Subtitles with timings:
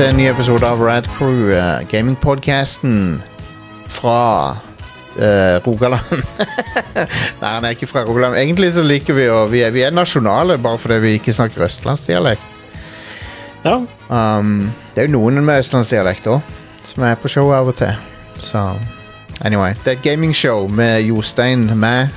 [0.00, 3.18] til en ny episode av Rad Crew, uh, gamingpodcasten
[3.92, 4.20] fra
[5.18, 6.22] uh, Rogaland.
[7.42, 8.38] Nei, han er ikke fra Rogaland.
[8.40, 11.66] Egentlig så liker vi å Vi er, vi er nasjonale bare fordi vi ikke snakker
[11.66, 12.48] østlandsdialekt.
[13.66, 13.76] Ja.
[14.08, 16.48] Um, det er jo noen med østlandsdialekt òg,
[16.88, 17.92] som er på show av og til.
[18.40, 18.64] Så
[19.44, 19.76] anyway.
[19.84, 22.08] Det er et gamingshow med Jostein med.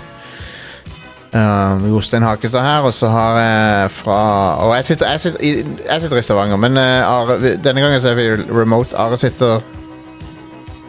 [1.33, 4.17] Um, Jostein Hakestad her, og så har jeg fra
[4.61, 8.01] Og jeg sitter, jeg sitter, i, jeg sitter i Stavanger, men uh, Are, denne gangen
[8.01, 8.93] så er vi remote.
[8.97, 9.61] Are sitter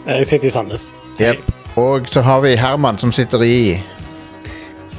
[0.06, 0.96] Jeg sitter i Sandnes.
[1.20, 1.40] Yep.
[1.80, 3.80] Og så har vi Herman som sitter i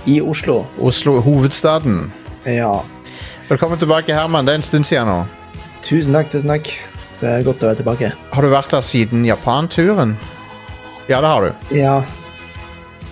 [0.05, 0.63] I Oslo.
[0.81, 2.11] Oslo, hovedstaden.
[2.45, 2.79] Ja.
[3.49, 4.45] Velkommen tilbake, Herman.
[4.45, 5.21] Det er en stund siden nå.
[5.85, 6.73] Tusen takk, tusen takk.
[7.21, 8.11] Det er godt å være tilbake.
[8.33, 10.17] Har du vært her siden Japan-turen?
[11.07, 11.75] Ja, det har du.
[11.77, 11.99] Ja.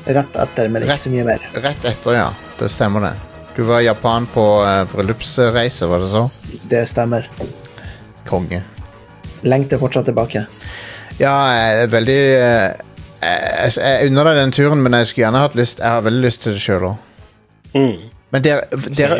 [0.05, 1.43] Rett etter, men ikke så mye mer.
[1.63, 2.29] Rett etter, ja.
[2.59, 3.13] Det stemmer, det.
[3.55, 6.23] Du var i Japan på uh, bryllupsreise, var det så?
[6.69, 7.29] Det stemmer.
[8.27, 8.63] Konge.
[9.47, 10.45] Lengter fortsatt tilbake.
[11.19, 12.93] Ja, jeg er veldig uh,
[13.23, 16.23] jeg, jeg unner deg den turen, men jeg skulle gjerne hatt lyst Jeg har veldig
[16.25, 17.09] lyst til det sjøl òg.
[17.73, 18.09] Mm.
[18.33, 19.19] Men dere, dere,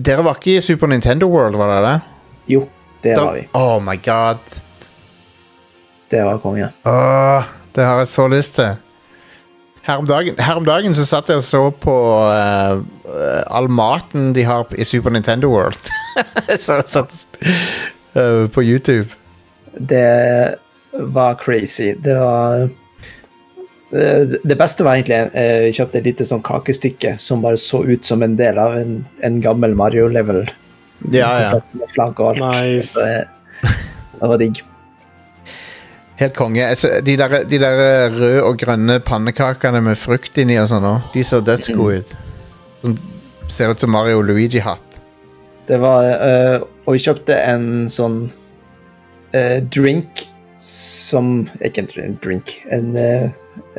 [0.00, 1.96] dere var ikke i Super Nintendo World, var dere det?
[2.54, 2.66] Jo,
[3.02, 3.46] det Da- var vi.
[3.56, 4.60] Oh my god.
[6.10, 6.68] Det var konge.
[6.84, 8.76] Åh, det har jeg så lyst til.
[9.82, 11.94] Her om dagen, her om dagen så satt jeg og så på
[12.30, 15.92] eh, eh, all maten de har i Super Nintendo World.
[16.62, 17.16] så jeg satt
[18.16, 19.08] uh, på YouTube.
[19.72, 20.58] Det
[20.92, 21.94] var crazy.
[21.96, 22.68] Det var
[23.90, 27.82] det det beste var egentlig eh, Vi kjøpte et lite sånn kakestykke som bare så
[27.82, 30.44] ut som en del av en, en gammel Mario-level.
[31.10, 31.52] Ja, ja.
[31.74, 32.44] Med flagg og alt.
[32.60, 33.00] Nice.
[33.00, 33.72] Det,
[34.20, 34.62] det var digg.
[36.20, 36.66] Helt konge.
[37.06, 37.78] De der, de der
[38.12, 42.12] røde og grønne pannekakene med frukt inni og sånn også, de ser dødsgode ut.
[42.82, 42.98] Som
[43.48, 45.00] ser ut som Mario Luigi-hatt.
[45.68, 48.24] Det var øh, Og vi kjøpte en sånn
[49.36, 50.26] øh, drink
[50.60, 52.52] som Ikke en drink.
[52.68, 53.30] En eh,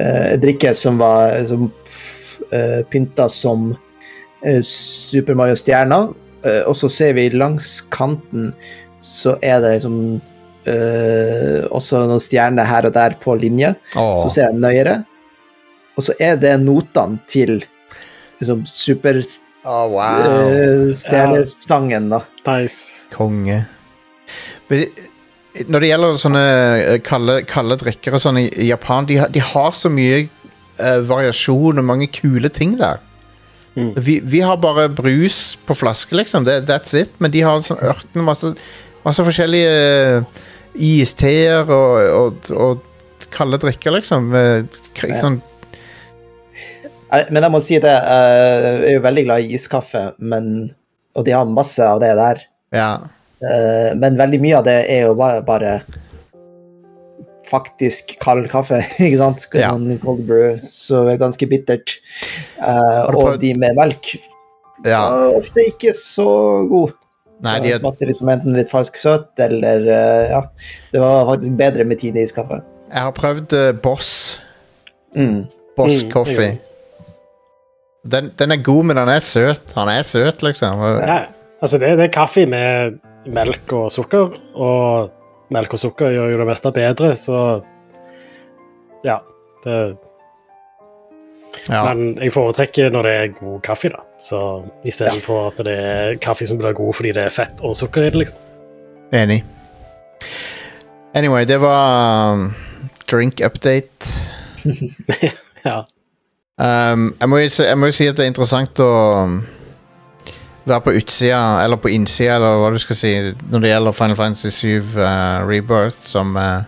[0.01, 1.69] eh, drikke som var som
[2.89, 3.71] pynta som
[4.41, 6.09] eh, Super Mario-stjerner.
[6.41, 8.49] Eh, og så ser vi langs kanten
[9.01, 10.21] så er det liksom
[10.69, 13.73] eh, også noen stjerner her og der på linje.
[13.95, 14.21] Oh.
[14.23, 15.01] Så ser jeg nøyere.
[15.97, 17.59] Og så er det notene til
[18.41, 19.19] liksom super
[19.65, 20.49] oh, wow.
[20.49, 22.21] eh, da.
[22.47, 23.07] Nice.
[23.13, 23.63] Konge.
[24.71, 24.85] Men
[25.67, 29.43] Når det gjelder sånne eh, kalde, kalde drikker og sånn i, Japan, de, har- de
[29.43, 30.23] har så mye
[30.79, 33.01] uh, variasjon og mange kule ting der.
[33.75, 33.91] Mm.
[33.95, 36.47] Vi, vi har bare brus på flaske, liksom.
[36.47, 37.11] That, that's it.
[37.19, 38.53] Men de har sånn ørken, masse,
[39.05, 40.41] masse forskjellige eh,
[40.75, 44.33] isteer og, og, og kalde drikker, liksom.
[44.35, 44.63] Eh,
[45.01, 45.21] Ja.
[45.21, 45.39] Sånn,
[47.31, 50.69] Men jeg må si det, eh, jeg er jo veldig glad i iskaffe, men,
[51.15, 52.45] og de har masse av det der.
[52.75, 52.93] ja.
[53.41, 55.81] Eh, Men veldig mye av det er jo bare, bare
[57.49, 59.47] faktisk kald kaffe, ikke sant?
[59.57, 59.73] Ja.
[60.03, 61.97] Cold brew, så det er ganske bittert.
[62.61, 64.13] Eh, og de med melk
[64.85, 65.01] ja.
[65.35, 66.29] ofte ikke så
[66.69, 66.95] gode.
[67.41, 70.41] Nei, de Det smakte liksom enten litt falsk søt, eller eh, ja.
[70.93, 72.61] Det var faktisk bedre med Tine iskaffe.
[72.91, 74.41] jeg har prøvd uh, Boss.
[75.15, 75.45] Mm.
[75.77, 76.59] Boss Mm, Coffee.
[78.03, 79.73] Den, den er god, men den er søt.
[79.75, 80.81] Han er søt, liksom.
[81.01, 81.17] Ja,
[81.61, 85.11] altså det, det er kaffe med melk og sukker, og
[85.53, 87.41] melk og sukker gjør jo det meste bedre, så
[89.05, 89.19] ja.
[89.65, 89.75] Det,
[91.67, 91.83] Ja.
[91.93, 94.03] Men jeg foretrekker når det er god kaffe, da.
[94.21, 94.39] Så
[94.87, 98.11] istedenfor at det er kaffe som blir god fordi det er fett og sukker i
[98.13, 98.37] det, liksom.
[99.11, 99.41] Enig.
[101.13, 102.53] Anyway, det var um,
[103.11, 104.11] drink update.
[105.61, 105.83] Ja.
[106.57, 108.93] Um, jeg, må jo jeg må jo si at det er interessant å
[109.27, 109.35] um,
[110.65, 113.11] være på utsida, eller på innsida, eller hva du skal si,
[113.51, 115.05] når det gjelder Final Fantasy 7 uh,
[115.45, 116.63] Rebirth, som, uh,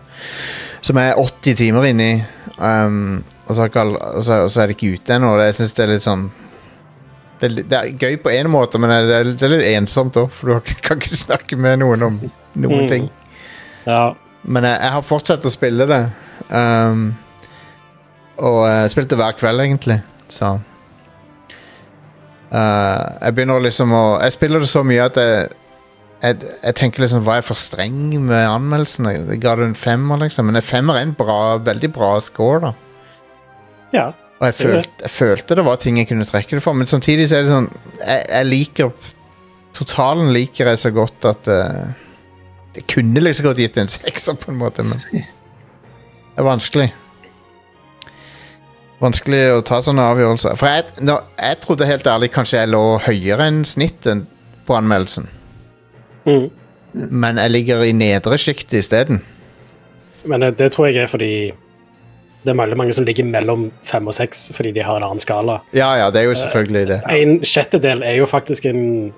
[0.86, 2.12] som er 80 timer inni.
[2.60, 5.34] Um, og så, er det ikke ute ennå.
[5.44, 6.30] Jeg syns det er litt sånn
[7.42, 10.16] det er, det er gøy på en måte, men det er, det er litt ensomt
[10.22, 12.19] òg, for du kan ikke snakke med noen om
[12.56, 12.90] noen Mm.
[12.92, 13.10] ting.
[13.86, 14.13] ja.
[14.44, 16.01] Men jeg, jeg har fortsatt å spille det.
[16.51, 17.04] Um,
[18.44, 20.01] og jeg spilte hver kveld, egentlig.
[20.28, 20.50] Så
[22.54, 25.50] uh, Jeg begynner liksom å Jeg spiller det så mye at jeg
[26.24, 29.10] jeg, jeg tenker liksom Var jeg for streng med anmeldelsen?
[29.12, 30.46] Jeg ga det en femmer, liksom.
[30.48, 32.72] Men en femmer er en bra, veldig bra score, da.
[33.94, 34.12] Ja.
[34.40, 37.30] Og jeg, følte, jeg følte det var ting jeg kunne trekke det for, men samtidig
[37.30, 37.69] så er det sånn
[38.01, 39.12] Jeg, jeg liker
[39.78, 41.86] Totalen liker jeg så godt at uh,
[42.75, 46.88] Det kunne liksom godt gitt en sekser, på en måte, men det er vanskelig.
[49.04, 50.56] Vanskelig å ta sånne avgjørelser.
[50.57, 54.25] For jeg, nå, jeg trodde helt ærlig kanskje jeg lå høyere enn snittet
[54.66, 55.30] på anmeldelsen.
[56.24, 56.48] Mm.
[56.94, 59.19] men jeg ligger i nedre sjiktet isteden.
[60.25, 61.34] Men det tror jeg er fordi
[62.44, 65.22] det er veldig mange som ligger mellom fem og seks fordi de har en annen
[65.24, 65.62] skala.
[65.75, 66.98] Ja, ja, det er jo selvfølgelig det.
[67.10, 69.13] En sjettedel er jo faktisk en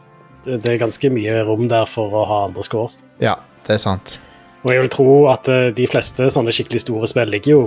[0.45, 2.99] Det er ganske mye rom der for å ha andre scores.
[3.19, 3.33] Ja,
[3.65, 4.19] det er sant.
[4.61, 7.63] Og jeg vil tro at eh, de fleste sånne skikkelig store spill ligger jo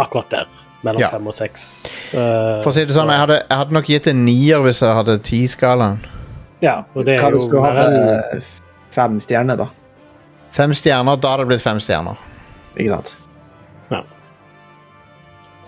[0.00, 0.46] akkurat der.
[0.86, 1.10] Mellom Ja.
[1.10, 1.66] fem og seks.
[2.14, 4.80] Uh, For å si det sånn, jeg hadde, jeg hadde nok gitt en nier hvis
[4.80, 5.98] jeg hadde ti-skalaen.
[6.62, 8.42] Ja, og det Hva er hvis jo du mer hadde
[8.94, 9.66] fem stjerner, da?
[10.54, 12.16] Fem stjerner, da hadde det blitt fem stjerner.
[12.78, 13.12] Ikke sant?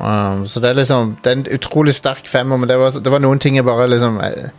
[0.01, 3.13] Um, så det er liksom Det er en utrolig sterk femmer, men det var, det
[3.13, 4.51] var noen ting jeg bare liksom Jeg,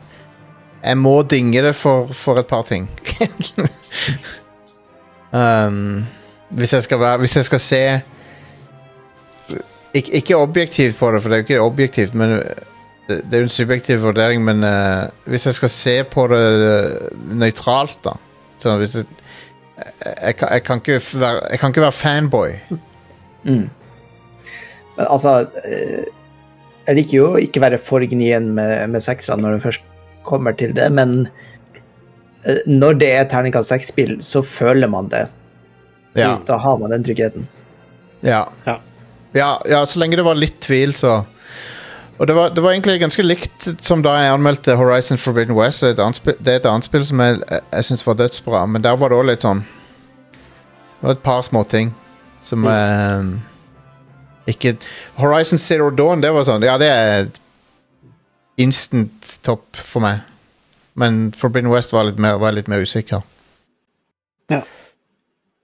[0.84, 2.90] jeg må dinge det for, for et par ting.
[5.34, 6.06] um,
[6.50, 7.84] hvis jeg skal være Hvis jeg skal se
[9.94, 12.46] ikke, ikke objektivt på det, for det er jo ikke objektivt, men det,
[13.08, 16.98] det er jo en subjektiv vurdering, men uh, hvis jeg skal se på det
[17.36, 18.14] nøytralt, da
[18.62, 19.06] så hvis jeg,
[19.78, 22.50] jeg, jeg, kan, jeg, kan ikke være, jeg kan ikke være fanboy.
[23.44, 23.72] Men
[25.10, 26.04] altså eh,
[26.88, 29.88] Jeg liker jo ikke være for gnien med, med sekserne når det først
[30.28, 31.28] kommer til det, men
[32.46, 35.26] eh, når det er terningkast seks-spill, så føler man det.
[36.18, 36.36] Ja.
[36.48, 37.48] Da har man den tryggheten.
[38.22, 38.46] Ja.
[38.66, 38.78] Ja.
[39.32, 41.24] Ja, ja, så lenge det var litt tvil, så
[42.18, 45.82] Og det var, det var egentlig ganske likt som da jeg anmeldte Horizon Forbidden West.
[45.82, 48.20] Det er et annet spill, det er et annet spill som jeg, jeg syns var
[48.20, 51.96] dødsbra, men der var det òg litt sånn Det var et par småting
[52.42, 53.32] som eh,
[54.50, 54.76] ikke
[55.20, 57.30] Horizon Zero Dawn, det var sånn Ja, det er
[58.62, 60.22] instant topp for meg.
[61.00, 63.24] Men Forbidden West var litt mer, var litt mer usikker.
[64.52, 64.62] Ja.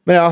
[0.08, 0.28] Men ja,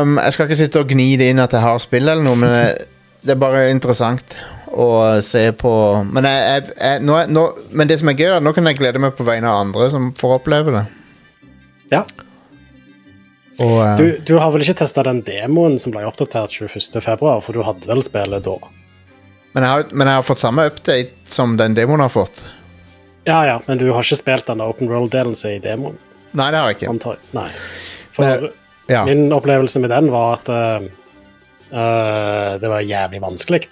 [0.00, 2.38] um, jeg skal ikke sitte og gni det inn at jeg har spill eller noe,
[2.40, 2.86] men jeg,
[3.26, 4.38] det er bare interessant
[4.72, 4.86] å
[5.24, 5.72] se på
[6.10, 7.44] Men, jeg, jeg, jeg, nå, nå,
[7.76, 9.66] men det som er gøy, er at nå kan jeg glede meg på vegne av
[9.66, 10.86] andre som får oppleve det.
[11.92, 12.06] ja.
[13.62, 17.52] Og, eh, Du, du har vel ikke testa den demoen som ble oppdatert 21.2, for
[17.56, 18.56] du hadde vel spillet da?
[19.56, 22.44] men, jeg har, men jeg har fått samme update som den demoen har fått.
[23.26, 25.96] Ja, ja, men du har ikke spilt den open roll-delen i demoen,
[26.36, 26.90] Nei, det har jeg ikke.
[26.92, 27.16] antar?
[27.32, 27.48] Nei.
[28.12, 28.50] For Men-
[28.88, 29.04] Ja.
[29.04, 30.84] min opplevelse med den var at uh,
[31.72, 33.66] eh, det var jævlig vanskelig.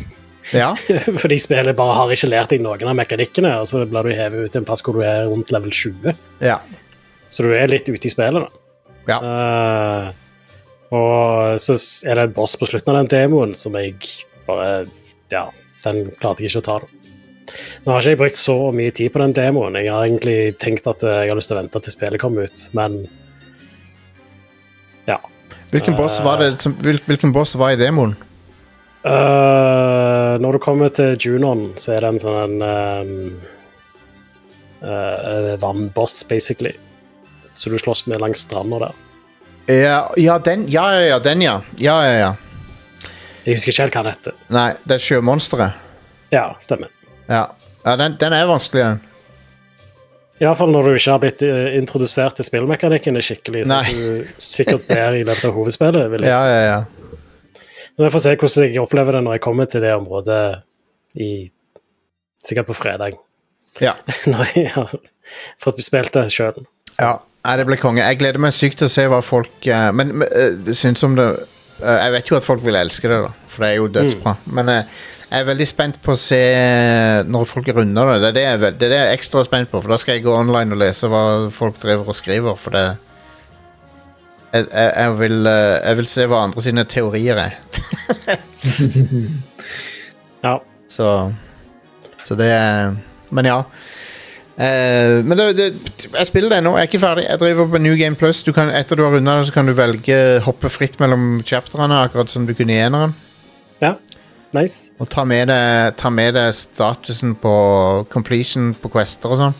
[0.54, 0.70] ja.
[1.22, 4.46] Fordi spillet bare har ikke lært deg noen av mekanikkene, og så blir du hevet
[4.46, 6.14] ut til en plass hvor du er rundt level 20.
[6.40, 6.60] ja.
[7.28, 8.63] Så du er litt ute i spillet, da.
[9.08, 9.18] Ja.
[9.20, 10.06] Uh,
[10.94, 11.76] og så
[12.08, 13.98] er det en boss på slutten av den demoen som jeg
[14.46, 14.86] bare
[15.32, 15.48] Ja,
[15.84, 16.78] den klarte jeg ikke å ta.
[16.84, 17.04] da.
[17.84, 19.76] Nå har ikke jeg brukt så mye tid på den demoen.
[19.78, 22.48] Jeg har egentlig tenkt at eh, jeg har lyst til å vente til spillet kommer
[22.48, 23.02] ut, men
[25.08, 25.18] ja.
[25.72, 28.14] Hvilken boss var det som, Hvilken boss var i demoen?
[29.04, 32.62] Uh, når du kommer til Junon, så er det en sånn en
[33.04, 33.34] um,
[34.80, 36.72] uh, vannboss, basically.
[37.54, 39.00] Så du slåss med langs stranda der.
[39.66, 41.60] Ja, ja, den, ja, ja, ja, den, ja.
[41.80, 42.34] Ja, ja, ja.
[43.44, 44.36] Jeg husker ikke helt hva den heter.
[44.52, 45.82] Nei, det er sjømonsteret.
[46.34, 46.90] Ja, stemmer.
[47.28, 47.46] Ja,
[47.84, 49.02] ja den, den er vanskelig, den.
[50.42, 53.64] Iallfall når du ikke har blitt eh, introdusert til spillmekanikkene skikkelig.
[53.70, 53.82] Nei.
[53.86, 56.08] Som du sikkert blir i løpet av hovedspillet.
[56.10, 56.32] Vil jeg.
[56.34, 57.60] Ja, ja, ja.
[57.94, 60.40] Men jeg får se hvordan jeg opplever det når jeg kommer til det området
[61.22, 61.30] i
[62.44, 63.14] Sikkert på fredag.
[63.80, 63.94] ja.
[64.28, 64.90] Når jeg har
[65.62, 66.58] fått spilt det sjøl.
[66.98, 68.00] Ja, Nei, det ble konge.
[68.04, 71.26] Jeg gleder meg sykt til å se hva folk eh, Men, eh, syns om det
[71.82, 74.32] eh, Jeg vet jo at folk vil elske det, da, for det er jo dødsbra.
[74.56, 76.38] Men eh, jeg er veldig spent på å se
[77.26, 78.20] når folk runder det.
[78.22, 79.90] Det er det, jeg, er vel- det er det jeg er ekstra spent på, for
[79.92, 81.22] da skal jeg gå online og lese hva
[81.52, 82.56] folk driver og skriver.
[82.60, 82.84] For det
[84.54, 87.58] jeg, jeg, jeg, vil, eh, jeg vil se hva andre sine teorier er.
[90.44, 90.58] Ja.
[90.92, 91.32] Så
[92.24, 92.94] Så det er
[93.34, 93.62] Men ja.
[94.54, 95.68] Eh, men det, det,
[96.14, 96.76] jeg spiller det nå.
[96.78, 97.24] Jeg er ikke ferdig.
[97.28, 98.42] Jeg driver på New Game Plus.
[98.46, 102.02] Du kan, etter du har runda det, så kan du velge hoppe fritt mellom chapterne,
[102.06, 103.14] akkurat som du kunne i eneren.
[103.82, 103.94] ja.
[104.54, 104.92] Nice.
[105.02, 107.54] Og ta med, deg, ta med deg statusen på
[108.12, 109.54] completion på quester og sånn.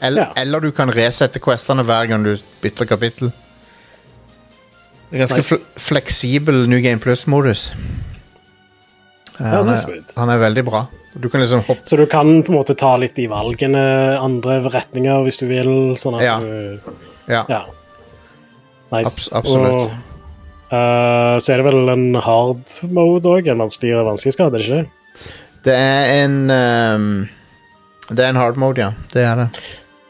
[0.00, 0.32] Eller, Ja.
[0.40, 2.30] eller du kan resette questene hver gang du
[2.62, 3.28] bytter kapittel.
[5.12, 5.48] Ganske Nice.
[5.58, 7.74] fl fleksibel New Game Plus-modus.
[9.40, 10.84] Ja, han, er han er veldig bra.
[11.18, 13.80] Du kan liksom hoppe Så du kan på en måte ta litt i valgene
[14.20, 16.38] andre retninger hvis du vil, sånn at Ja.
[16.38, 16.80] du
[17.30, 17.44] Ja.
[17.48, 17.64] Ja.
[18.92, 19.30] Nice.
[19.30, 19.72] Abs- absolutt.
[19.72, 19.90] Og,
[20.72, 25.34] uh, så er det vel en hard mode òg, en vanskeligere vanskelighetsgrad, er det ikke?
[25.66, 27.28] Det er en um,
[28.10, 28.90] Det er en hard mode, ja.
[29.12, 29.48] Det er det.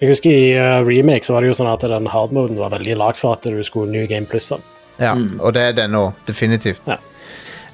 [0.01, 2.71] Jeg husker i uh, remake så var det jo sånn at den hard moden var
[2.73, 4.63] veldig lagd for at du skulle New Game pluss den.
[5.01, 6.11] Ja, Og det er den nå.
[6.29, 6.81] Definitivt.
[6.89, 6.97] Ja.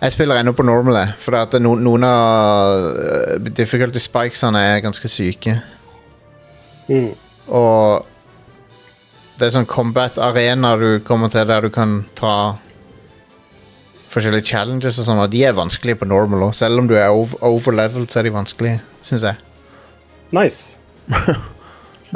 [0.00, 4.82] Jeg spiller ennå på normal, jeg, for at no, noen av uh, difficulty spikesene er
[4.84, 5.56] ganske syke.
[6.90, 7.14] Mm.
[7.48, 8.06] Og
[9.36, 12.36] det er sånn combat arena du kommer til der du kan ta
[14.12, 16.56] forskjellige challenges og sånn, og de er vanskelige på normal òg.
[16.56, 19.44] Selv om du er over, overleveled, så er de vanskelige, syns jeg.
[20.36, 20.76] Nice.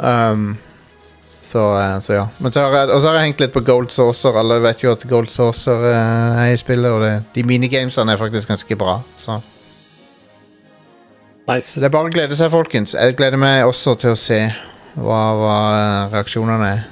[0.01, 0.55] Um,
[1.41, 2.25] så, eh, så ja.
[2.39, 4.35] Men så har jeg, og så har jeg hengt litt på Gold Saucer.
[4.37, 8.21] Alle vet jo at Gold Saucer eh, er i spillet, og det, de minigamesene er
[8.21, 8.99] faktisk ganske bra.
[9.17, 9.39] Så.
[11.49, 11.79] Nice.
[11.81, 12.93] det er bare å glede seg, folkens.
[12.95, 14.37] Jeg gleder meg også til å se
[14.95, 16.83] hva, hva eh, reaksjonene er.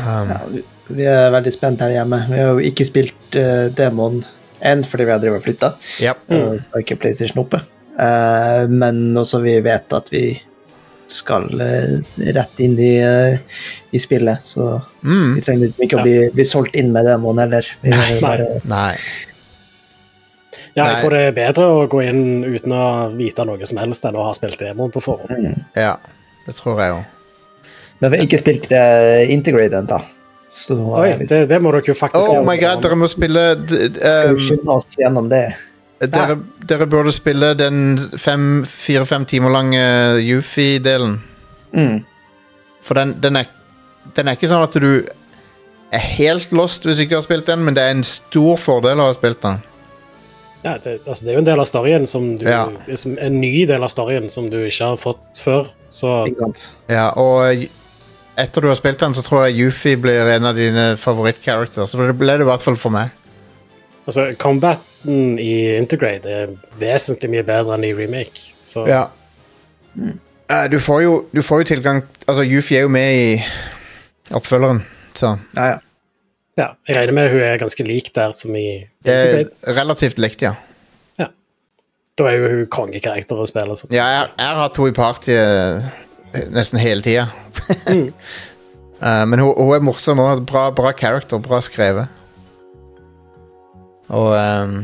[0.00, 2.18] Um, Ja, vi- vi er veldig spent her hjemme.
[2.28, 4.18] Vi har jo ikke spilt uh, Demon
[4.60, 5.70] enn fordi vi har drevet og flytta.
[6.04, 6.18] Yep.
[6.36, 7.62] Og har ikke PlayStation oppe.
[7.96, 10.24] Eh, men også vi vet at vi
[11.10, 11.98] skal eh,
[12.34, 13.38] rett inn i, eh,
[13.92, 15.34] i spillet, så Mm.
[15.36, 17.66] vi trenger liksom ikke å bli, bli solgt inn med demoen heller.
[17.82, 18.20] Vi Nei.
[18.20, 18.96] bare, Nei.
[20.74, 21.00] Ja, jeg Nei.
[21.02, 22.84] tror det er bedre å gå inn uten å
[23.14, 25.60] vite noe som helst enn å ha spilt demoen på forhånd.
[25.78, 25.96] Ja,
[26.46, 27.04] det tror jeg òg.
[28.00, 30.00] Men vi har ikke spilt uh, Integrate ennå,
[30.50, 33.44] så Oi, det, det må dere jo faktisk Oh gjøre my god, dere må spille
[33.62, 35.44] d- skal vi skynde oss gjennom det.
[36.12, 36.36] Dere,
[36.68, 39.82] dere burde spille den fem- fire-fem timer lange
[40.24, 41.18] Yufi-delen.
[41.74, 42.04] Mm.
[42.82, 43.46] For den, den, er,
[44.16, 45.06] den er ikke sånn at du
[45.94, 49.00] er helt lost hvis du ikke har spilt den, men det er en stor fordel
[49.00, 49.60] å ha spilt den.
[50.64, 52.62] Ja, det, altså, det er jo en del av storyen som du Ja.
[52.88, 55.66] liksom, En ny del av storyen som du ikke har fått før.
[55.92, 56.26] Så
[56.88, 57.66] Ja, og
[58.36, 61.90] etter du har spilt den, så tror jeg Yufi blir en av dine favorittcharacters.
[61.92, 63.10] Så det ble det i hvert fall for meg.
[64.06, 64.34] altså,
[65.04, 68.52] combaten i Integrate er vesentlig mye bedre enn i remake.
[68.62, 69.06] Så Ja.
[70.50, 73.44] Eh, Du får, jo, du får jo tilgang Altså, Yufi er jo med i
[74.30, 74.82] oppfølgeren,
[75.14, 75.78] så Ja, ja.
[76.58, 79.76] ja, jeg regner med hun er ganske lik der som i det er Integrate.
[79.80, 80.54] relativt likt, ja.
[82.16, 83.74] Da er jo hun kongekarakter å spille.
[83.76, 83.88] Så.
[83.90, 87.28] Ja, jeg, jeg har hatt henne i partyet nesten hele tida.
[89.04, 92.06] Eh, men hun, hun er morsom og bra, bra character, bra skrevet.
[94.08, 94.78] Og um,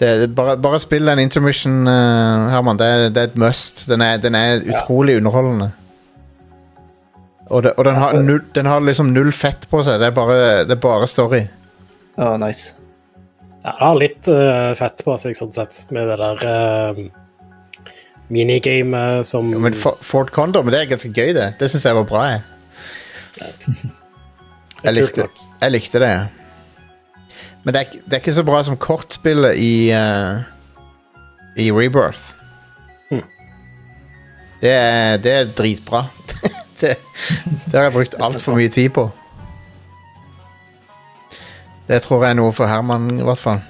[0.00, 2.78] det, det, bare, bare spill den intermission, uh, Herman.
[2.80, 3.86] Det, det er et must.
[3.90, 5.70] Den er, den er utrolig underholdende.
[7.46, 10.00] Og, det, og den, har null, den har liksom null fett på seg.
[10.02, 11.44] Det er bare, det er bare story.
[12.18, 12.74] Å, nice.
[13.62, 16.98] Ja, det har litt uh, fett på seg, sånn sett, med det der uh,
[18.34, 21.52] minigamet som Ja, men For- Ford Condor, men det er ganske gøy, det.
[21.60, 22.24] Det syns jeg var bra.
[22.34, 22.42] Jeg.
[24.82, 25.28] jeg likte,
[25.62, 26.12] jeg likte det.
[27.66, 30.42] Men det er, ikke- det er ikke så bra som kortspillet i eh,
[31.58, 32.36] I Rebirth.
[33.10, 33.24] Hmm.
[34.60, 36.04] Det, er, det er dritbra.
[36.80, 36.92] det,
[37.66, 39.08] det har jeg brukt altfor mye tid på.
[41.88, 43.60] Det tror jeg er noe for Herman, i hvert fall.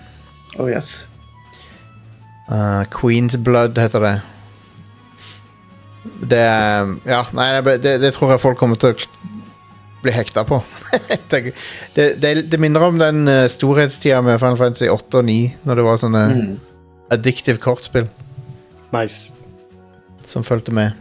[0.59, 1.07] Oh, yes.
[2.49, 4.15] Uh, Queen's Blood heter det.
[6.31, 9.33] Det er Ja, nei, det, det, det tror jeg folk kommer til å
[10.05, 10.61] bli hekta på.
[11.31, 11.53] det,
[12.23, 15.85] det, det, minner om den uh, storhetstida med Final Fantasy 8 og 9, når det
[15.85, 16.55] var sånne Mm.
[17.11, 18.09] addictive kortspill
[18.93, 19.33] Nice.
[20.27, 20.93] som fulgte med.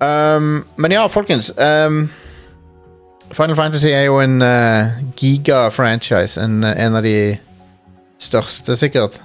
[0.00, 1.52] Um, men ja, folkens.
[1.56, 2.10] Um,
[3.32, 6.40] Final Fantasy er jo en uh, giga-franchise.
[6.40, 7.36] En, en av de
[8.18, 9.22] største, sikkert.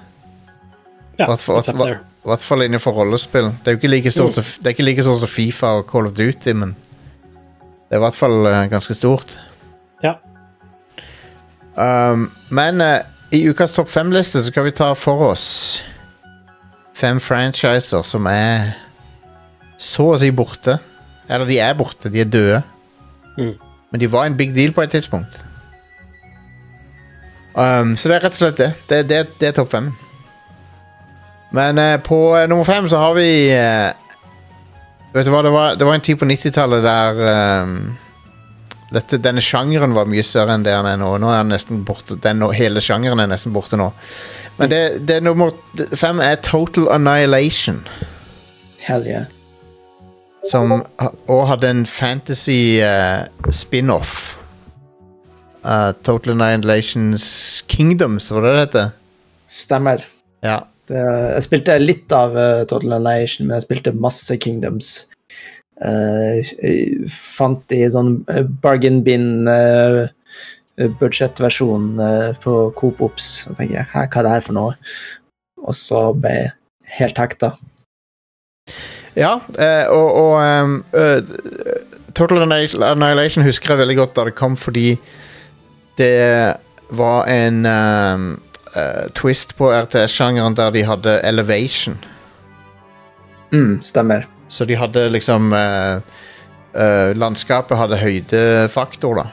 [1.18, 1.28] Ja.
[1.28, 3.52] I hvert fall innenfor rollespill.
[3.60, 6.52] Det er jo ikke like stort som, ikke like som Fifa og Call of Duty,
[6.56, 6.74] men
[7.90, 9.32] det er i hvert fall eh, ganske stort.
[10.04, 10.12] Ja.
[11.74, 13.00] Um, men uh,
[13.34, 15.48] i ukas topp fem-liste så skal vi ta for oss
[16.94, 18.76] fem franchiser som er
[19.74, 20.76] så å si borte.
[21.26, 22.60] Eller de er borte, de er døde.
[23.34, 23.56] Mm.
[23.90, 25.40] Men de var en big deal på et tidspunkt.
[27.58, 28.70] Um, så det er rett og slett det.
[28.86, 29.90] Det, det, det er topp fem.
[31.50, 33.90] Men uh, på uh, nummer fem så har vi eh,
[35.14, 37.20] Vet du hva, det var, det var en tid på 90-tallet der
[37.64, 37.74] um,
[38.94, 41.12] dette, denne sjangeren var mye større enn det den er nå.
[41.22, 42.18] Nå er den nesten borte.
[42.22, 43.90] Den, hele sjangeren er nesten borte nå.
[44.58, 45.54] Men det, det er nummer
[45.98, 47.84] fem er Total Annihilation.
[48.82, 49.28] Hell yeah.
[50.48, 54.36] Som òg hadde en fantasy uh, spin-off.
[55.62, 57.24] Uh, Total Annihilations
[57.68, 58.92] Kingdoms, var det det heter?
[59.50, 60.06] Stemmer.
[60.42, 60.62] Ja.
[60.90, 61.00] Det,
[61.36, 64.92] jeg spilte litt av uh, Total Annihilation, men jeg spilte masse Kingdoms.
[65.80, 66.42] Uh,
[67.08, 70.10] fant i sånn eh, bargain bin uh,
[71.00, 73.30] budsjettversjon uh, på Coop Ops.
[73.48, 74.76] Og tenker jeg, hva er det her for noe?
[75.60, 76.54] Og så ble jeg
[76.98, 77.54] helt hekta.
[79.18, 81.18] Ja, eh, og, og um, eh,
[82.14, 84.94] Total Annihilation husker jeg veldig godt da det kom, fordi
[85.98, 86.56] det
[86.90, 88.28] var en ehm,
[88.76, 91.98] eh, twist på RTS-sjangeren der de hadde elevation.
[93.52, 94.26] Mm, stemmer.
[94.48, 96.00] Så de hadde liksom uh,
[96.74, 99.24] uh, landskapet hadde høydefaktor, da.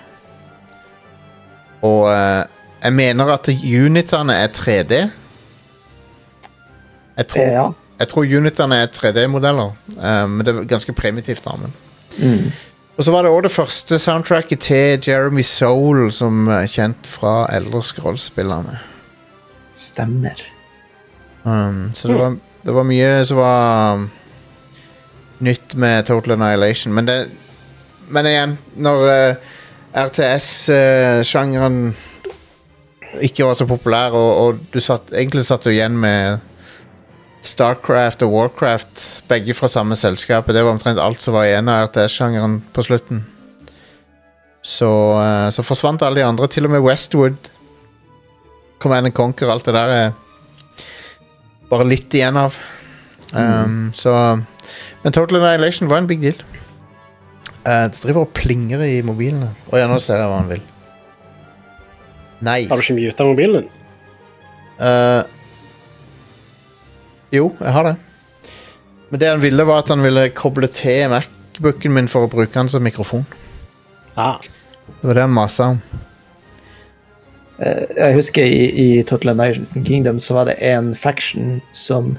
[1.86, 2.10] Og
[2.84, 4.94] jeg mener at unitene er 3D.
[7.17, 7.65] Jeg tror, Ja.
[8.00, 11.44] jeg tror unitene er 3D-modeller, eh, men det er ganske primitivt.
[11.46, 11.74] da, men
[12.20, 12.51] Mm.
[12.98, 17.48] og så var det også det første soundtracket til Jeremy Soul, som er kjent fra
[17.53, 18.79] eldre scrollspillerne.
[19.77, 20.41] Stemmer.
[21.43, 24.07] Um, så det var, det var mye som var um,
[25.46, 26.96] nytt med Total Annihilation.
[26.98, 27.17] Men, det,
[28.10, 29.55] men igjen, når uh,
[30.07, 31.93] RTS-sjangeren
[33.24, 36.41] ikke var så populær, og, og satt, egentlig satt du igjen med
[37.48, 40.55] Starcraft og Warcraft, begge fra samme selskapet.
[40.55, 43.24] Det var omtrent alt som var igjen av RTS-sjangeren på slutten.
[44.67, 44.89] Så,
[45.22, 47.38] eh, så forsvant alle de andre, til og med Westwood.
[48.79, 50.12] Command and Conquer, alt det der er
[51.72, 52.55] bare litt igjen av.
[53.34, 54.12] Um, Så
[55.03, 56.38] Men Total Annihilation var en big deal.
[57.67, 59.50] Uh, det driver og plinger i mobilene.
[59.72, 60.62] Å ja, nå ser jeg hva han vil.
[62.46, 62.62] Nei.
[62.69, 63.69] Har du ikke muta mobilen din?
[64.77, 65.24] Eh,
[67.34, 67.96] jo, jeg har det.
[69.10, 72.53] Men det han ville, var at han ville koble til Macbooken min for å bruke
[72.53, 73.25] den som mikrofon.
[74.15, 74.38] Ah,
[75.01, 75.81] Det var det han masa om.
[77.60, 82.18] Eh, Jeg husker i, i Total Annihilation Kingdom så var det en faction som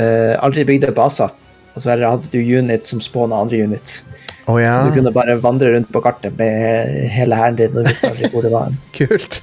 [0.00, 1.32] uh, aldri bygde baser.
[1.74, 4.04] Og så hadde du unit som spåna andre units.
[4.46, 7.86] Oh, ja, Så du kunne bare vandre rundt på kartet med hele hæren din og
[7.86, 8.72] visste aldri hvor det var.
[8.98, 9.42] kult.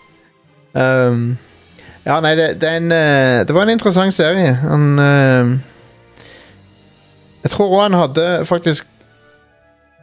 [0.80, 1.36] um,
[2.06, 4.54] ja, nei, det, det en eh, Det var en interessant serie.
[4.54, 5.58] Han uh,
[7.42, 8.86] Jeg tror òg han hadde faktisk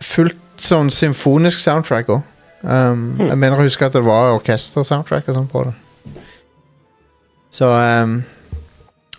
[0.04, 2.22] fullt sånn symfonisk soundtrack òg.
[2.68, 5.76] Um, Jeg mener å huske at det var orkestersoundtrack og sånn på det.
[7.56, 8.18] Så um,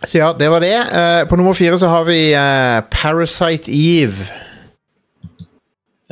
[0.05, 0.75] Så ja, det var det.
[0.93, 4.29] Uh, på nummer fire så har vi uh, Parasite Eve.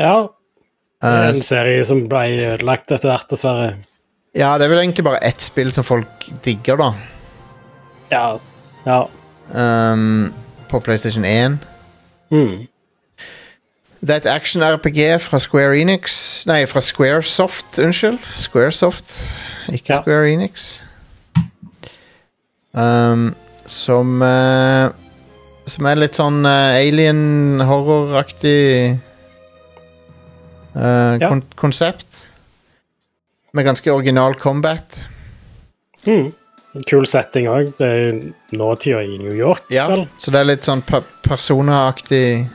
[0.01, 0.17] ja.
[0.97, 2.23] Det er Eh, en serie som ble
[2.55, 3.67] ødelagt etter hvert, dessverre.
[4.35, 6.87] ja, det er vel egentlig bare ett spill som folk digger, da.
[8.11, 8.39] Ja.
[8.87, 9.03] ja.
[9.53, 10.33] Um,
[10.71, 11.59] på PlayStation 1.
[12.33, 12.65] Mm.
[14.01, 18.19] Det er et action-RPG fra Square Enix Nei, fra Squaresoft, unnskyld.
[18.37, 19.25] Squaresoft,
[19.73, 20.01] ikke Ja.
[20.03, 20.81] Square Enix.
[22.77, 23.35] Um,
[23.67, 24.91] som uh,
[25.67, 28.61] Som er litt sånn uh, alien-horror-aktig
[30.77, 31.29] eh, Ja.
[31.29, 32.27] kon konsept.
[33.57, 35.01] Med ganske original combat.
[36.07, 36.29] Mm.
[36.87, 37.73] Kul setting òg.
[37.81, 38.21] Det er
[38.53, 39.65] nåtida i New York.
[39.73, 40.05] Ja, vel?
[40.21, 42.47] så det er litt sånn per persona-aktig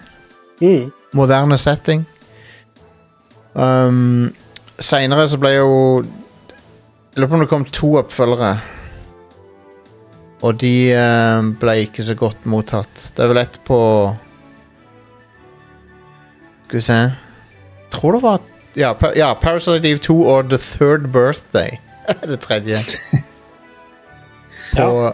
[0.61, 0.91] Mm.
[1.17, 2.05] Moderne setting.
[3.53, 4.31] Um,
[4.81, 5.71] Seinere så ble jo
[7.11, 8.53] Jeg lurer på om det kom to oppfølgere.
[10.41, 13.11] Og de eh, ble ikke så godt mottatt.
[13.13, 13.77] Det er vel ett på
[16.65, 16.97] Skal vi se
[17.93, 18.39] Tror det var
[18.79, 21.77] Ja, pa ja Parasite Eve 2 og The Third Birthday.
[22.31, 22.79] det tredje.
[24.71, 25.11] På,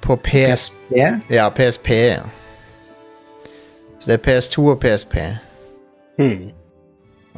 [0.00, 0.70] på PS...
[0.70, 1.02] PSP.
[1.28, 1.90] Ja, PSP.
[1.90, 2.22] ja.
[4.04, 5.14] Så det er PS2 og PSP.
[6.20, 6.50] Mm.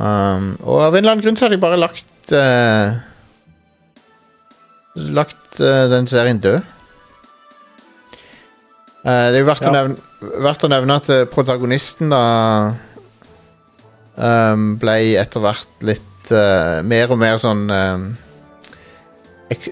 [0.03, 2.97] Um, og av en eller annen grunn så har de bare lagt uh,
[5.15, 6.67] Lagt uh, den serien død.
[9.07, 9.95] Uh, det er jo verdt, å nevne,
[10.43, 12.25] verdt å nevne at protagonisten da
[14.19, 16.35] um, ble etter hvert litt
[16.83, 18.11] mer og mer sånn um,
[19.55, 19.71] ek,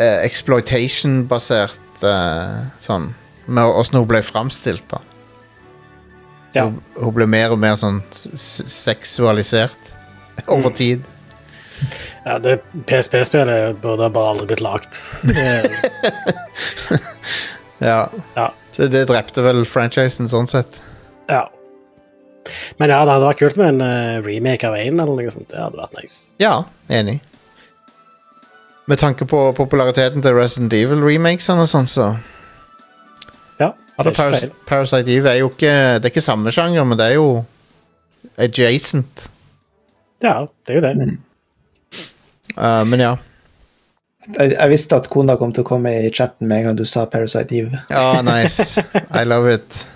[0.00, 2.00] Exploitation-basert
[2.80, 3.10] sånn
[3.52, 5.04] Med åssen hun ble framstilt, da.
[6.54, 6.64] Ja.
[6.66, 9.92] Hun, hun ble mer og mer sånn seksualisert
[10.50, 11.04] over tid.
[12.26, 12.58] ja det
[12.88, 14.92] PSP-spillet burde bare aldri blitt lagd.
[17.80, 18.10] Ja.
[18.36, 18.50] Ja.
[18.70, 20.82] Så det drepte vel franchisen sånn sett.
[21.32, 21.46] ja.
[22.80, 25.46] Men ja, det hadde vært kult med en eh, remake av én eller noe sånt.
[25.52, 26.32] Det hadde vært nice.
[26.40, 27.18] Ja, enig.
[28.90, 32.06] Med tanke på populariteten til Resident Evil-remakesene og sånn, så
[33.60, 33.68] ja,
[34.02, 34.52] det er Paras feil.
[34.68, 37.44] Parasite Eve er jo ikke Det er ikke samme sjanger, men det er jo
[38.40, 39.28] adjacent.
[40.22, 41.18] Ja, det er jo det.
[42.56, 43.14] Uh, men ja.
[44.36, 46.84] Jeg, jeg visste at kona kom til å komme i chatten med en gang du
[46.88, 47.80] sa Parasite Eve.
[47.90, 48.82] Ja, nice.
[49.10, 49.86] I love it.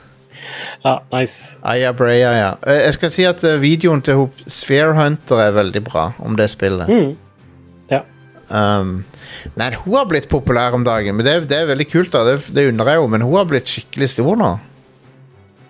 [0.85, 1.57] Ja, nice.
[1.63, 2.51] Aya Breya, ja.
[2.67, 6.51] Eh, Jeg skal si at eh, videoen til Sphere Hunter er veldig bra om det
[6.53, 6.89] spillet.
[6.89, 7.15] Mm.
[8.55, 8.91] Um,
[9.59, 12.13] nei, hun har blitt populær om dagen, men det, er- det er veldig kult.
[12.15, 14.53] da Det, det undrer jeg jo, men hun har blitt skikkelig stor nå.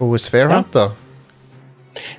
[0.03, 0.91] Hun er Sphere Ja.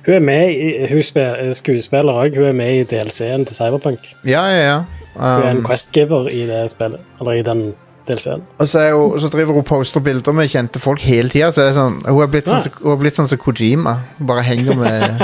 [0.06, 2.34] Hun er med i, hun spil, skuespiller òg.
[2.40, 4.06] Hun er med i DLC-en til Cyberpunk.
[4.24, 4.76] Ja, ja, ja.
[5.16, 7.00] Hun er en questgiver quest-giver i det spillet.
[7.20, 7.60] Eller i den
[8.08, 8.42] DLC-en.
[8.58, 11.50] Og så, er hun, så driver hun poster bilder med kjente folk hele tida.
[11.52, 12.72] Så er sånn, hun har blitt sånn, Ja.
[12.80, 13.98] hun har blitt sånn som Kojima.
[14.18, 15.20] Hun bare henger med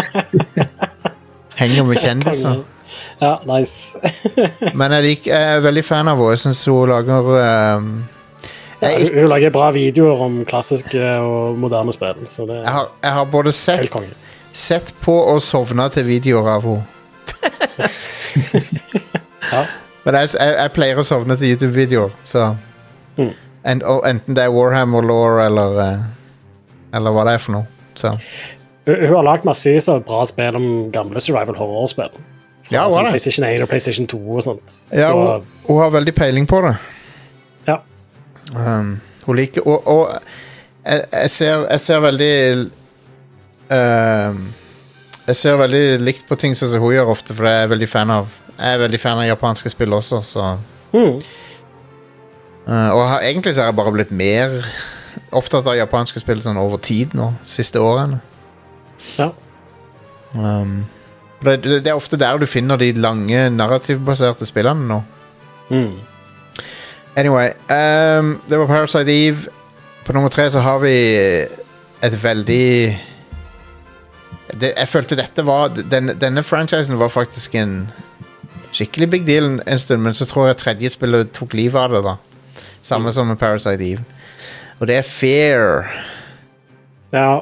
[1.63, 2.63] Henger med kjendiser.
[3.23, 3.99] Ja, nice.
[4.79, 6.33] Men jeg, lik, jeg er veldig fan av henne.
[6.35, 7.77] Jeg syns hun lager Ja,
[8.83, 12.89] jeg, hun hun lager bra videoer om klassiske og moderne spill, så det jeg, har,
[13.05, 13.95] jeg har både sett,
[14.53, 16.83] sett på og sovna til videoer av henne.
[19.53, 19.67] Ja.
[20.07, 22.53] Men jeg, jeg, pleier å sovne til YouTube-videoer, så
[23.19, 23.35] Mm.
[23.69, 25.99] en, Enten det er Warhammer Law eller eh,
[26.97, 27.67] Eller hva det er for noe.
[27.93, 28.15] Så.
[28.87, 32.09] Hun, hun har lagd massevis av bra spill om gamle survival horror-spill.
[32.73, 33.13] Ja, hun har sånn det.
[33.17, 34.79] PlayStation 1 og PlayStation 2 og sånt.
[34.91, 36.75] Ja, så hun, hun har veldig peiling på det.
[37.69, 37.79] ja.
[38.53, 40.11] Um, hun liker Og, og
[40.85, 42.33] jeg, jeg, ser, jeg ser veldig
[43.71, 44.41] uh,
[45.29, 48.11] Jeg ser veldig likt på ting som hun gjør ofte, for jeg er veldig fan
[48.11, 50.49] av Jeg er veldig fan av japanske spill også, så
[50.93, 51.21] mm.
[52.67, 54.59] uh, Og har, egentlig så har jeg bare blitt mer
[55.33, 58.19] opptatt av japanske spill sånn over tid nå, siste årene.
[59.19, 59.31] ja.
[60.33, 60.83] Um,
[61.45, 65.01] det, det, det er ofte der du finner de lange narrativbaserte spillene nå.
[65.73, 65.99] Mm.
[67.17, 69.51] Anyway, um, det var Parasite Eve.
[70.05, 70.95] På nummer tre så har vi
[72.03, 72.99] et veldig
[74.61, 77.91] det, Jeg følte dette var den, Denne franchisen var faktisk en
[78.73, 81.93] skikkelig big deal en, en stund, men så tror jeg tredje spillet tok livet av
[81.93, 82.03] det.
[82.03, 82.17] da
[82.83, 84.05] Samme som med Parasite Eve.
[84.81, 85.87] Og det er Fair.
[87.13, 87.41] ja.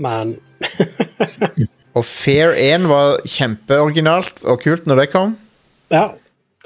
[0.00, 0.36] Men
[1.98, 5.36] Og Fair 1 var kjempeoriginalt og kult når det kom.
[5.90, 6.08] Ja.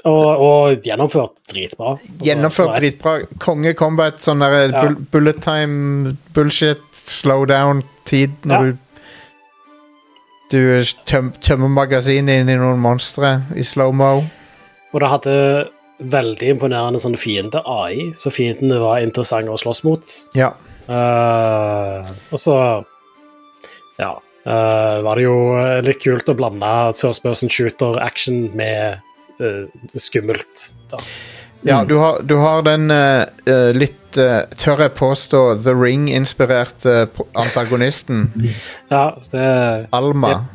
[0.05, 1.95] Og, og gjennomført dritbra.
[2.21, 3.15] Gjennomført dritbra.
[3.41, 4.83] Konge combat, sånn der Ja.
[5.11, 8.71] bullet time bullshit, slow down-tid når Ja.
[8.71, 8.77] du
[10.51, 14.23] Du tøm, tømmer magasinet inn i noen monstre i slow-mo.
[14.93, 20.05] Og det hadde veldig imponerende sånn fiende-AI, så fiendene var interessante å slåss mot.
[20.37, 20.51] Ja.
[20.87, 22.55] Uh, og så
[23.97, 24.11] ja,
[24.45, 25.37] eh, var det jo
[25.85, 28.99] litt kult å blande first person shooter action med
[29.41, 29.65] uh,
[29.99, 30.69] skummelt.
[30.91, 30.99] Da.
[31.65, 37.07] ja du, har, du har den eh, eh, litt, uh, tør jeg påstå, The Ring-inspirerte
[37.33, 38.29] antagonisten,
[38.93, 40.45] Ja, det Alma.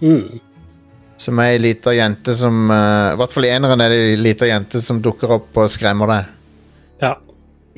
[0.00, 0.38] mm,
[1.22, 4.16] Som er ei lita jente som uh, I hvert fall i eneren er det ei
[4.18, 6.30] lita jente som dukker opp og skremmer deg.
[7.02, 7.12] Ja.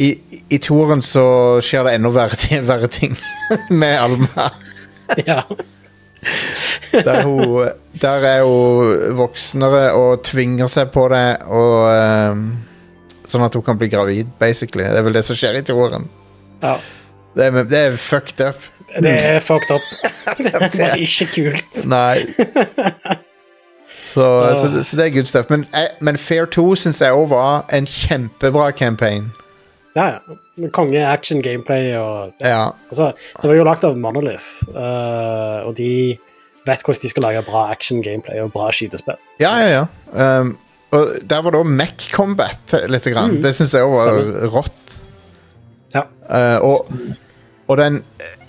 [0.00, 0.08] I,
[0.50, 1.24] i toren så
[1.62, 3.12] skjer det enda verre, ting- verre ting
[3.80, 4.48] med Alma.
[5.30, 5.40] ja.
[6.92, 7.68] Der, hun,
[8.00, 12.46] der er hun voksnere og tvinger seg på det, og um,
[13.24, 14.84] Sånn at hun kan bli gravid, basically.
[14.84, 16.08] Det er vel det som skjer i toeren.
[16.62, 16.74] ja.
[17.34, 18.60] Det, er- det er fucked up.
[19.02, 19.86] Det er fucked up.
[20.76, 21.80] det er ikke kult.
[21.90, 22.20] Nei.
[23.90, 25.50] Så, så, det- så det er good stuff.
[25.50, 25.64] Men,
[26.00, 29.32] men Fair 2 syns jeg òg var en kjempebra campaign.
[29.96, 30.36] Ja, ja.
[30.72, 32.68] Konge action gameplay og Ja.
[32.90, 36.16] Altså, det var jo lagd av Monolith, uh, og de
[36.64, 39.18] vet hvordan de skal lage bra action gameplay og bra skytespill.
[39.42, 39.82] Ja, ja,
[40.14, 40.38] ja.
[40.40, 40.54] Um,
[40.94, 43.04] og der var òg Mech Combat litt.
[43.10, 43.40] Grann.
[43.42, 44.96] Det syns jeg òg var rått.
[45.94, 46.04] Ja.
[46.30, 46.94] Uh, og,
[47.66, 47.98] og den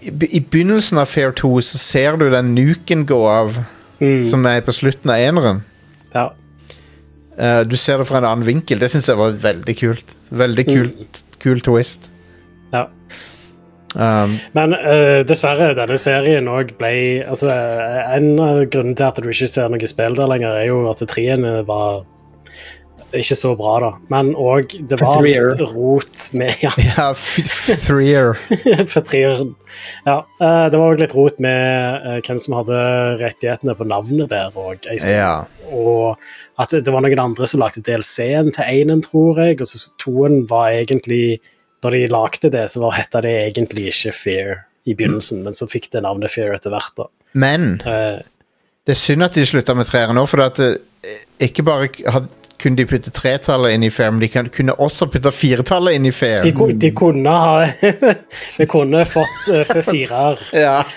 [0.06, 3.64] i, I begynnelsen av Fair 2 så ser du den nuken gå av,
[3.96, 5.62] Mm, som er på slutten av eneren.
[6.14, 6.30] ja.
[7.40, 8.80] Uh, du ser det fra en annen vinkel.
[8.80, 10.12] Det syns jeg var veldig kult.
[10.32, 12.10] Veldig kult, kul twist.
[12.74, 12.88] ja.
[13.96, 16.90] Um, Men uh, dessverre, denne serien òg ble
[17.24, 17.48] altså,
[18.12, 21.00] En av grunnene til at du ikke ser noe spill der lenger, er jo at
[21.08, 22.04] treene var
[23.20, 23.90] ikke så bra, da.
[24.12, 27.08] Men òg det var litt rot med Ja, ja,
[27.86, 28.36] Threer.
[30.06, 32.80] Ja, det var òg litt rot med hvem som hadde
[33.22, 34.86] rettighetene på navnet der òg.
[35.06, 35.46] Ja.
[35.72, 36.16] Og
[36.62, 39.60] at det var noen andre som lagde DLC-en til énen, tror jeg.
[39.62, 41.42] Og så toen var egentlig
[41.84, 44.54] Da de lagde det, så var hetta det egentlig ikke Fear
[44.90, 46.94] i begynnelsen, men så fikk det navnet Fear etter hvert.
[46.98, 47.06] da.
[47.38, 48.24] Men uh,
[48.86, 50.78] det er synd at de slutta med treeren nå, for at eh,
[51.46, 52.30] ikke bare had,
[52.62, 56.12] kunne de putte tretallet inn i Fair, men de kunne også putte firetallet inn i
[56.16, 56.42] Fair.
[56.46, 57.66] de, de kunne ha
[58.60, 60.40] Vi kunne fått uh, firer.
[60.56, 60.78] Ja.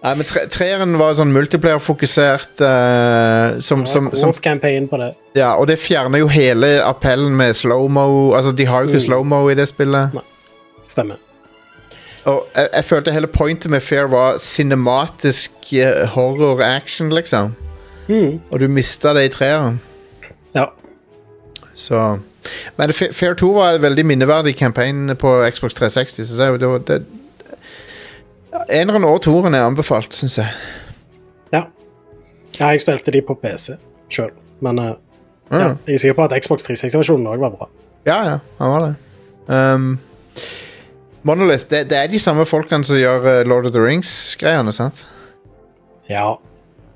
[0.00, 5.10] Nei, men tre, treeren var sånn multiplayer-fokusert uh, som, som, som på det.
[5.36, 8.32] Ja, og det fjerner jo hele appellen med slow-mo.
[8.36, 9.08] Altså, de har jo ikke Mm.
[9.10, 10.16] slow-mo i det spillet.
[10.88, 11.20] Stemmer.
[12.24, 17.52] Og jeg, jeg følte hele pointet med Fair var cinematisk uh, horror-action, liksom.
[18.10, 18.40] Mm.
[18.50, 19.78] Og du mista det i treeren.
[20.56, 20.66] Ja.
[21.78, 22.18] Så
[22.76, 27.04] Men Fair 2 var en veldig minneverdig campaign på Xbox 360, så det, det, det
[28.70, 30.48] Eneren og toeren er anbefalt, syns jeg.
[31.54, 31.62] ja.
[32.58, 33.76] Ja, jeg spilte de på PC
[34.10, 34.92] sjøl, men eh,
[35.50, 35.78] Ja, Mm.
[35.86, 37.66] jeg er sikker på at Xbox 360-versjonen òg var bra.
[38.06, 38.94] Ja, ja, han var det.
[39.50, 39.98] Um,
[41.22, 45.06] Monolith, det, det er de samme folkene som gjør eh, Lord of the Rings-greiene, sant?
[46.08, 46.36] Ja.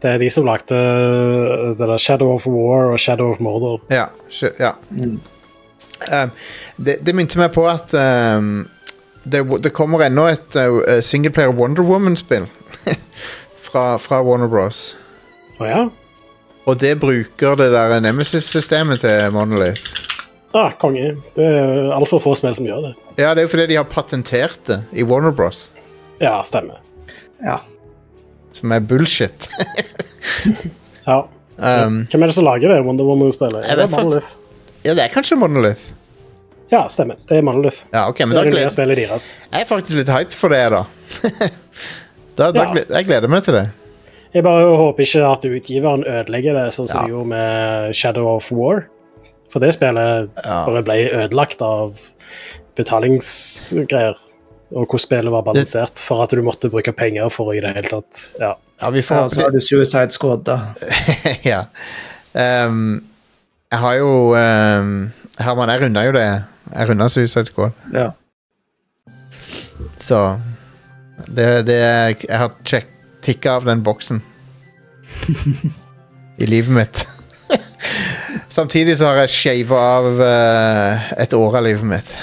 [0.04, 3.80] Det er de som lagde uh, det der Shadow of War og Shadow of Mordor.
[3.88, 4.10] Ja.
[4.60, 4.74] ja.
[4.90, 5.16] Mm.
[6.12, 6.32] Um,
[6.76, 8.66] det, det minte meg på at um,
[9.24, 12.50] det, det kommer ennå et uh, singleplayer Wonder Woman-spill
[13.66, 14.90] fra, fra Warner Bros.
[15.56, 15.84] Å ja?
[16.68, 20.12] Og det bruker det der Nemesis-systemet til Monolith.
[20.54, 21.16] Ah, konge.
[21.34, 22.92] Det er altfor få spill som gjør det.
[23.18, 25.66] Ja, det er jo fordi de har patentert det i Warner Bros.
[26.20, 26.78] Ja, stemmer.
[27.42, 27.58] Ja.
[28.54, 29.48] Som er bullshit.
[31.06, 31.18] Ja.
[31.58, 33.62] Um, Hvem er det som lager det Wonder Woman-spillet?
[33.68, 34.26] Er det Monolith?
[34.84, 35.92] ja, det er kanskje Monolith.
[36.72, 37.18] Ja, stemmer.
[37.28, 37.84] Det er Monolith.
[37.92, 39.28] Ja, okay, men Det er det nye spillet deres.
[39.52, 40.80] jeg er faktisk litt hyped for det, da.
[42.40, 42.84] da, da Ja.
[42.96, 43.66] jeg gleder meg til det.
[44.34, 48.48] Jeg bare håper ikke at utgiveren ødelegger det, sånn som de gjorde med Shadow of
[48.50, 48.86] War.
[49.52, 52.00] For det spillet bare ble ødelagt av
[52.74, 54.16] betalingsgreier.
[54.72, 57.74] Og hvor spillet var balansert for at du måtte bruke penger for å i det
[57.76, 58.54] hele tatt Ja.
[58.80, 60.56] Ja, vi får ja, så har du Suicide Squad, da.
[61.52, 61.60] ja.
[62.34, 63.04] Um,
[63.70, 64.90] jeg har jo um,
[65.38, 66.26] Herman, jeg runda jo det.
[66.72, 67.70] Jeg runda Suicide Squad.
[67.94, 68.10] Ja.
[69.98, 70.38] Så
[71.26, 72.90] det, det er, Jeg har check,
[73.22, 74.22] tikka av den boksen
[76.42, 77.06] i livet mitt.
[78.58, 82.18] Samtidig så har jeg shava av uh, et år av livet mitt.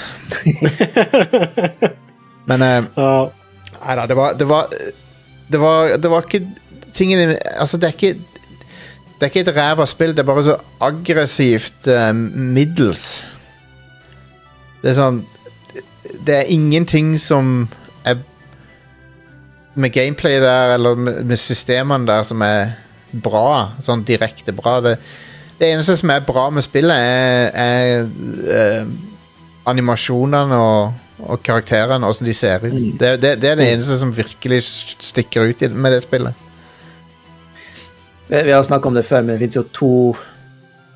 [2.50, 3.12] Men uh, Ja,
[3.82, 4.68] Nei da, det var Det var
[5.52, 6.46] Det var, det var ikke
[6.94, 10.56] Tingene Altså, det er ikke Det er ikke et ræva spill, det er bare så
[10.82, 13.24] aggressivt uh, middels.
[14.82, 15.20] Det er sånn
[16.26, 17.68] Det er ingenting som
[18.04, 18.18] er
[19.74, 22.74] Med gameplay der, eller med, med systemene der, som er
[23.12, 23.70] bra.
[23.80, 24.80] Sånn direkte bra.
[24.84, 24.96] Det,
[25.60, 28.90] det eneste som er bra med spillet, er, er uh,
[29.70, 30.92] animasjonene og,
[31.28, 32.72] og karakterene, åssen de ser ut.
[32.98, 36.34] Det, det, det er det eneste som virkelig stikker ut med det spillet.
[38.32, 39.90] Vi, har snakket om det før, men det finnes jo to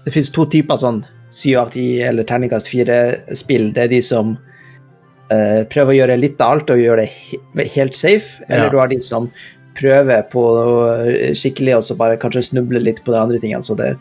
[0.06, 1.00] Det finnes to typer sånn
[1.34, 3.72] syv av ti eller terningkast fire-spill.
[3.74, 7.66] Det er de som uh, prøver å gjøre litt av alt og gjøre det he
[7.74, 8.70] helt safe, eller Ja.
[8.70, 9.26] du har de som
[9.76, 13.74] prøver på noe skikkelig og så bare kanskje snubler litt på de andre tingene, så
[13.76, 13.96] det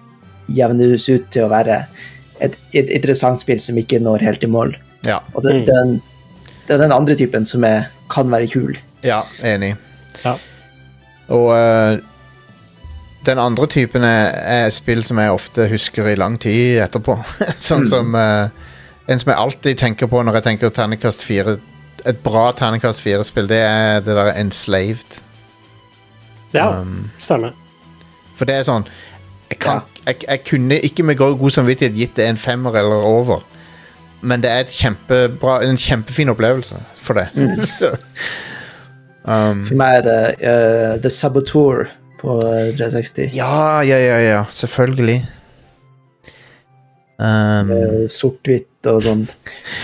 [0.54, 1.82] jevnes ut til å være
[2.40, 4.76] et, et interessant spill som ikke når helt i mål.
[5.04, 5.66] Ja, Og det, Mm.
[5.66, 6.02] den,
[6.68, 8.78] det er den andre typen som er, kan være kul.
[9.04, 9.76] ja enig.
[10.24, 10.36] Ja.
[11.28, 11.98] Og uh,
[13.26, 14.34] den andre typen er,
[14.66, 17.18] er spill som jeg ofte husker i lang tid etterpå.
[17.70, 18.50] sånn som uh,
[19.06, 21.60] En som jeg alltid tenker på når jeg tenker terningkast fire
[22.10, 25.22] Et bra terningkast fire-spill, det er det der Enslaved.
[26.54, 27.54] ja Um, stemmer.
[28.38, 28.86] For det er sånn
[29.50, 33.06] jeg, kan, jeg, jeg kunne ikke med god god samvittighet gitt det en femmer eller
[33.06, 33.44] over.
[34.22, 37.28] Men det er et kjempebra, en kjempefin opplevelse for det.
[37.78, 37.92] Så,
[39.28, 41.88] um, For meg er det uh, The Saboteur
[42.22, 43.34] på eh, 360.
[43.36, 44.40] ja, ja, ja, ja.
[44.56, 45.20] Selvfølgelig.
[47.16, 49.22] Um, eh, sort-hvitt og sånn.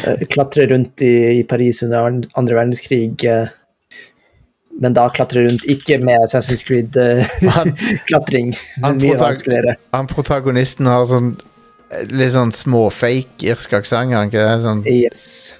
[0.10, 3.14] Eh, klatre rundt i, i Paris under an- andre verdenskrig.
[4.82, 8.52] men da klatre rundt ikke med Assassin's Creed-klatring.
[8.84, 9.76] han protag- vanskeligere.
[9.94, 11.34] han protagonisten har sånn
[12.10, 14.12] litt sånn småfake irsk aksent.
[14.14, 14.62] har han ikke det?
[14.64, 15.58] Sånn, Yes.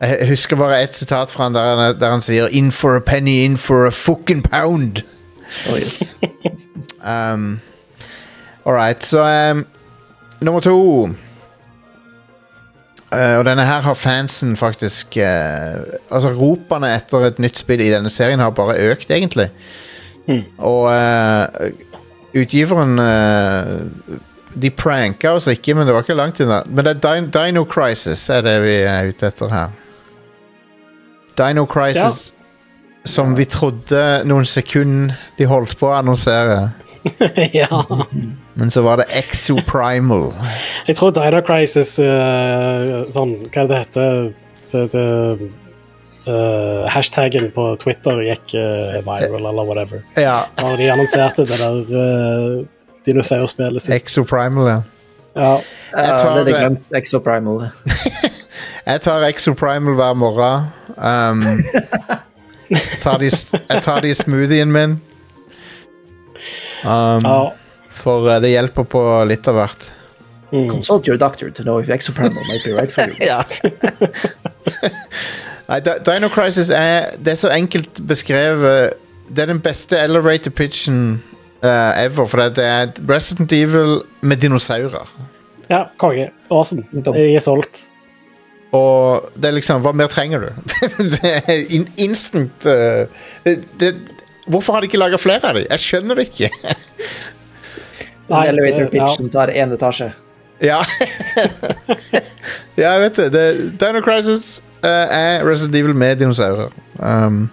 [0.00, 3.00] jeg husker bare ett sitat fra han der, han- der han sier 'In for a
[3.00, 5.02] penny, in for a fucking pound'.
[5.70, 6.14] Oh, yes.
[7.04, 7.60] Um,
[8.66, 9.66] all right, så um,
[10.40, 11.04] nummer to
[13.12, 15.78] uh, Og denne her har fansen faktisk uh,
[16.10, 19.48] Altså Ropene etter et nytt spill i denne serien har bare økt, egentlig.
[20.28, 20.42] Mm.
[20.58, 21.46] Og uh,
[22.34, 22.98] utgiveren
[24.58, 26.62] De pranka oss ikke, men det var ikke langt unna.
[26.66, 29.76] Men det er Din Dino Crisis er det vi er ute etter her.
[31.38, 32.32] Dino Crisis
[33.08, 36.58] som vi trodde noen sekunder de holdt på å annonsere.
[37.60, 37.84] ja.
[38.58, 40.32] Men så var det Exoprimal.
[40.88, 44.28] Jeg tror Dino Crisis uh, sånn, Hva er det heter
[44.72, 45.08] det, det,
[46.28, 50.02] Uh, Hashtaggen på Twitter gikk uh, viral, eller whatever.
[50.12, 52.66] Ja, Når de annonserte det der uh,
[53.06, 53.94] dinosaurspillet sitt.
[53.94, 54.80] Exoprimal, ja.
[55.36, 55.52] Ja.
[55.92, 56.54] Jeg Jeg tar det.
[56.54, 56.92] glemt.
[56.94, 57.68] Exoprimal.
[58.88, 60.70] Jeg tar Exoprimal hver morgen.
[60.96, 61.42] Um,
[63.04, 63.28] tar de,
[63.68, 64.94] jeg tar de i smoothien min.
[66.84, 67.50] Um, ja.
[67.92, 69.86] For eh, det hjelper på litt av hvert.
[70.52, 70.68] Mm.
[70.70, 73.16] Consult your doctor to know if Exoprimal might be right for you.
[73.28, 73.42] Ja.
[75.68, 78.94] Nei, Dino Crisis er Det er så enkelt beskrevet.
[79.28, 81.22] Det er den beste elevator pitchen
[81.62, 82.26] eh, ever.
[82.26, 85.08] For det, det er Resident Evil med dinosaurer.
[85.68, 86.30] Ja, konge.
[86.50, 86.84] Awesome.
[86.92, 87.88] Jeg er solgt.
[88.72, 90.48] Og det er liksom Hva mer trenger du?
[91.14, 93.08] det er in instant uh,
[93.44, 93.94] det, det,
[94.48, 95.64] Hvorfor har de ikke laga flere av dem?
[95.70, 96.50] Jeg skjønner det ikke.
[98.32, 99.08] Nei, elevator pitchen pitch ja.
[99.16, 100.10] som tar én etasje.
[100.64, 100.78] ja.
[102.80, 103.28] ja, jeg vet det.
[103.32, 103.44] det
[103.80, 106.72] Dino Crisis uh, er Resident Evil med dinosaurer.
[106.96, 107.46] Um,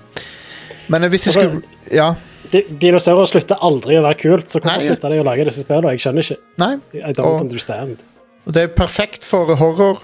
[0.88, 2.13] men hvis jeg Altså, skulle Ja.
[2.51, 5.91] Di- Dinosaurer slutter aldri å være kult, så hvorfor slutter de å lage disse spillene?
[5.95, 6.38] Jeg skjønner ikke.
[6.62, 6.73] Nei.
[6.99, 7.97] I don't Og- understand.
[8.45, 10.01] Og det er perfekt for horror.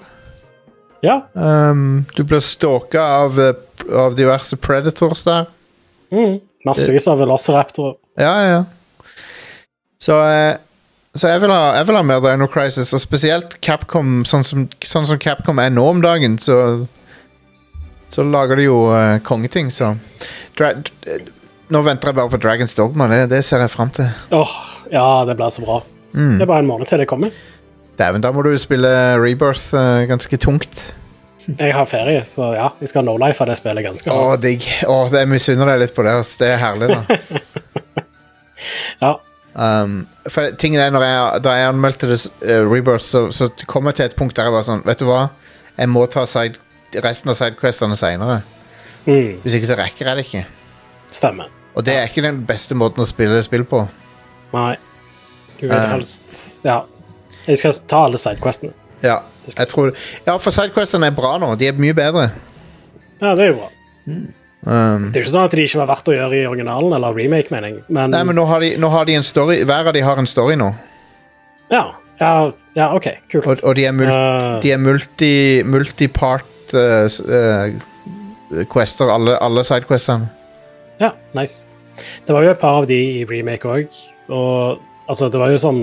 [1.02, 1.22] Ja.
[1.34, 3.52] Um, du blir stalka av, eh,
[3.94, 5.46] av diverse predators der.
[6.12, 6.40] Mm.
[6.66, 7.96] Massevis av velociraptorer.
[8.18, 8.64] Ja, ja, ja.
[9.98, 10.56] Så, eh,
[11.14, 14.68] så jeg, vil ha, jeg vil ha mer Dino Crisis, og spesielt Capcom, sånn som,
[14.80, 16.86] sånn som Capcom er nå om dagen, så
[18.12, 19.94] Så lager de jo uh, kongeting, så
[20.54, 20.74] Dra
[21.72, 24.08] Nå venter jeg bare på Dragons Dogma, det, det ser jeg fram til.
[24.36, 24.54] Åh,
[24.92, 25.78] ja, det blir så bra.
[26.12, 26.34] Mm.
[26.36, 27.32] Det er bare en måned til det kommer.
[27.98, 30.82] Dæven, da må du spille Rebirth uh, ganske tungt.
[31.48, 34.20] Jeg har ferie, så ja, jeg skal no life av det spillet ganske hardt.
[34.20, 34.66] Åh, digg.
[34.86, 36.12] Å, det- jeg misunner deg litt på det.
[36.20, 36.36] ass.
[36.40, 37.02] Det er herlig, da.
[39.02, 39.16] Ja.
[39.54, 43.88] Um, for tingen er når jeg, Da jeg anmeldte det, uh, Rebirth, så, så kom
[43.90, 45.26] jeg til et punkt der jeg var sånn Vet du hva?
[45.76, 46.56] Jeg må ta side,
[47.04, 48.38] resten av sidequestene seinere.
[49.04, 50.44] Mm, Hvis ikke så rekker jeg det ikke.
[51.12, 51.50] stemmer.
[51.76, 53.86] Og det er ikke den beste måten å spille spill på.
[54.52, 54.76] Nei.
[55.60, 55.88] Du vil Eh.
[55.94, 56.82] helst Ja.
[57.46, 58.72] Jeg skal ta alle sidequestene.
[59.02, 59.20] Ja,
[59.56, 59.94] jeg tror
[60.26, 61.56] Ja, for sidequestene er bra nå.
[61.58, 62.30] De er mye bedre.
[63.20, 63.68] Ja, det er jo bra.
[64.64, 66.92] Um, Det er jo ikke sånn at de ikke var verdt å gjøre i originalen,
[66.94, 67.82] eller remake, mener jeg.
[67.88, 69.64] Men, nei, men nå har, de, nå har de en story.
[69.64, 70.72] Hver av de har en story nå.
[71.70, 73.08] ja, ja, ja, OK.
[73.32, 73.46] Kult.
[73.46, 79.64] Og, og de er, mul uh, de er multi, multipart uh, uh, quester, alle, alle
[79.64, 80.28] sidequestene.
[81.02, 81.66] Ja, nice.
[82.26, 84.00] Det var jo et par av de i remake òg,
[84.32, 85.82] og altså, det var jo sånn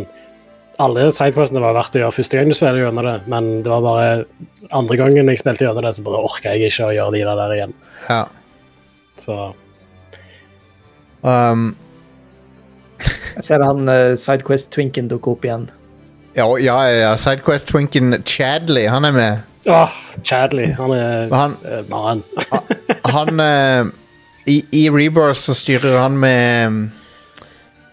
[0.79, 3.81] Alle sidequestene var verdt å gjøre første gang du spiller gjennom det, men det var
[3.83, 4.05] bare
[4.71, 7.55] andre gangen jeg spilte gjennom det, så bare orka jeg ikke å gjøre de der
[7.57, 7.73] igjen.
[8.07, 8.21] Ja.
[9.19, 9.35] Så
[11.19, 11.75] Um,
[13.35, 15.69] Jeg ser han uh, Sidequest-twinken dukke opp igjen.
[16.35, 17.13] ja, ja, ja.
[17.19, 19.41] Sidequest-twinken Chadley, han er med.
[19.67, 19.91] Åh,
[20.23, 20.71] Chadley.
[20.77, 23.91] Han er Men han, eh, han eh,
[24.49, 26.79] i, I Rebirth så styrer han med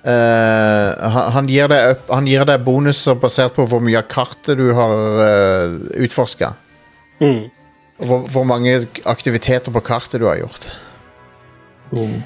[0.07, 4.09] uh, han, han, gir deg up, han gir deg bonuser basert på hvor mye av
[4.11, 6.55] kartet du har uh, utforska.
[7.21, 7.47] Mm.
[7.97, 10.69] Hvor, hvor mange aktiviteter på kartet du har gjort.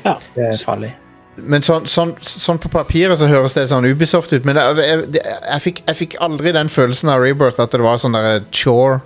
[0.04, 0.16] Ja.
[0.34, 0.94] Det er farlig.
[1.40, 5.04] Men sånn, sånn, sånn på papiret så høres det sånn Ubisoft ut, men det, jeg,
[5.14, 8.42] det, jeg, fikk, jeg fikk aldri den følelsen av Rebirth at det var sånn der
[8.52, 8.98] chore.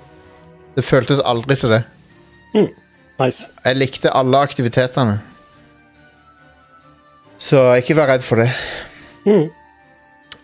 [0.75, 1.85] Det føltes aldri som det.
[3.21, 3.51] Nice.
[3.65, 5.21] Jeg likte alle aktivitetene.
[7.39, 8.51] Så ikke vær redd for det.
[9.27, 9.49] Mm.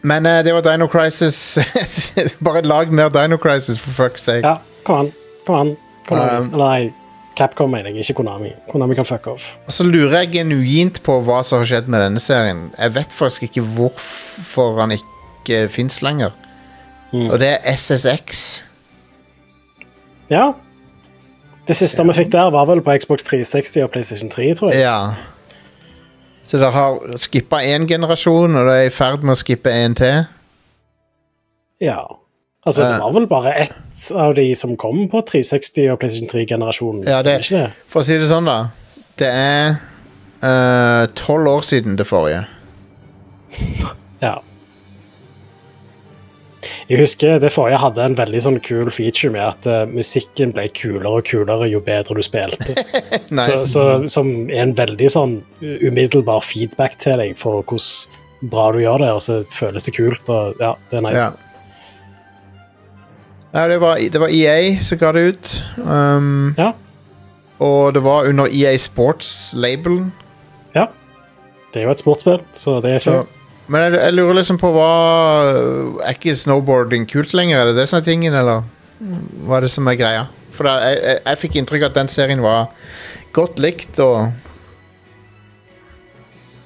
[0.02, 1.59] Men uh, det var Dino Crisis.
[2.44, 4.46] Bare lag mer Dino Crisis, for fuck's sake.
[4.46, 5.12] Ja, kom an.
[5.46, 5.76] Kom an.
[6.09, 6.46] Konami.
[6.46, 6.92] Um, nei,
[7.38, 8.54] Capcom mener jeg, ikke Konami.
[8.70, 9.52] Konami kan fuck off.
[9.66, 12.68] Og så lurer jeg genuint på hva som har skjedd med denne serien.
[12.78, 16.35] Jeg vet faktisk ikke hvorfor han ikke fins lenger.
[17.12, 17.28] Mm.
[17.30, 18.62] Og det er SSX.
[20.30, 20.52] Ja.
[21.70, 24.83] Det siste vi fikk der, var vel på Xbox 360 og PlayStation 3, tror jeg.
[24.83, 25.14] Ja.
[26.50, 29.94] Så dere har skippa én generasjon, og det er i ferd med å skippe en
[29.94, 30.24] til.
[31.80, 32.00] Ja.
[32.66, 37.06] Altså, det var vel bare ett av de som kom på 360 og PlayStation 3-generasjonen.
[37.09, 37.62] Ja, det- det?
[37.88, 38.59] For å si det sånn, da.
[39.16, 39.78] Det er
[40.42, 42.46] eh, tolv år siden det forrige.
[44.20, 44.35] Ja.
[46.90, 50.66] Jeg husker det forrige hadde en veldig sånn kul feature med at uh, musikken ble
[50.77, 52.77] kulere og kulere jo bedre du spilte.
[53.31, 53.46] Nice.
[53.46, 58.81] så, så, som er en veldig sånn umiddelbar feedback til deg for hvordan bra du
[58.83, 60.29] gjør det, og så føles det kult.
[60.33, 61.29] og ja, det er nice.
[61.29, 61.31] Ja.
[63.50, 65.50] Ja, det var, det var EA som ga det ut.
[65.83, 66.73] Um, Ja.
[67.61, 70.13] Og det var under EA Sports-labelen.
[70.75, 70.87] Ja.
[71.75, 73.40] Det er jo et sportsspill, så det er Så, fint.
[73.71, 74.88] Men jeg, jeg lurer liksom på hva
[76.02, 77.60] Er ikke snowboarding kult lenger?
[77.62, 78.64] Er det det som er tingen, eller
[79.46, 80.27] hva er det som er greia?
[80.56, 82.66] For da, jeg, jeg, jeg fikk inntrykk av at den serien var
[83.37, 84.33] godt likt og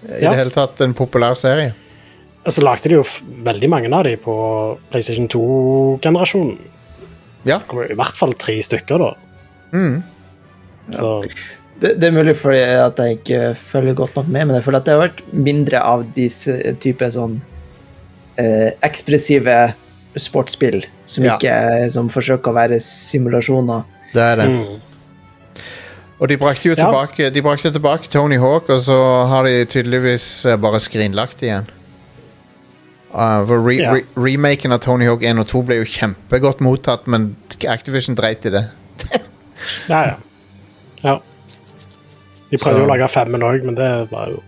[0.04, 0.30] I Ja.
[0.32, 1.74] det hele tatt en populær serie.
[2.44, 3.04] Og så lagde de jo
[3.46, 4.34] veldig mange av de på
[4.92, 6.58] PlayStation 2-generasjonen.
[7.48, 7.60] Ja.
[7.88, 9.12] I hvert fall tre stykker, da.
[9.72, 10.02] Mm.
[10.92, 11.12] Så
[11.80, 14.78] Det, det er mulig fordi at jeg ikke følger godt nok med, men jeg føler
[14.78, 17.40] at det har vært mindre av disse type sånn
[18.38, 19.56] eh, ekspressive
[20.16, 21.34] sportsspill som Ja.
[21.34, 23.82] ikke som forsøker å være simulasjoner.
[24.14, 24.48] Det er det.
[24.50, 24.80] mm.
[26.22, 26.84] Og de brakte jo Ja.
[26.84, 31.66] tilbake, de brakte tilbake Tony Hawk, og så har de tydeligvis eh, bare skrinlagt igjen.
[33.14, 33.92] Uh, re Ja.
[33.94, 37.36] re remaken av Tony Hawk 1 og 2 ble jo kjempegodt mottatt, men
[37.68, 38.64] Activision dreit i det.
[39.88, 40.14] Ja, ja.
[41.02, 41.18] ja.
[42.54, 44.42] De prøvde jo å lage femmen òg, men det var jo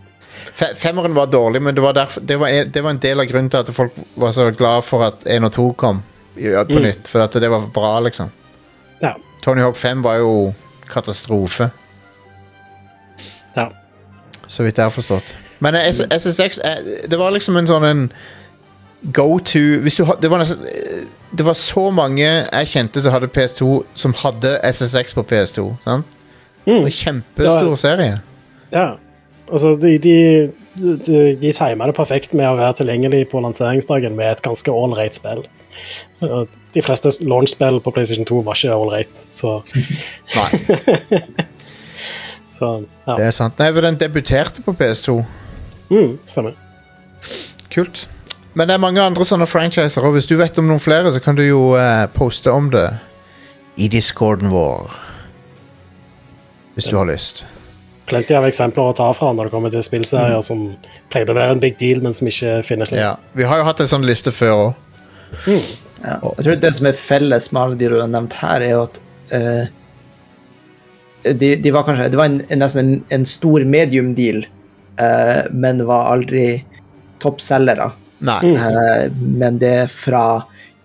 [0.56, 3.26] Fe femmeren var dårlig, men det var, derfor, det, var det var en del av
[3.28, 6.02] grunnen til at folk var så glad for at 1 og 2 kom
[6.36, 6.82] på Mm.
[6.84, 7.08] nytt.
[7.08, 8.30] For at det var bra, liksom.
[9.02, 9.14] Ja.
[9.42, 10.54] Tony Hawk 5 var jo
[10.88, 11.70] katastrofe,
[13.56, 13.66] ja.
[14.46, 15.34] så vidt jeg har forstått.
[15.60, 18.02] Men eh, SSX, eh, det var liksom en sånn en
[19.16, 19.58] go to
[20.20, 24.58] det, var nesten, eh, det var så mange jeg kjente som hadde PS2, som hadde
[24.72, 25.66] SSX på PS2.
[25.84, 26.12] Sant?
[26.66, 26.84] Mm.
[26.84, 27.76] en kjempestor Ja.
[27.76, 28.20] serie.
[28.72, 28.86] ja.
[29.46, 34.32] Altså, de, de, de, de timer det perfekt med å være tilgjengelig på lanseringsdagen med
[34.32, 35.44] et ganske ålreit spill.
[36.74, 39.60] De fleste launch-spill på PlayStation 2 var ikke ålreit, så,
[40.36, 40.48] Nei,
[42.56, 42.72] så
[43.06, 43.14] ja.
[43.16, 43.58] det er sant.
[43.62, 45.16] Nei, for den debuterte på PS2.
[45.94, 46.58] Mm, stemmer.
[47.70, 48.08] Kult.
[48.54, 51.20] Men det er mange andre sånne franchiser, og hvis du vet om noen flere, så
[51.22, 52.88] kan du jo uh, poste om det
[53.76, 54.90] i discorden vår.
[56.76, 57.44] Hvis du har lyst.
[58.06, 60.68] Plenty av eksempler å ta fra når det kommer til spillserier som
[61.10, 63.16] pleide å være en big deal, men som ikke finnes lenger.
[63.16, 63.32] Ja.
[63.34, 64.76] Vi har jo hatt en sånn liste før òg.
[65.48, 66.20] Ja.
[66.20, 68.84] Jeg tror det som er felles med alle de du har nevnt her, er jo
[68.84, 69.00] at
[69.32, 69.64] uh,
[71.26, 74.44] de, de var kanskje Det var en, en, nesten en, en stor medium-deal,
[75.00, 76.46] uh, men var aldri
[77.24, 77.90] toppselgere.
[78.20, 78.56] Mm.
[78.56, 80.22] Eh, men det er fra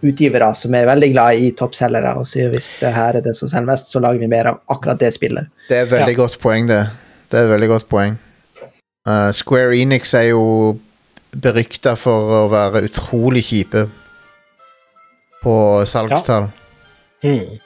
[0.02, 3.50] utgivere som er veldig glad i toppselgere, og sier hvis det her er det som
[3.52, 5.50] selger mest, så lager vi mer av akkurat det spillet.
[5.70, 6.22] Det er et veldig Ja.
[6.24, 6.90] godt poeng, det.
[7.30, 8.18] Det er et veldig godt poeng.
[9.08, 10.80] Uh, Square Enix er jo
[11.32, 13.86] berykta for å være utrolig kjipe
[15.42, 15.56] på
[15.90, 16.50] salgstall.
[17.24, 17.60] Mm.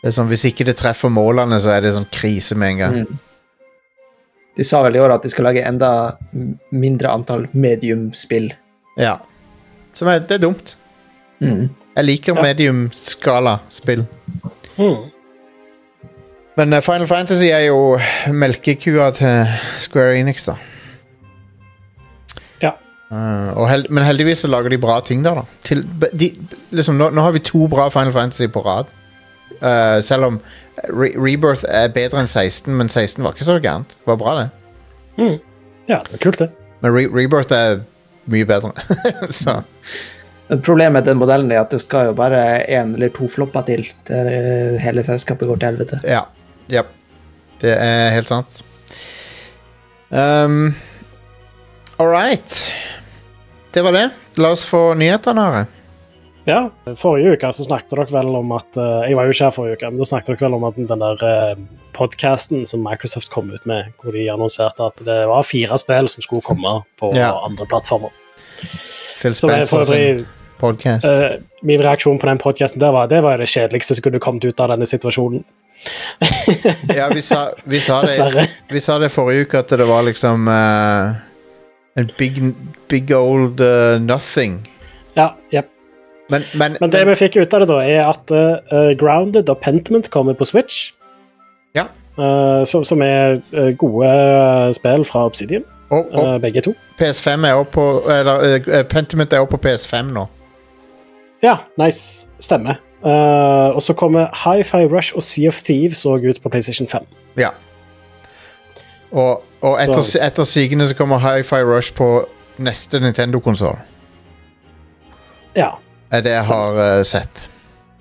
[0.00, 2.78] Det er sånn, Hvis ikke det treffer målene, så er det sånn krise med en
[2.78, 2.94] gang.
[3.04, 3.18] Mm.
[4.56, 6.16] De sa vel i år at de skal lage enda
[6.72, 8.50] mindre antall medium-spill.
[8.98, 9.18] Ja.
[9.94, 10.74] Som er, det er dumt.
[11.40, 11.68] Mm.
[11.96, 12.42] Jeg liker Ja.
[12.42, 14.06] medium-skala-spill.
[14.78, 15.10] Mm.
[16.56, 17.98] Men eh, Final Fantasy er jo
[18.32, 19.46] melkekua til
[19.78, 20.54] Square Enix, da.
[22.62, 22.70] Ja.
[23.10, 25.42] Uh, og held, men heldigvis så lager de bra ting der, da.
[25.64, 25.84] Til,
[26.20, 26.30] de,
[26.70, 28.84] liksom, nå, nå har vi to bra Final Fantasy på rad.
[29.60, 30.40] Uh, selv om
[30.88, 33.88] Re Rebirth er bedre enn 16, men 16 var ikke så gærent.
[33.88, 34.48] Det var bra, det.
[35.18, 35.38] Mm.
[35.88, 36.50] Ja, det var kult, det.
[36.80, 37.82] Men Re Rebirth er
[38.30, 38.72] mye bedre.
[39.42, 39.60] så
[40.50, 43.62] Men Problemet med den modellen er at det skal jo bare én eller to flopper
[43.68, 43.84] til.
[44.08, 44.18] Det,
[44.82, 46.00] hele selskapet går til helvete.
[46.02, 46.24] Ja.
[46.72, 46.82] ja.
[47.62, 48.62] Det er helt sant.
[50.10, 50.72] Um,
[52.02, 52.56] All right.
[53.70, 54.08] Det var det.
[54.42, 55.68] La oss få nyhetene, Are.
[56.48, 56.64] Ja,
[56.98, 59.76] Forrige uke så snakket dere vel om at eh, Jeg var jo ikke her forrige
[59.76, 61.60] uke, men da snakket dere vel om at den der uh,
[61.94, 66.24] podkasten som Microsoft kom ut med, hvor de annonserte at det var fire spill som
[66.24, 67.34] skulle komme på Ja.
[67.44, 68.10] andre plattformer.
[69.20, 70.24] Phil er Spencer sin
[70.60, 71.06] podcast.
[71.06, 74.44] Uh, Min reaksjon på den podkasten der var det var det kjedeligste som kunne kommet
[74.44, 75.42] ut av denne situasjonen.
[76.98, 80.48] ja, vi sa, vi, sa det, vi sa det forrige uke, at det var liksom
[80.48, 81.16] uh,
[81.96, 82.40] en big,
[82.88, 84.60] big old uh, nothing.
[85.16, 85.68] Ja, jep.
[86.30, 90.06] Men, men, Men det vi fikk ut av det, da, er at Grounded og Pentiment
[90.14, 90.92] kommer på Switch.
[91.74, 91.88] Ja.
[92.70, 93.40] Som, som er
[93.80, 94.12] gode
[94.78, 96.76] spill fra Obsidian, og, og begge to.
[97.00, 100.28] PS5 er opp på Eller Pentiment er oppe på PS5 nå.
[101.42, 102.26] Ja, nice.
[102.40, 102.74] Stemmer.
[103.04, 107.06] Uh, og så kommer Hi-Fi Rush og Sea of Thieves òg ut på PlayStation 5.
[107.36, 107.48] Ja.
[109.12, 112.26] Og, og etter, Så- etter sigende så kommer Hi-Fi Rush på
[112.58, 113.78] neste Nintendo-konsoll.
[115.56, 115.70] Ja.
[116.12, 117.48] Er det jeg har uh, sett.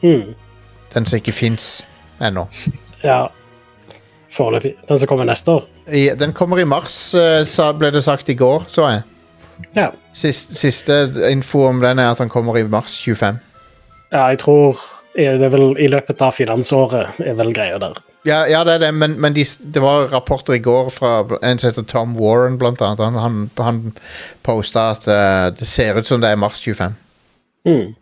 [0.04, 0.34] Mm.
[0.94, 1.86] Den som ikke fins
[2.22, 2.48] ennå.
[3.04, 3.26] ja.
[4.32, 4.74] Foreløpig.
[4.88, 5.64] Den som kommer neste år.
[5.88, 9.02] I- Den kommer i mars, uh, ble det sagt i går, så jeg.
[9.76, 9.91] Ja.
[10.14, 13.39] Sist, siste info om den er at han kommer i mars 25.
[14.12, 14.80] ja, jeg tror
[15.16, 17.97] det er vel i løpet av finansåret er vel greia der.
[18.28, 21.12] Ja, ja det er det, men, men de, det var rapporter i går fra
[21.43, 22.99] en som heter Tom Warren, blant annet.
[23.03, 23.82] Han, han, han
[24.45, 26.95] posta at uh, det ser ut som det er mars 25.
[27.68, 27.95] Mm.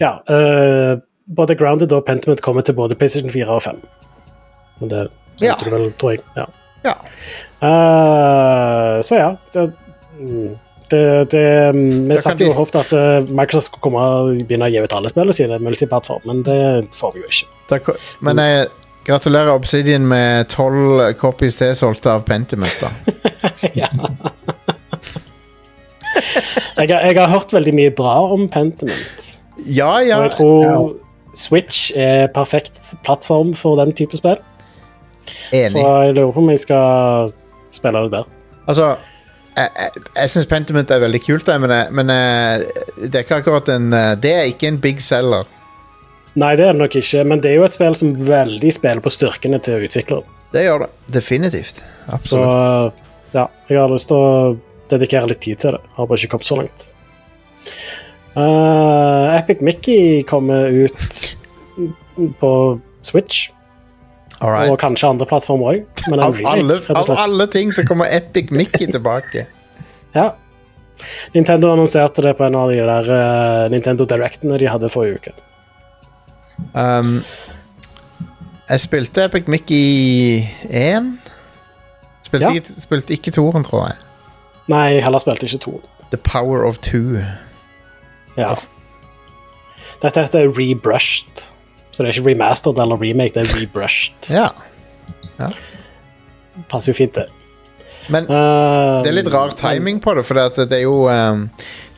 [0.00, 0.16] Ja.
[0.30, 1.00] Uh,
[1.36, 3.80] både Grounded og Pentiment kommer til både PlayStation 4 og 5.
[4.80, 5.08] Men det
[5.40, 5.54] Ja.
[5.56, 6.20] vet du vel, tror jeg.
[6.36, 6.46] Ja.
[6.86, 6.94] Ja.
[7.62, 9.28] Uh, så ja.
[9.52, 9.66] Det,
[10.20, 10.54] mm,
[10.90, 14.42] det, det, vi kan satt jo de- og håpet at eh, Microsoft skulle komme og
[14.46, 16.58] begynne å gi ut alle spillene sine multiplattform, men det
[16.94, 17.48] får vi jo ikke.
[17.72, 18.68] Da Men jeg
[19.08, 22.92] gratulerer Obsidian med tolv copies til solgte av Pentiment, da.
[23.82, 23.90] ja.
[26.78, 29.32] jeg, har, jeg har hørt veldig mye bra om Pentiment.
[29.66, 30.20] Ja, ja.
[30.20, 30.94] Og jeg tror
[31.36, 34.38] Switch er perfekt plattform for den type spill.
[35.52, 35.74] Enig.
[35.74, 37.34] Så jeg lurer på om jeg skal
[37.74, 38.30] spille det der.
[38.66, 38.94] Altså,
[39.56, 42.64] jeg, jeg, jeg syns Pentiment er veldig kult, men, jeg, men eh,
[43.02, 45.48] det er ikke akkurat en eh, Det er ikke en big seller.
[46.36, 49.00] Nei, det er det nok ikke, men det er jo et spill som veldig spiller
[49.00, 50.34] på styrkene til utvikleren.
[50.52, 50.90] Det gjør det.
[51.14, 51.80] Definitivt.
[52.22, 52.40] Så
[53.32, 54.28] ja, jeg har lyst til å
[54.92, 55.80] dedikere litt tid til det.
[55.96, 56.86] Har bare ikke kommet så langt.
[58.36, 61.36] Uh, Epic Mickey kommer ut
[62.40, 62.52] på
[63.00, 63.48] Switch,
[64.44, 66.02] All og kanskje andre plattformer òg.
[66.12, 69.46] Av av alle ting så kommer Epic Mickey tilbake.
[70.14, 70.30] Ja.
[71.34, 75.32] Nintendo annonserte det på en av de der uh, Nintendo Directene de hadde forrige uke.
[76.72, 77.22] Um,
[78.68, 81.12] jeg spilte Epic Mickey 1.
[82.26, 82.52] Spilte, Ja.
[82.56, 83.98] ikke, spilte ikke toren, tror jeg.
[84.72, 85.76] Nei, jeg heller spilte ikke to.
[86.10, 87.20] The Power of Two.
[88.36, 88.54] Ja.
[90.02, 91.44] Dette heter rebrushed.
[91.96, 94.28] Så det er ikke remastered eller remake, det er rebrushed.
[94.28, 94.50] Ja.
[96.68, 97.26] Passer jo fint, det.
[98.12, 101.48] Men Eh, det er litt rar timing på det, for det er jo um,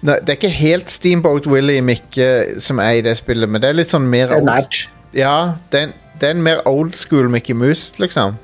[0.00, 3.76] Det er ikke helt Steamboat Willie Mikke som er i det spillet, men det er
[3.76, 4.78] litt sånn mer Det er old.
[5.18, 5.34] Ja,
[5.70, 8.38] det er, en- det er en mer old school Mickey Mouse, liksom.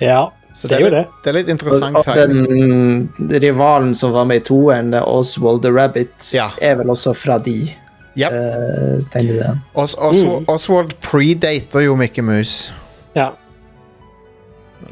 [0.00, 0.98] Ja, Så det er jo det.
[1.04, 3.08] litt, det er litt Og, interessant og timing.
[3.28, 6.48] den rivalen som var med i toeren, Oswald the Rabbit, Ja.
[6.60, 7.70] er vel også fra de
[8.18, 8.32] Yep.
[8.32, 9.60] uh, tegneserien.
[9.74, 10.44] Os Os Mm.
[10.48, 12.72] Oswald predater jo Mickey Mouse,
[13.16, 13.30] Ja.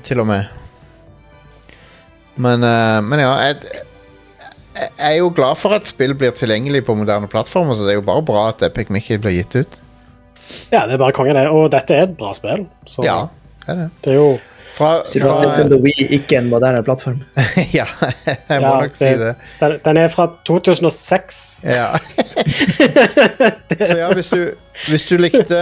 [0.04, 0.44] til og med.
[2.36, 3.56] Men, uh, men ja, jeg,
[4.76, 8.00] jeg er jo glad for at spill blir tilgjengelig på moderne plattformer, så det er
[8.00, 9.78] jo bare bra at Epic Mickey blir gitt ut.
[10.72, 11.46] ja, det er bare kongen, det.
[11.48, 12.66] Og dette er et bra spill.
[12.86, 13.26] Så Ja,
[13.66, 13.90] det er det.
[14.04, 14.38] det er jo
[14.76, 17.22] Fra, Siden fra Nintendo Wii ikke en moderne plattform.
[17.78, 17.86] Ja,
[18.48, 19.30] jeg må Ja, nok si det.
[19.60, 21.38] Den, den er fra 2006.
[21.64, 21.86] Ja.
[23.88, 24.42] så ja, hvis du,
[24.88, 25.60] hvis du likte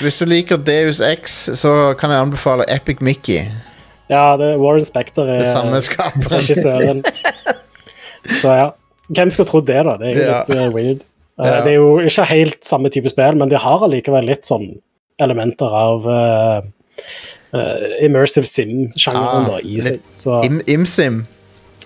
[0.00, 3.40] Hvis du liker Deus X, så kan jeg anbefale Epic Mickey.
[4.10, 5.80] Ja, det er Warren Spector er Det samme
[6.30, 7.02] regissøren.
[8.42, 8.68] Så ja.
[9.14, 9.96] Hvem skulle trodd det, da?
[10.00, 10.38] Det er jo Ja.
[10.42, 11.02] litt eh, weird.
[11.38, 11.58] Uh, Ja.
[11.64, 14.70] Det er jo ikke helt samme type spill, men de har allikevel litt sånn
[15.20, 16.62] elementer av eh,
[17.54, 20.00] eh, immersive sim-sjangeren Ah, i seg.
[20.12, 21.24] Så Im Imsim.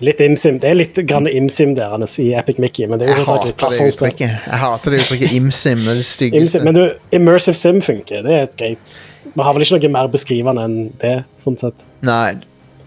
[0.01, 0.55] litt imsim.
[0.59, 3.27] Det er litt grann imsim der er i Epic Mickey, men det er jo jeg,
[3.27, 4.31] hater det uttrykket.
[4.47, 5.83] Jeg hater det uttrykket imsim.
[5.85, 6.63] Det er det Imsim, styggeste.
[6.65, 8.23] men du, immersive sim funker.
[8.25, 8.95] Det er et greit
[9.35, 11.85] Vi har vel ikke noe mer beskrivende enn det, sånn sett.
[12.01, 12.33] Nei,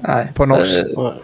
[0.03, 0.25] Nei.
[0.35, 0.91] på norsk.
[0.91, 1.15] Eh, Nei.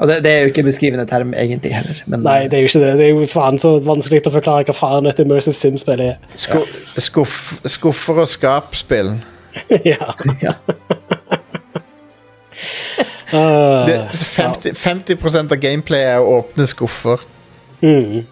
[0.00, 2.70] og det, det er jo ikke beskrivende term egentlig heller, men Nei, det er jo
[2.70, 2.92] ikke det.
[3.02, 6.16] Det er jo faen så vanskelig å forklare hva faen et immersive sim-spill er.
[6.40, 6.62] Sku,
[7.02, 9.16] skuff, skuffer og skapspill.
[9.92, 10.14] ja.
[10.46, 10.54] ja.
[13.34, 17.22] Uh, Det, 50, 50 av gameplay er å åpne skuffer.
[17.80, 18.24] mm.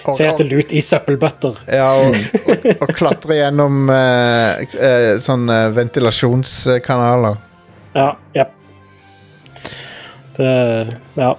[0.00, 1.58] Se etter lut i søppelbøtter.
[1.68, 2.14] ja, og,
[2.48, 7.36] og, og klatre gjennom uh, uh, sånne ventilasjonskanaler.
[7.92, 8.56] Ja, jepp.
[10.38, 11.34] Det Ja.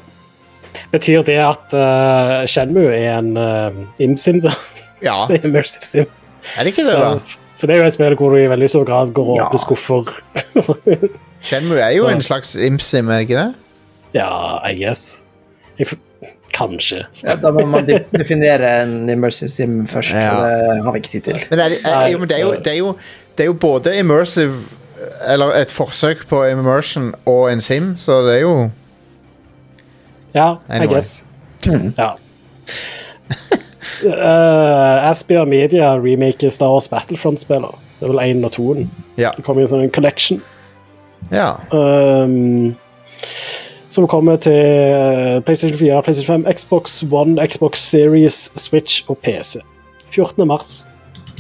[0.91, 4.53] Betyr det at uh, Shenmue er en uh, imsim, da?
[5.01, 6.09] Ja, er immersive sim.
[6.57, 7.15] er det ikke det, da?
[7.61, 9.45] For det er jo et spill hvor du i veldig stor grad går og Ja.
[9.45, 10.09] åpner skuffer.
[11.45, 13.53] Shenmue er jo Så- en slags imsim, er det ikke det?
[14.17, 14.29] ja,
[14.67, 15.21] I guess.
[15.79, 15.87] Jeg
[16.53, 17.05] Kanskje.
[17.23, 20.33] Ja, da må man definere en immersive sim først, Ja.
[20.35, 21.37] og det har vi ikke tid til.
[21.49, 22.95] Men, er det, er, jo, det, er jo, det, er jo,
[23.37, 24.53] det er jo både immersive
[25.27, 28.69] Eller et forsøk på immersion og en sim, så det er jo
[30.35, 30.87] Ja, Anyway.
[30.87, 31.25] I guess.
[31.97, 32.09] Ja.
[33.81, 37.73] S- eh, Aspia Media remaker Star Wars Battlefront-spiller.
[37.99, 38.89] Det er vel én og toen.
[39.17, 39.31] Ja.
[39.35, 40.41] Det kommer i en sånn collection.
[41.31, 41.55] ja.
[41.71, 42.75] Um,
[43.91, 49.59] som kommer til eh, PlayStation 4, PlayStation 5, Xbox One, Xbox Series, Switch og PC.
[50.11, 50.45] 14.
[50.47, 50.85] mars.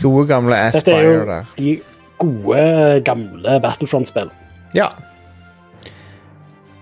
[0.01, 1.45] Gode, gamle Dette er jo der.
[1.57, 1.77] de
[2.19, 4.29] gode, gamle Battlefront-spill.
[4.75, 4.89] Ja.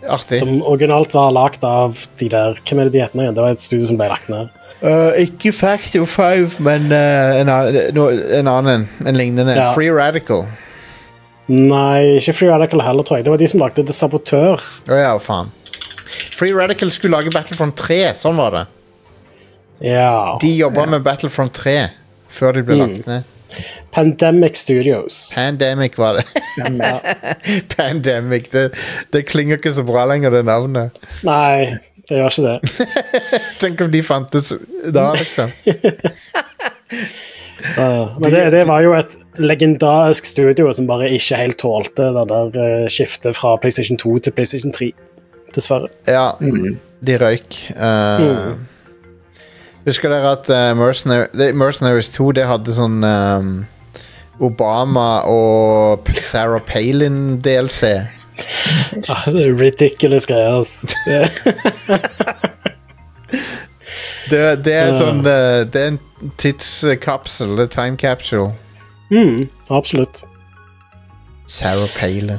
[0.09, 0.39] Artig.
[0.39, 3.35] Som originalt var lagd av de der Hvem er det de heter igjen?
[3.35, 4.49] Det var et studio som ble lagt ned.
[4.81, 7.49] Eh, ikke Factor 5, men uh, en,
[8.39, 8.85] en annen.
[9.05, 9.55] En lignende.
[9.57, 9.71] Ja.
[9.75, 10.45] Free Radical.
[11.49, 13.25] Nei, ikke Free Radical heller, tror jeg.
[13.27, 14.61] Det var de som lagde The Sabotør.
[14.87, 15.49] Å ja, faen.
[16.35, 18.63] Free Radical skulle lage Battlefront 3, sånn var det.
[19.89, 20.37] Ja.
[20.41, 21.75] De jobba med Battlefront 3
[22.29, 22.81] før de ble Mm.
[22.95, 23.35] lagt ned.
[23.91, 25.31] Pandemic Studios.
[25.33, 26.25] Pandemic var det.
[26.45, 26.99] Stemmer.
[27.75, 28.49] Pandemic.
[28.53, 28.67] Det,
[29.11, 30.99] det klinger ikke så bra lenger, det navnet.
[31.25, 32.91] Nei, det gjør ikke det.
[33.61, 34.53] Tenk om de fantes
[34.93, 35.53] da, liksom.
[37.59, 42.23] Uh, men det, det var jo et legendarisk studio som bare ikke helt tålte det
[42.29, 44.87] der uh, skiftet fra PlayStation 2 til PlayStation 3.
[45.55, 45.89] Dessverre.
[46.07, 47.57] Ja, de røyk.
[47.73, 48.53] Eh,
[49.87, 50.77] Husker dere at uh,
[51.57, 53.53] Mercenaries 2 det hadde sånn um,
[54.39, 57.83] Obama og Sarah Palin-DLC?
[59.11, 60.55] Ah, det er ridiculous greier.
[60.57, 60.87] Altså.
[64.29, 65.99] Det- Det, er sånn uh, Det er en
[66.37, 68.51] tidskapsel, time capsule.
[69.11, 70.21] Mm, absolutt.
[71.49, 72.37] Sarah Palin.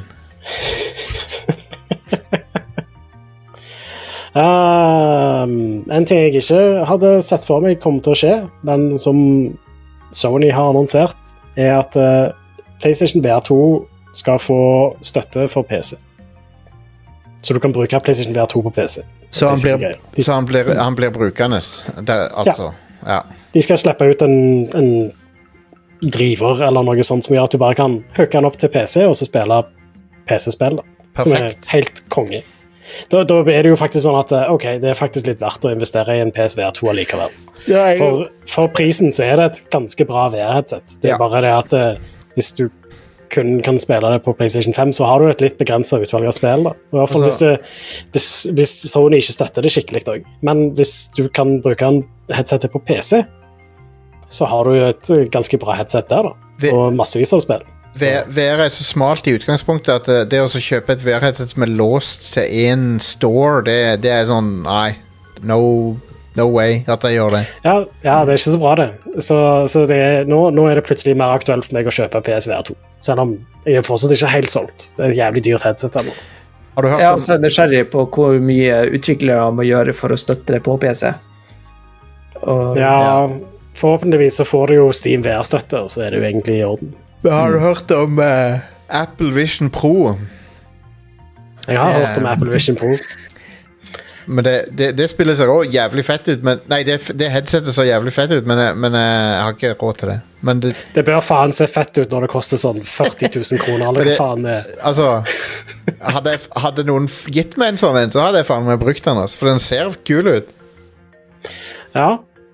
[4.33, 8.35] Um, en ting jeg ikke hadde sett for meg kom til å skje,
[8.67, 9.17] men som
[10.15, 12.31] Sony har annonsert, er at eh,
[12.81, 13.57] PlayStation VR2
[14.13, 14.61] skal få
[15.01, 15.95] støtte for PC.
[17.41, 19.01] Så du kan bruke PlayStation VR2 på PC.
[19.29, 21.61] Så han blir, så han blir, han blir brukende,
[22.01, 22.71] det, altså.
[23.07, 23.21] Ja.
[23.53, 25.11] de skal slippe ut en, en
[26.01, 29.05] driver eller noe sånt som gjør at du bare kan hooke den opp til PC
[29.07, 29.61] og så spille
[30.29, 30.81] PC-spill.
[31.17, 32.43] Som er helt konge.
[33.11, 35.65] Da, da er det jo faktisk sånn at eh, ok, det er faktisk litt verdt
[35.67, 37.33] å investere i en PSVR2 allikevel.
[37.99, 40.99] For, for prisen så er det et ganske bra VR-headset.
[41.01, 41.17] Det er Ja.
[41.21, 41.97] bare det at eh,
[42.35, 42.69] hvis du
[43.31, 46.33] kun kan spille det på PlayStation 5, så har du et litt begrensa utvalg av
[46.35, 46.63] spill.
[46.67, 46.71] da.
[46.91, 48.27] I hvert fall Altså- hvis, det, hvis,
[48.57, 50.25] hvis Sony ikke støtter det skikkelig òg.
[50.43, 52.01] Men hvis du kan bruke en
[52.33, 53.21] headsetet på PC,
[54.31, 56.33] så har du et eh, ganske bra headset der, da.
[56.75, 57.63] Og massevis av spill.
[57.99, 61.73] VR er så smalt i utgangspunktet at eh, det å kjøpe et VR-headset som er
[61.75, 64.95] låst til én store, det, det er sånn Nei,
[65.43, 65.59] no,
[66.39, 67.43] no way at jeg gjør det.
[67.65, 67.75] Ja,
[68.05, 68.89] ja, det er ikke så bra, det.
[69.19, 69.39] Så,
[69.71, 72.77] så det er, nå, nå er det plutselig mer aktuelt for meg å kjøpe PSVR2.
[73.03, 73.35] Selv om
[73.65, 74.87] jeg er fortsatt ikke helt solgt.
[74.95, 76.15] Det er et jævlig dyrt headset ennå.
[76.77, 80.19] Har du hørt Jeg er også nysgjerrig på hvor mye utviklere må gjøre for å
[80.19, 81.11] støtte det på PC.
[82.41, 83.27] Og, Ja,
[83.77, 86.93] forhåpentligvis så får du jo Steam VR-støtte, og så er det jo egentlig i orden.
[87.23, 88.59] Har du hørt om eh,
[88.89, 90.15] Apple Vision Pro?
[91.67, 92.95] Jeg har hørt om Apple Vision Pro.
[94.31, 96.43] Men det, det, det spiller seg òg jævlig fett ut.
[96.45, 99.55] Men, nei, det, det headsetet ser jævlig fett ut, men, jeg- men eh, jeg har
[99.57, 100.17] ikke råd til det.
[100.45, 103.87] Men det, Det bør faen se fett ut når det koster sånn 40 000 kroner,
[103.89, 104.69] eller det- hva faen det er.
[104.87, 105.07] Altså
[106.05, 108.79] hadde, jeg, hadde noen f- gitt meg en sånn en, så hadde jeg faen meg
[108.81, 109.19] brukt den.
[109.25, 110.53] Altså, for den ser kul ut.
[111.97, 112.07] Ja,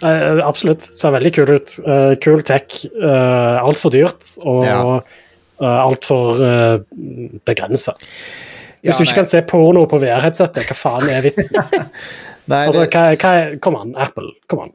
[0.04, 0.82] eh, absolutt.
[0.84, 1.78] Ser veldig kul ut.
[1.88, 2.82] Uh, Kul tech.
[2.98, 4.80] Uh, Altfor dyrt og Ja.
[5.62, 6.80] uh, altfor uh,
[7.48, 7.96] begrensa.
[8.84, 11.58] Hvis Ja, du ikke kan se porno på VR-headsetet, hva faen er vitsen?
[12.48, 14.30] Nei, Altså, det, hva, hva er, Kom an, Apple.
[14.48, 14.72] Kom an.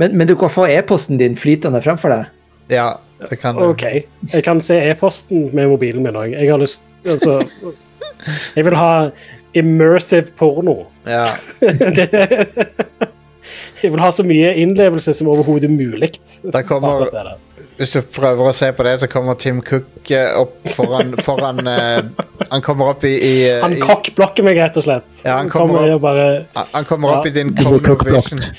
[0.00, 2.24] men, men du kan få e-posten din flytende fremfor deg.
[2.72, 2.88] ja,
[3.28, 3.62] det kan du.
[3.70, 3.84] OK.
[4.32, 6.32] Jeg kan se e-posten med mobilen min òg.
[6.34, 7.36] Jeg har lyst Altså
[8.56, 9.10] Jeg vil ha
[9.54, 10.86] immersive porno.
[11.06, 11.28] Ja.
[11.60, 12.08] Det,
[13.84, 16.10] jeg vil ha så mye innlevelse som overhodet mulig.
[17.74, 21.58] Hvis du prøver å se på det, så kommer Tim Cook eh, opp foran, foran
[21.66, 22.00] eh,
[22.52, 25.10] Han kommer opp i, i, eh, Han kokkblokker meg, rett og slett.
[25.24, 26.26] Ja, han kommer kommer opp, bare
[26.76, 27.30] Han kommer opp Ja.
[27.32, 28.38] i din blir cone of cockblocked.
[28.38, 28.52] vision.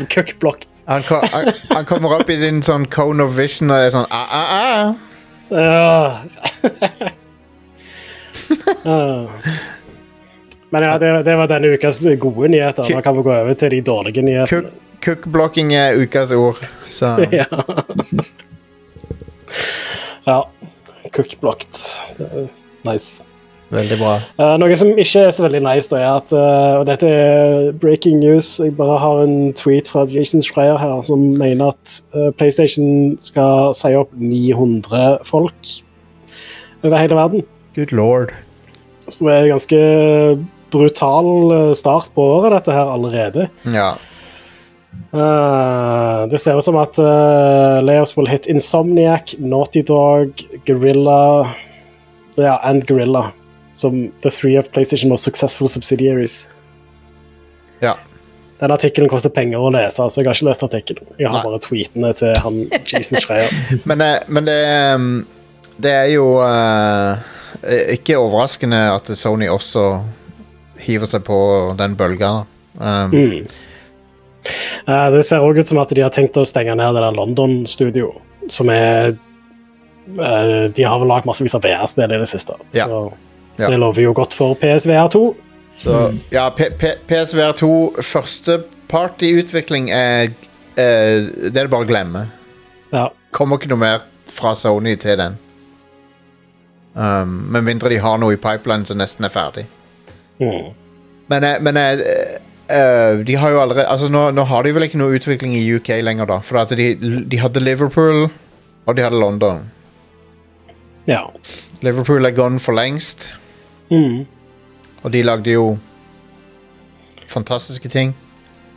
[0.12, 0.74] Cookblocked.
[0.86, 4.06] Han, kom, han, han kommer opp i din sånn cone of vision og er sånn
[4.10, 4.94] ah, ah, ah.
[5.50, 6.20] Ja.
[10.70, 12.86] Men ja, det, det var denne ukas gode nyheter.
[12.94, 14.68] Nå kan vi gå over til de dårlige nyhetene.
[14.70, 17.46] Cook- Cookblocking er ukas ord, så Ja.
[20.26, 20.42] ja.
[21.12, 21.74] Cookblocked.
[22.84, 23.22] Nice.
[23.70, 24.12] veldig bra.
[24.38, 27.70] Uh, noe som ikke er så veldig nice, da, er at uh, Og dette er
[27.82, 28.56] breaking news.
[28.60, 33.72] Jeg bare har en tweet fra Jason Schreier her som mener at uh, PlayStation skal
[33.78, 35.74] si opp 900 folk
[36.82, 37.44] over hele verden.
[37.76, 38.32] Good lord.
[39.10, 39.78] Som er ganske
[40.70, 43.48] brutal eh, start på året, dette her allerede.
[43.62, 43.94] Ja.
[45.14, 50.34] Uh, det ser ut som at uh, layoffs will hit Insomniac, Naughty Dog,
[50.66, 51.50] Gorilla
[52.38, 53.32] Ja, and Gorilla.
[53.72, 56.46] Som the three of PlayStation most successful subsidiaries.
[57.80, 57.96] ja.
[58.60, 61.06] Den artikkelen koster penger å lese, så jeg har ikke lest artikkelen.
[61.16, 61.44] Jeg har Nei.
[61.48, 62.58] bare tweetene til han
[62.90, 63.54] Jason Schreier.
[63.88, 64.56] Men, eh, men det,
[64.94, 65.06] um,
[65.80, 67.16] det er jo uh,
[67.94, 69.86] ikke overraskende at Sony også
[70.84, 71.38] hiver seg på
[71.78, 72.44] den bølga.
[72.78, 73.46] Um, Mm.
[74.88, 77.12] Eh, det ser òg ut som at de har tenkt å stenge ned det der
[77.12, 78.14] London-studio,
[78.48, 82.86] som er eh, De har vel lagd massevis av VR-spill i det siste, Ja.
[82.88, 83.12] så
[83.58, 83.68] Ja.
[83.68, 85.34] det lover jo godt for PSVR2.
[85.76, 87.68] Så ja, P P PSVR2
[88.00, 90.30] førsteparty-utvikling er
[90.76, 92.26] er Det er det bare å glemme.
[92.92, 93.08] Ja.
[93.32, 95.36] Kommer ikke noe mer fra Sony til den.
[96.94, 99.66] Um, med mindre de har noe i pipeline som nesten er ferdig.
[100.40, 100.70] Mm.
[101.30, 104.98] Men, eh, men eh, de har jo allerede Altså nå, nå har de vel ikke
[104.98, 106.38] noe utvikling i UK lenger, da.
[106.40, 106.94] For at de,
[107.28, 108.28] de hadde Liverpool,
[108.86, 109.60] og de hadde London.
[111.06, 111.22] ja.
[111.82, 113.30] Liverpool er gone for lengst,
[113.90, 114.26] Mm.
[115.02, 115.78] og de lagde jo
[117.28, 118.14] fantastiske ting.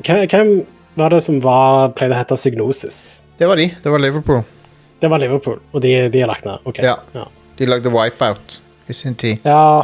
[0.06, 3.20] Hvem var det som var, pleide å hete Psygnosis?
[3.40, 3.68] Det var de.
[3.84, 4.44] Det var Liverpool.
[5.02, 6.58] Det var Liverpool, og de, de er lagt ned.
[6.66, 6.86] Okay.
[6.86, 6.96] Ja.
[7.14, 7.26] ja.
[7.60, 8.60] De lagde Wipeout
[8.90, 9.40] i sin tid.
[9.46, 9.84] ja.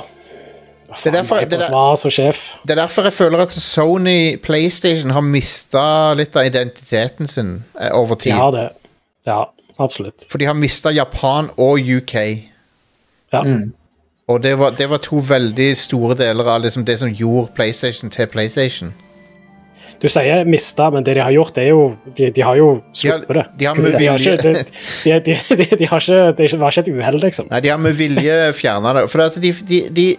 [0.89, 2.55] Det er derfor- det er- var sjef.
[2.65, 7.93] Det er derfor jeg føler at Sony PlayStation har mista litt av identiteten sin over
[7.93, 8.31] over De tid.
[8.33, 8.69] har det.
[9.27, 9.43] Ja,
[9.79, 10.25] absolutt.
[10.29, 12.15] For de har mista Japan og UK.
[13.33, 13.43] Ja.
[14.27, 18.09] Og det var, det var to veldig store deler av liksom det som gjorde PlayStation
[18.09, 18.93] til PlayStation.
[20.01, 22.67] Du sier mista, men det de har gjort, det er jo De, de har jo
[22.75, 23.45] De har, sluppet det.
[23.59, 24.53] de har med vilje ikke, de,
[25.03, 27.47] de, de, de, de har ikke, det var ikke et uhell, liksom.
[27.51, 29.09] Nei, de har med vilje fjerna det.
[29.11, 30.15] For at de, de,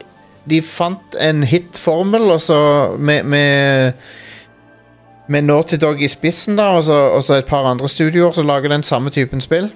[0.48, 2.58] de, fant en hit-formel, og så
[2.98, 3.92] med, med
[5.30, 8.48] med Naughty Dog i spissen, da, og så, og så et par andre studioer som
[8.50, 9.68] lager den samme typen spill.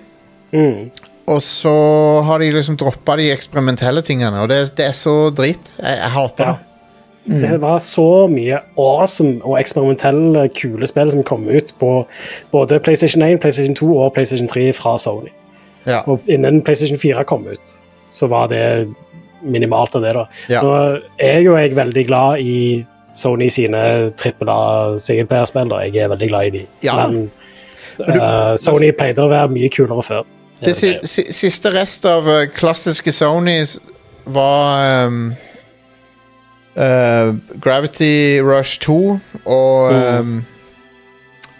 [0.51, 0.91] Mm.
[1.31, 1.75] Og så
[2.27, 5.71] har de liksom droppa de eksperimentelle tingene, og det, det er så drit.
[5.79, 6.55] Jeg, jeg hater Ja.
[6.59, 7.41] det.
[7.41, 11.93] Det var så mye awesome og eksperimentelle, kule spill som kom ut på
[12.53, 15.31] både PlayStation 1, PlayStation 2 og PlayStation 3 fra Sony.
[15.87, 16.03] Ja.
[16.05, 17.73] Og innen PlayStation 4 kom ut,
[18.11, 18.91] så var det
[19.45, 20.25] minimalt av det, da.
[20.53, 20.63] Ja.
[20.65, 20.75] Nå
[21.21, 22.59] er jo jeg veldig glad i
[23.15, 23.81] Sony sine
[24.19, 25.83] trippel A-singelplayerspill, da.
[25.87, 26.63] Jeg er veldig glad i de.
[26.83, 26.97] Ja.
[27.07, 27.29] Men
[28.01, 30.25] eh, Sony pleide å være mye kulere før.
[30.65, 33.59] Det si, si, siste rest av uh, klassiske Sony
[34.33, 35.35] var um,
[36.79, 38.99] uh, Gravity Rush 2
[39.45, 40.19] og Mm.
[40.19, 40.45] um,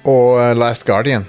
[0.05, 1.25] Og Last Guardian.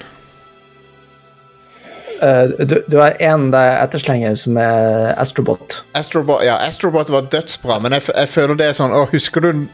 [2.21, 5.81] Eh, du, du har én etterslenger som er Astrobot.
[5.97, 9.65] Astrobot, ja, Astrobot var dødsbra, men jeg, jeg føler det er sånn Å, husker du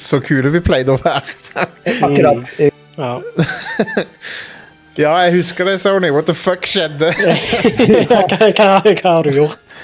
[0.00, 1.36] så kule vi pleide å være?
[2.06, 2.52] Akkurat.
[2.96, 3.12] Ja.
[5.04, 6.10] ja, jeg husker det, Sony.
[6.14, 7.12] What the fuck skjedde?
[8.10, 9.76] hva, hva, hva har du gjort?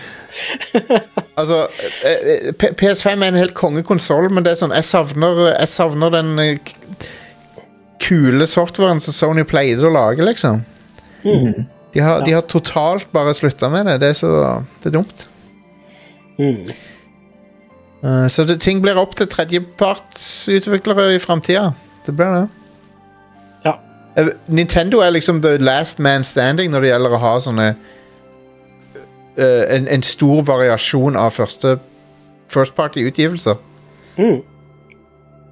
[1.36, 1.66] altså,
[2.08, 5.68] eh, eh, P- PS5 er en helt kongekonsoll, men det er sånn Jeg savner, jeg
[5.68, 6.32] savner den
[8.02, 10.64] kule softwaren som Sony pleide å lage, liksom.
[11.94, 14.00] De har, de har totalt bare slutta med det.
[14.00, 14.32] Det er så
[14.82, 15.28] Det er dumt.
[16.38, 16.70] Mm.
[18.04, 21.72] Uh, så det, ting blir opp til tredjepartsutviklere i framtida.
[22.06, 22.48] Det blir det.
[23.64, 23.76] Ja.
[24.18, 27.68] Uh, Nintendo er liksom the last man standing når det gjelder å ha sånne
[29.38, 31.76] uh, en, en stor variasjon av første
[32.52, 33.54] first party-utgivelser.
[34.16, 34.42] Mm.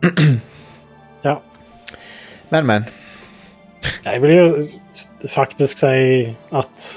[1.29, 1.37] ja.
[2.49, 2.85] Men, men.
[4.05, 5.95] Jeg vil jo faktisk si
[6.53, 6.89] at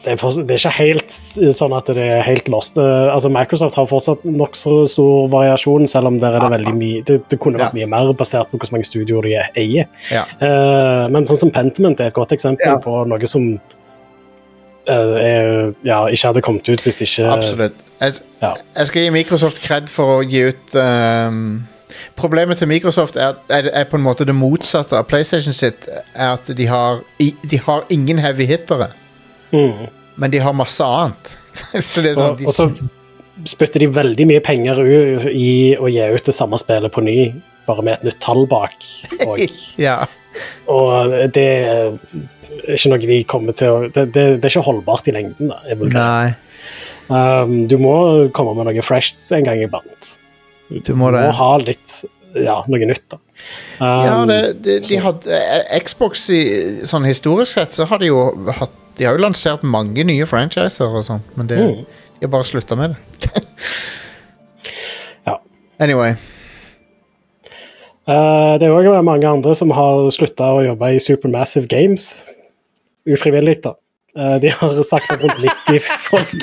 [0.00, 1.14] det er, for, det er ikke helt
[1.52, 2.78] sånn at det er helt lost.
[2.80, 7.18] Altså Microsoft har fortsatt nokså stor variasjon, selv om der er det veldig mye Det,
[7.28, 7.82] det kunne vært Ja.
[7.82, 9.90] mye mer basert på hvor mange studioer de eier.
[10.08, 10.24] Ja.
[10.40, 12.78] Uh, men sånn som Pentiment er et godt eksempel Ja.
[12.80, 13.50] på noe som
[14.88, 17.76] uh, er, ja, ikke hadde kommet ut hvis ikke Absolutt.
[18.00, 21.60] Jeg, jeg skal gi Microsoft kred for å gi ut ehm,
[22.18, 25.86] Problemet til Microsoft er, er, er på en måte det motsatte av PlayStation sitt.
[26.14, 28.90] Er at de har, de har ingen heavy hittere,
[29.50, 29.88] Mm.
[30.16, 31.30] men de har masse annet.
[31.82, 32.68] så det er sånn Og, og så
[33.50, 34.78] spytter de veldig mye penger
[35.32, 37.32] i å gi ut det samme spillet på ny,
[37.66, 38.76] bare med et nytt tall bak.
[39.26, 39.40] Og,
[39.88, 40.04] Ja.
[40.70, 41.96] og det er
[42.76, 45.50] ikke noe de kommer til å Det, det, det er ikke holdbart i lengden.
[45.50, 45.58] da.
[45.96, 46.34] Nei,
[47.10, 50.12] Um, du må komme med noe fresh en gang iblant.
[50.70, 52.04] Du må må ha litt
[52.34, 53.18] ja, noe nytt, da.
[53.80, 56.40] Um, Ja, det, det, de hadde, eh, Xbox i,
[56.86, 58.20] sånn historisk sett så har de jo
[58.54, 61.86] hatt De har jo lansert mange nye franchiser og sånn, men det, Mm.
[62.20, 62.98] de har bare slutta med det.
[65.26, 65.38] Ja.
[65.80, 66.14] Anyway.
[68.08, 72.24] Uh, det er òg mange andre som har slutta å jobbe i Supermassive Games.
[73.08, 73.74] Ufrivillig, da.
[74.18, 76.34] Uh, de har sagt opp rundt 90 folk.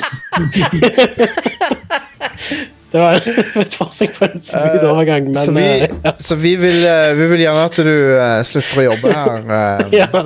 [2.92, 3.18] Det var
[3.62, 7.26] et forsøk på en smooth overgang, men så vi, uh, så vi, vil, eh, vi
[7.32, 10.24] vil gjerne at du eh, slutter å jobbe her eh, ja.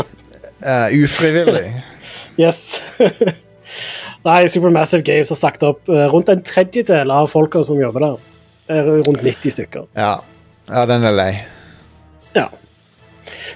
[0.60, 1.66] eh, ufrivillig.
[2.40, 2.80] Yes.
[4.26, 8.28] Nei, Supermassive Games har sagt opp rundt en tredjedel av folka som jobber der.
[8.70, 9.88] Er rundt 90 stykker.
[9.98, 10.20] Ja.
[10.68, 11.32] ja, den er lei.
[12.36, 12.46] Ja.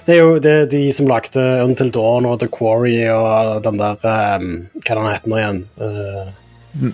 [0.03, 3.79] Det er jo det er de som lagde Until Dawn og The Quarry og den
[3.79, 3.95] der
[4.39, 4.51] um,
[4.83, 5.63] Hva den heter nå igjen?
[5.79, 6.35] Uh,
[6.77, 6.91] Eh,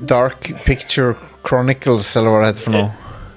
[0.00, 1.14] Dark Picture
[1.46, 2.90] Chronicles, eller hva det heter for noe.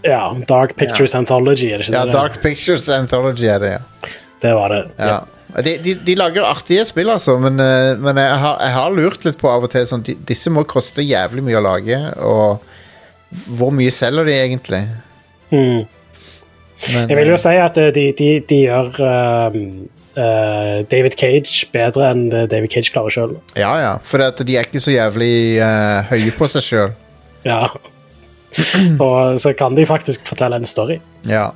[0.03, 2.13] ja, Dark Pictures Anthology, er det ikke Ja, det?
[2.17, 4.09] Dark Pictures Anthology er det, ja.
[4.43, 4.81] Det var det.
[4.99, 5.21] ja.
[5.63, 9.25] De, de, de lager artige spill, altså, men, eh, men jeg, har, jeg har lurt
[9.27, 12.63] litt på av og til sånn, de, Disse må koste jævlig mye å lage, og
[13.53, 14.79] hvor mye selger de egentlig?
[15.53, 15.83] Mm.
[15.85, 18.97] Men, Jeg vil jo si at eh, de, de, de gjør
[19.53, 19.61] um,
[20.17, 23.35] eh, David Cage bedre enn det David Cage klarer sjøl.
[23.57, 26.93] Ja, ja, for at de er ikke så jævlig uh, høye på seg sjøl.
[27.47, 27.67] Ja.
[29.03, 30.99] Og så kan de faktisk fortelle en story.
[31.25, 31.49] Ja.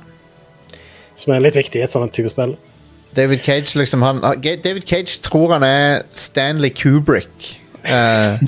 [1.18, 2.56] som er litt viktig i et sånt type spill.
[3.16, 7.58] David Cage liksom han, han- David Cage tror han er Stanley Kubrick.
[7.86, 8.38] Uh,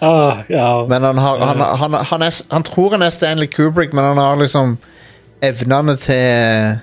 [0.00, 3.94] Ah, ja, men han, har, han, han, han, er, han tror han er Stanley Kubrick,
[3.96, 4.76] men han har liksom
[5.42, 6.76] evnene til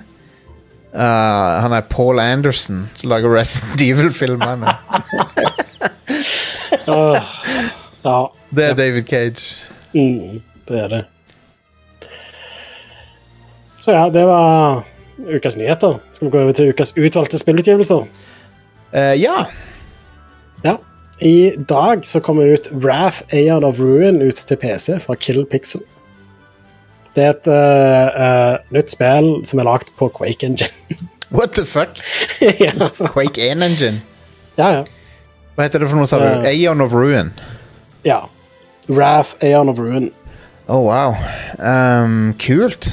[0.94, 4.66] eh, Han er Paul Anderson, som lager Resident Evil-filmene.
[6.88, 7.18] uh,
[8.02, 8.18] ja
[8.50, 9.54] Det er David Cage.
[9.94, 11.04] mm, det er det.
[13.80, 14.84] Så ja, det var
[15.26, 15.98] ukas nyheter.
[16.12, 18.06] Skal vi gå over til ukas utvalgte spillutgivelser?
[18.92, 19.44] Uh, ja.
[20.64, 20.76] Ja.
[21.20, 25.82] I dag så kommer ut Wrath Aeon of Ruin ut til PC fra Kill Pixel.
[27.12, 30.72] Det er et uh, nytt spill som er lagd på Quake Engine.
[31.36, 32.00] What the fuck?
[32.40, 32.88] ja.
[33.12, 34.02] Quake 1 Engine.
[34.58, 34.84] ja, ja.
[35.52, 36.24] Hva heter det for noe, sa du?
[36.24, 37.32] Uh, Aeon of Ruin.
[38.08, 38.22] ja.
[38.88, 40.10] Wrath Aeon of Ruin.
[40.68, 41.14] Oh, wow.
[41.58, 42.88] Um, kult.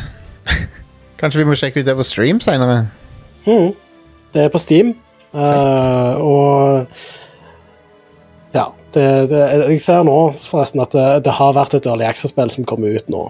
[1.20, 2.84] Kanskje vi må sjekke ut det på stream senere?
[3.48, 3.72] Mm.
[4.36, 4.94] Det er på Steam.
[5.34, 6.88] uh, og
[8.54, 8.68] ja.
[8.94, 12.66] Det, det, jeg ser nå forresten at det, det har vært et Early Access-spill som
[12.66, 13.28] kommer ut nå,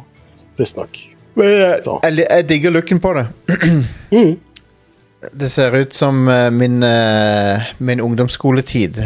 [0.60, 1.02] visstnok.
[1.40, 1.82] Jeg,
[2.20, 3.28] jeg, digger looken på det.
[4.10, 4.40] Mm.
[5.32, 9.04] Det ser ut som eh, min, eh, min ungdomsskoletid.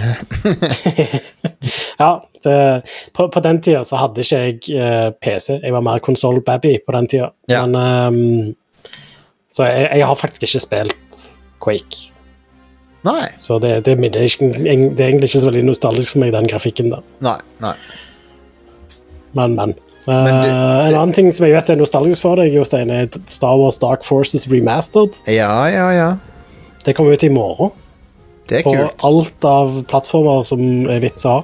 [1.97, 2.81] Ja, det,
[3.13, 5.57] på, på den tida så hadde ikke jeg eh, PC.
[5.63, 7.29] Jeg var mer konsoll-babby på den tida.
[7.47, 7.65] Ja.
[7.65, 7.75] Men
[8.13, 8.55] um,
[9.49, 11.23] Så jeg, jeg har faktisk ikke spilt
[11.63, 12.13] Quake.
[13.03, 13.27] Nei.
[13.37, 14.67] Så det, det, minner ikke, det
[15.01, 16.91] er egentlig ikke så veldig nostalgisk for meg, den grafikken.
[16.93, 17.03] der.
[17.25, 17.37] Nei.
[17.63, 17.73] nei.
[19.33, 19.75] Men, men.
[20.05, 23.55] Du- Eh, en annen ting som jeg vet er nostalgisk for deg, Jostein, er Star
[23.57, 25.19] Wars Dark Forces Remastered.
[25.27, 26.09] Ja, ja, ja.
[26.83, 27.71] Det kommer ut i morgen.
[28.49, 29.03] Det er På kult.
[29.03, 31.43] alt av plattformer som er vits å ha.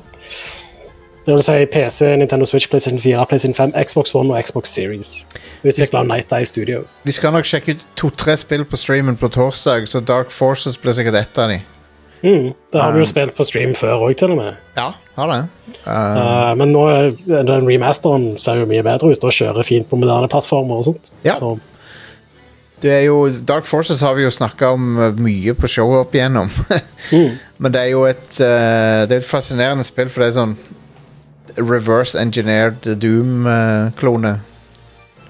[1.26, 5.28] Det vil si PC, Nintendo Switch, PlayStation 4, PlayStation 5, Xbox One og Xbox Series.
[5.64, 7.02] Utvikla av Night Dive Studios.
[7.06, 10.92] Vi skal nok sjekke ut to-tre spill på streamen på torsdag, så Dark Forces blir
[10.94, 11.62] sikkert ett av de.
[12.24, 14.58] Mm, det har vi Um, jo spilt på stream før òg, til og med.
[14.78, 15.42] Ja, har det.
[15.86, 16.86] Uh, Uh, men nå
[17.28, 21.12] den remasteren ser jo mye bedre ut og kjører fint på moderne plattformer og sånt.
[21.24, 21.34] Ja.
[21.38, 21.58] Så
[22.82, 26.16] det er jo, Dark Forces har vi jo snakka om uh, mye på showet opp
[26.16, 26.52] igjennom.
[27.14, 30.38] mm, Men det er jo et, uh, det er et fascinerende spill, for det er
[30.40, 30.58] sånn
[31.60, 34.36] reverse engineered Doom-klone.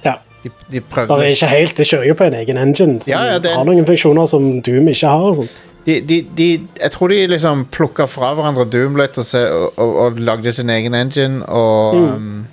[0.03, 0.17] ja.
[0.43, 3.23] de, de Det er ikke helt, det kjører jo på en egen engine som Ja,
[3.33, 5.25] ja, det har noen funksjoner som Doom ikke har.
[5.31, 5.57] og sånt.
[5.86, 6.47] De, de, de,
[6.82, 10.51] Jeg tror de liksom plukka fra hverandre Doom litt og, se, og, og, og lagde
[10.53, 12.13] sin egen engine, og Mm.
[12.15, 12.47] um,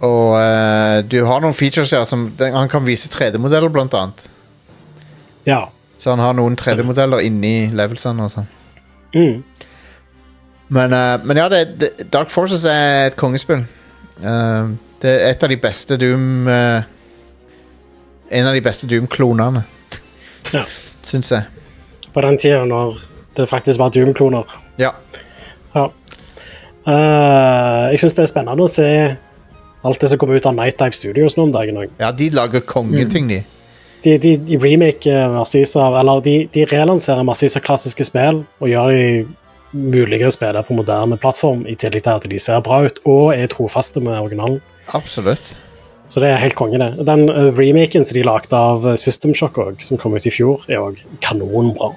[0.00, 4.22] Og uh, du har noen features her som den, Han kan vise 3D-modeller, blant annet.
[5.44, 5.66] Ja.
[5.98, 8.46] Så han har noen 3D-modeller inni levelsene og sånn.
[9.12, 9.42] Mm.
[10.72, 13.66] Men, uh, men ja, det, det, Dark Forces er et kongespill.
[14.24, 16.48] Uh, det er et av de beste Doom
[18.30, 19.62] En av de beste Doom-klonene,
[20.52, 20.64] ja.
[21.06, 21.46] Syns jeg.
[22.14, 22.98] På den tida når
[23.36, 24.44] det faktisk var Doom-kloner.
[24.80, 24.92] Ja.
[25.74, 25.88] Ja.
[26.86, 28.88] Uh, jeg syns det er spennende å se
[29.86, 31.78] alt det som kommer ut av Night Dive Studios nå om dagen.
[31.98, 33.42] ja, de lager kongeting, de.
[34.02, 38.68] De, de, de remaker massevis av Eller de, de relanserer massevis av klassiske spill og
[38.68, 39.10] gjør de
[39.76, 43.34] mulige å spille på moderne plattform, i tillegg til at de ser bra ut og
[43.36, 44.58] er trofaste med originalen.
[44.96, 45.52] Absolutt.
[46.10, 47.04] Så det er helt konge, det.
[47.06, 50.32] Den eh, remaken som de lagde av eh, System Shock også, som kom ut i
[50.34, 51.92] fjor, er òg kanonbra.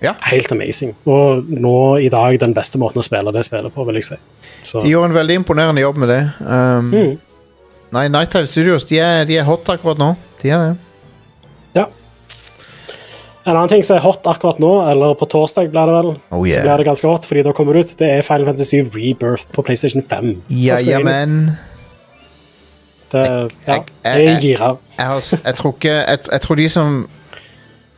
[0.00, 0.14] Ja.
[0.28, 0.94] Helt amazing.
[1.10, 4.18] Og nå i dag den beste måten å spille det spillet på, vil jeg si.
[4.62, 6.20] Så, De gjorde en veldig imponerende jobb med det.
[6.40, 7.16] Um, mm,
[7.96, 10.12] Nei, Nighttime Studios de er, de er hot akkurat nå.
[10.42, 10.74] De er det.
[11.80, 11.86] ja.
[13.48, 16.42] En annen ting som er hot akkurat nå, eller på torsdag blir det vel, Oh,
[16.44, 18.90] så blir det ganske hot, fordi da kommer det ut, det er Final Fantasy 7
[18.92, 20.34] Rebirth på PlayStation 5.
[20.52, 20.76] Ja,
[23.12, 23.22] Det,
[23.66, 24.76] Jeg- ja, er gira.
[25.44, 27.08] jeg, tror ikke jeg, jeg tror de som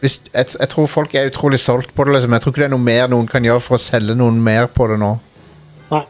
[0.01, 2.13] hvis, jeg, jeg tror folk er utrolig solgt på det.
[2.15, 2.33] Liksom.
[2.33, 4.67] Jeg tror ikke det er noe mer noen kan gjøre for å selge noen mer
[4.73, 5.11] på det nå.
[5.91, 6.01] Nei.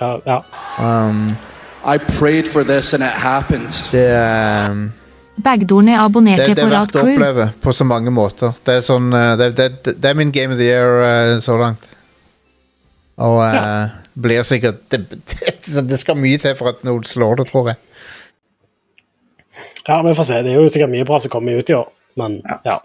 [0.00, 0.40] Ja, ja.
[0.78, 1.36] Um,
[1.84, 3.70] I prayed for this and it happened.
[3.92, 4.92] det, er, um,
[5.40, 8.52] det, det er verdt å oppleve på så mange måter.
[8.64, 11.56] Det er, sånn, uh, det, det, det er min game of the year uh, så
[11.56, 11.88] langt.
[13.16, 13.88] Og uh, Ja.
[14.20, 17.80] blir sikkert det, det, det skal mye til for at noen slår det, tror jeg.
[19.86, 20.40] Ja, vi får se.
[20.42, 21.88] Det er jo sikkert mye bra som kommer ut i år,
[22.20, 22.80] men ja.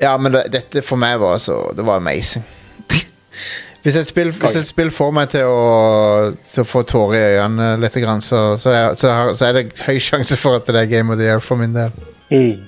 [0.00, 2.44] Ja, men det, dette for meg var altså Det var amazing.
[3.82, 7.38] Hvis et spill, hvis et spill får meg til å, til å få tårer i
[7.40, 10.68] øynene litt, grann, så, så, er, så, har, så er det høy sjanse for at
[10.68, 11.94] det er Game of the Year for min del.
[12.28, 12.66] Mm.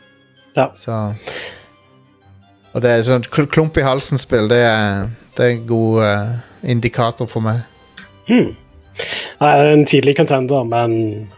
[0.57, 0.71] Ja.
[0.73, 0.97] Så
[2.73, 4.49] Og det er sånn klump i halsen-spill.
[4.49, 4.63] Det,
[5.37, 6.33] det er en god uh,
[6.65, 7.61] indikator for meg.
[8.31, 8.57] Mm.
[8.57, 11.29] Nei, det er en tidlig contender, men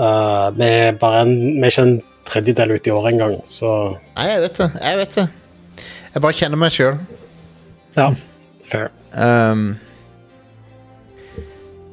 [0.00, 1.94] uh, er bare en, med ikke en
[2.30, 3.74] tredjedel ut i året engang, så
[4.16, 4.70] Nei, jeg vet det.
[4.80, 5.28] Jeg vet det.
[6.10, 6.98] Jeg bare kjenner meg sjøl.
[7.98, 8.10] ja.
[8.70, 8.92] Fair.
[9.10, 9.72] Um,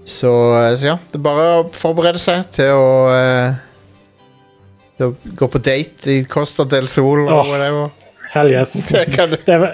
[0.06, 0.30] så,
[0.78, 3.56] så ja, det er bare å forberede seg til å uh,
[4.98, 7.92] til å gå på date i Costa del Sol og oh, whatever.
[8.34, 8.74] Hell yes.
[8.92, 9.68] Det er,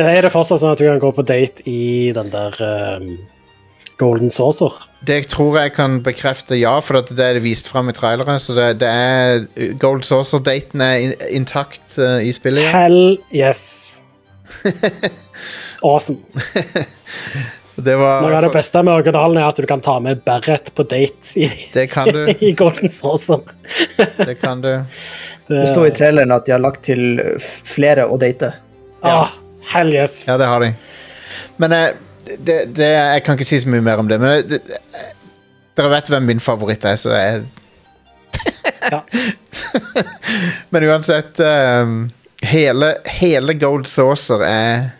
[0.00, 3.12] er det fortsatt sånn at du kan gå på date i den der ehm,
[4.00, 4.74] Golden Saucer?
[5.06, 8.38] Det jeg tror jeg kan bekrefte ja, for det er det vist fram i trailere.
[8.40, 9.44] Så det, det er
[9.80, 12.66] Golden Saucer-daten er in, intakt uh, i spillet.
[12.66, 12.74] Ja.
[12.84, 14.00] Hell yes.
[15.86, 16.20] Awesome.
[17.80, 20.68] Det var Noe av det beste med originalen er at du kan ta med Berret
[20.76, 22.26] på date i, Det kan du.
[22.48, 23.40] i Golden Saucer.
[23.96, 24.74] Det kan du.
[25.48, 28.52] Det sto i traileren at de har lagt til flere å date.
[29.00, 29.32] Ah,
[29.72, 30.26] hell yes.
[30.28, 30.74] Ja, det har de.
[31.62, 31.88] Men eh,
[32.38, 34.20] det, det, jeg kan ikke si så mye mer om det.
[34.20, 34.78] Men det, det,
[35.78, 37.42] dere vet hvem min favoritt er, så jeg
[38.90, 39.02] Ja.
[40.72, 41.94] Men uansett um,
[42.42, 44.90] hele, hele Gold Saucer er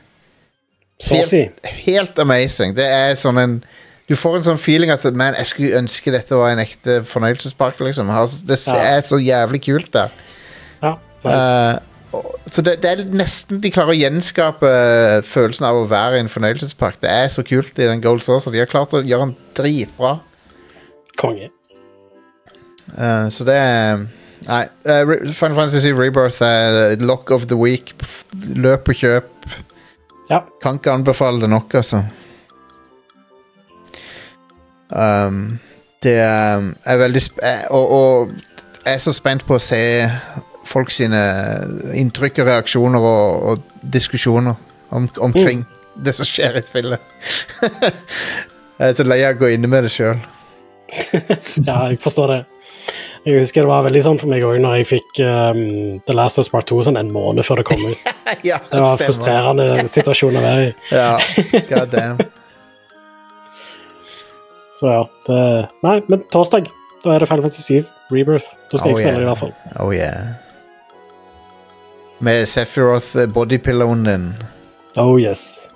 [1.10, 2.74] helt, helt amazing.
[2.76, 3.60] Det er sånn en
[4.10, 7.78] Du får en sånn feeling at Man, jeg skulle ønske dette var en ekte fornøyelsespark.
[7.86, 8.10] Liksom.
[8.10, 10.10] Altså, Det er så jævlig kult der.
[10.82, 11.36] Ja, nice.
[11.36, 11.89] Og-
[12.50, 16.24] så det, det er nesten de klarer å gjenskape eh, følelsen av å være i
[16.24, 16.98] en fornøyelsespark.
[17.02, 18.50] Det er så kult i den Gold Saucer.
[18.50, 20.16] De har klart å gjøre den dritbra.
[21.20, 21.52] Konge.
[22.96, 24.08] Uh, så det er
[24.48, 24.64] Nei.
[24.88, 27.92] Uh, Final Fantasy Rebirth er lock of the week.
[28.56, 29.50] Løp og kjøp.
[30.30, 30.42] Ja.
[30.62, 32.02] Kan ikke anbefale det nok, altså.
[34.90, 35.60] Um,
[36.02, 37.36] det er, veldig sp
[37.70, 38.32] og, og
[38.80, 39.82] jeg er så spent på å se
[40.70, 41.20] folk sine
[41.98, 44.54] inntrykk og reaksjoner og, og diskusjoner
[44.94, 45.64] om, omkring
[46.00, 47.02] det som skjer i spillet.
[48.78, 50.20] jeg er så lei av å gå inne med det sjøl.
[51.68, 52.40] Ja, jeg forstår det.
[53.26, 56.40] Jeg husker det var veldig sånn for meg òg når jeg fikk um, The Last
[56.40, 58.10] of Us Part 2 sånn en måned før det kom ut.
[58.48, 60.74] ja, Det var en frustrerende situasjon å være i.
[60.96, 61.10] Ja,
[61.68, 62.22] god damn.
[64.80, 65.40] Så ja, det
[65.84, 66.70] Nei, men torsdag.
[67.04, 68.54] Da er det Final Fantasy 7 Rebirth.
[68.72, 69.20] Da skal Oh, jeg spille yeah.
[69.20, 69.52] det i hvert fall.
[69.84, 70.49] Oh yeah.
[72.20, 74.26] Med Sephiroth eh, bodypillowen din.
[75.00, 75.68] Oh yes.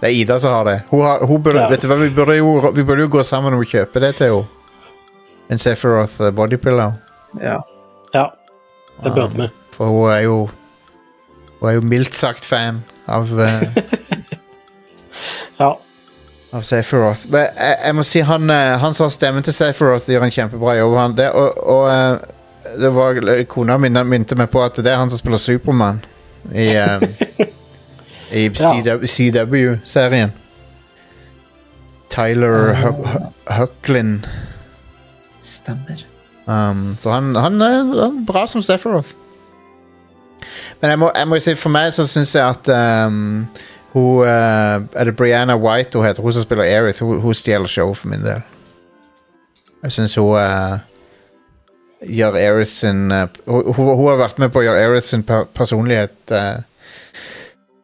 [0.00, 0.76] Det er Ida som har det.
[0.90, 1.68] Hun har, hun burde, Ja.
[1.70, 4.32] vet du hva, vi burde, jo, vi burde jo gå sammen og kjøpe det til
[4.32, 4.46] henne.
[5.50, 6.92] En Sephiroth eh, bodypillow.
[7.42, 7.60] Ja.
[8.14, 8.26] Ja,
[9.04, 9.48] det burde vi.
[9.76, 10.38] For hun er jo
[11.60, 13.62] Hun er jo mildt sagt fan av, uh,
[15.58, 15.72] Ja.
[16.52, 17.26] av Sephiroth.
[17.30, 20.76] Men jeg, jeg må si han, han som har stemmen til Sephiroth, gjør en kjempebra
[20.78, 20.94] jobb.
[21.00, 22.37] Han, det, og og det
[22.94, 26.00] var Kona mi minte meg på at det er han som spiller Supermann
[26.52, 27.02] i, um,
[28.32, 28.48] i.
[29.14, 30.32] CW-serien.
[32.10, 34.26] Tyler Huck- Hucklin.
[35.40, 36.04] Stemmer.
[36.46, 37.92] Um, så han, han, er, han
[38.22, 39.08] er bra som Sephiroth.
[40.80, 42.68] Men jeg må, jeg må si, for meg så syns jeg at
[43.08, 43.46] um,
[43.92, 46.22] hun uh, Er det Brianna White hun heter?
[46.22, 47.02] Hun som spiller Aerith.
[47.04, 48.40] Hun, hun stjeler show for min del.
[49.82, 50.78] Jeg syns hun uh,
[52.02, 55.48] gjør Eris sin uh, hun, hun hun har vært med på gjøre Aerith sin per
[55.56, 56.60] personlighet uh,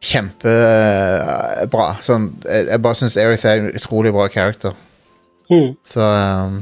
[0.05, 1.87] kjempebra.
[2.05, 4.75] sånn, jeg, jeg bare syns Eris er en utrolig bra character.
[5.49, 5.73] Mm.
[5.85, 6.61] Så um,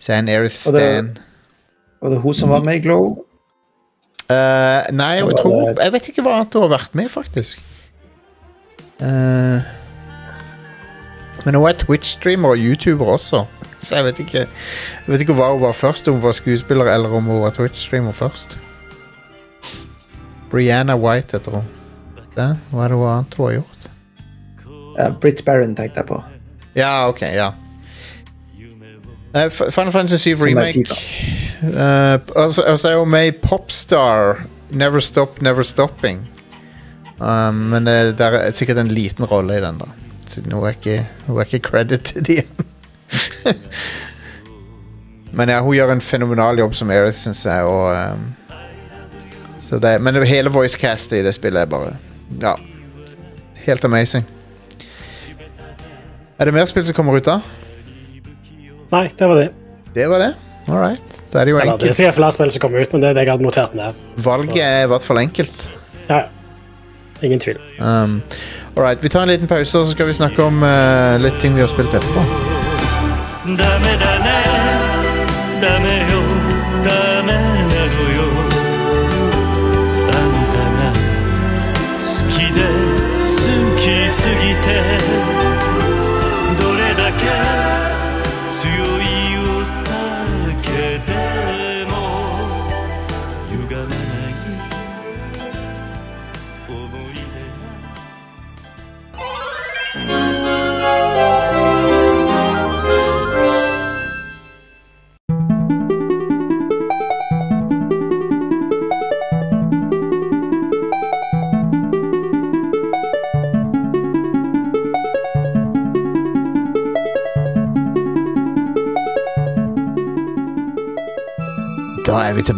[0.00, 1.10] Så jeg er en det- Stan.
[2.00, 3.26] Var det hun som var med i Glow?
[4.30, 7.60] Eh, nei, jeg, tror, jeg vet ikke hva annet hun har vært med i, faktisk.
[9.02, 9.66] Eh,
[11.44, 13.42] men hun er Twitch-streamer og YouTuber også.
[13.80, 16.90] Så jeg vet ikke Jeg vet ikke hva hun var først, om hun var skuespiller
[16.92, 18.58] eller om hun var Twitch-streamer først.
[20.50, 21.66] Brianna White heter hun.
[22.36, 23.90] Det, hva er det hun annet hun har gjort?
[25.00, 26.22] Uh, Britt Barron tenkte jeg på.
[26.76, 27.52] Ja, ok, ja.
[29.30, 30.84] Uh, Final Fantasy 7 er Remake.
[30.84, 31.38] FIFA.
[31.60, 34.44] Eh, og så er hun med i Popstar.
[34.70, 36.22] Never Stop, Never Stopping.
[37.18, 39.90] Um, men det er sikkert en liten rolle i den, da.
[40.26, 42.69] Siden hun er ikke, hun er ikke credited igjen.
[45.36, 47.64] men ja, hun gjør en fenomenal jobb som Aerith, syns jeg.
[47.64, 48.26] Og, um,
[49.60, 51.96] så det, men hele voicecastet i det spillet er bare
[52.40, 52.56] Ja.
[53.60, 54.24] Helt amazing.
[56.40, 57.40] Er det mer spill som kommer ut da?
[58.90, 59.50] Nei, det var det.
[59.94, 60.30] Det var det.
[60.68, 61.22] All right.
[61.32, 61.80] Da er det jo enkelt.
[61.80, 63.74] det er sikkert flere spill som kommer ut, men det er det jeg hadde notert
[63.74, 63.98] ned.
[64.16, 65.70] Valget er i hvert fall enkelt.
[66.08, 66.22] Ja.
[67.22, 67.58] Ingen tvil.
[67.78, 68.22] Um,
[68.76, 69.02] all right.
[69.02, 71.60] Vi tar en liten pause, og så skal vi snakke om uh, litt ting vi
[71.60, 72.49] har spilt etterpå.
[73.46, 74.09] Dame, dame.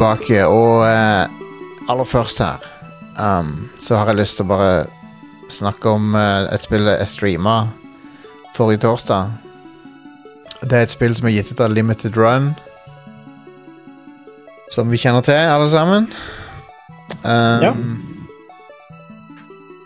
[0.03, 1.25] Tilbake, og uh,
[1.91, 2.57] aller først her
[3.19, 4.87] um, så har jeg lyst til å bare
[5.53, 7.69] snakke om uh, et spill jeg streama
[8.57, 9.31] forrige torsdag.
[10.63, 12.51] Det er et spill som er gitt ut av Limited Run.
[14.73, 16.09] Som vi kjenner til, alle sammen.
[17.23, 17.73] Um, Ja.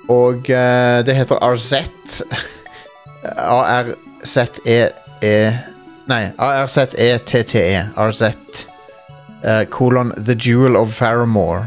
[0.08, 1.72] Og uh, det heter RZ.
[3.26, 5.34] A-R-Z-E-E
[6.12, 7.80] Nei, A-R-Z-E-T-T-E.
[7.98, 8.22] RZ.
[8.22, 8.32] eh,
[9.70, 11.66] kolon The Jewel of Faramore.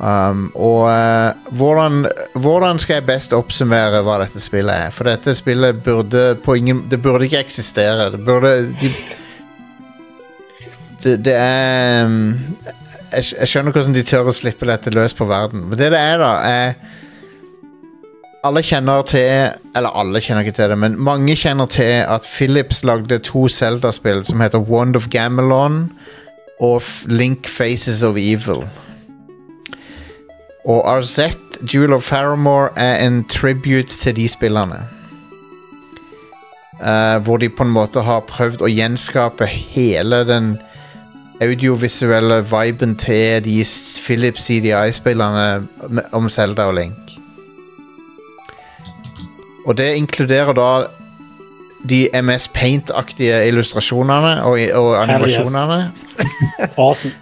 [0.00, 4.94] Um, og uh, hvordan, hvordan skal jeg best oppsummere hva dette spillet er?
[4.96, 8.06] For dette spillet burde på ingen Det burde ikke eksistere.
[8.14, 8.92] Det burde de,
[11.04, 12.32] det, det er um,
[13.12, 15.66] jeg, jeg skjønner hvordan de tør å slippe dette løs på verden.
[15.68, 16.74] Men det det er, da, er
[18.40, 22.80] Alle kjenner til Eller alle kjenner ikke til det, men mange kjenner til at Philips
[22.88, 25.90] lagde to Zelda-spill som heter Wand of Gamelon
[26.60, 28.68] og Link Faces of Evil.
[30.64, 31.20] Og RZ,
[31.74, 34.80] Jewel of Faramore, er en tribute til de spillene.
[36.80, 40.54] Uh, hvor de på en måte har prøvd å gjenskape hele den
[41.40, 43.64] audiovisuelle viben til de
[44.04, 45.66] Philips CDI-spillene
[46.12, 47.16] om Zelda og Link.
[49.66, 50.70] Og det inkluderer da
[51.88, 55.82] de MS Paint-aktige illustrasjonene og, og animasjonene.
[55.84, 56.09] yes.
[56.76, 57.14] Awesome.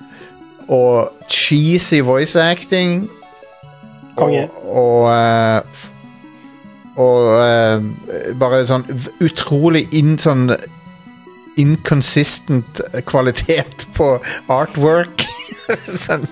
[0.69, 3.09] Og cheesy voice acting.
[4.17, 4.49] Konge.
[4.65, 5.63] Og, og,
[6.97, 8.85] og, og eh, bare sånn
[9.25, 10.51] utrolig inn, sånn
[11.59, 14.13] inconsistent kvalitet på
[14.53, 15.25] artwork.
[16.05, 16.27] sånn,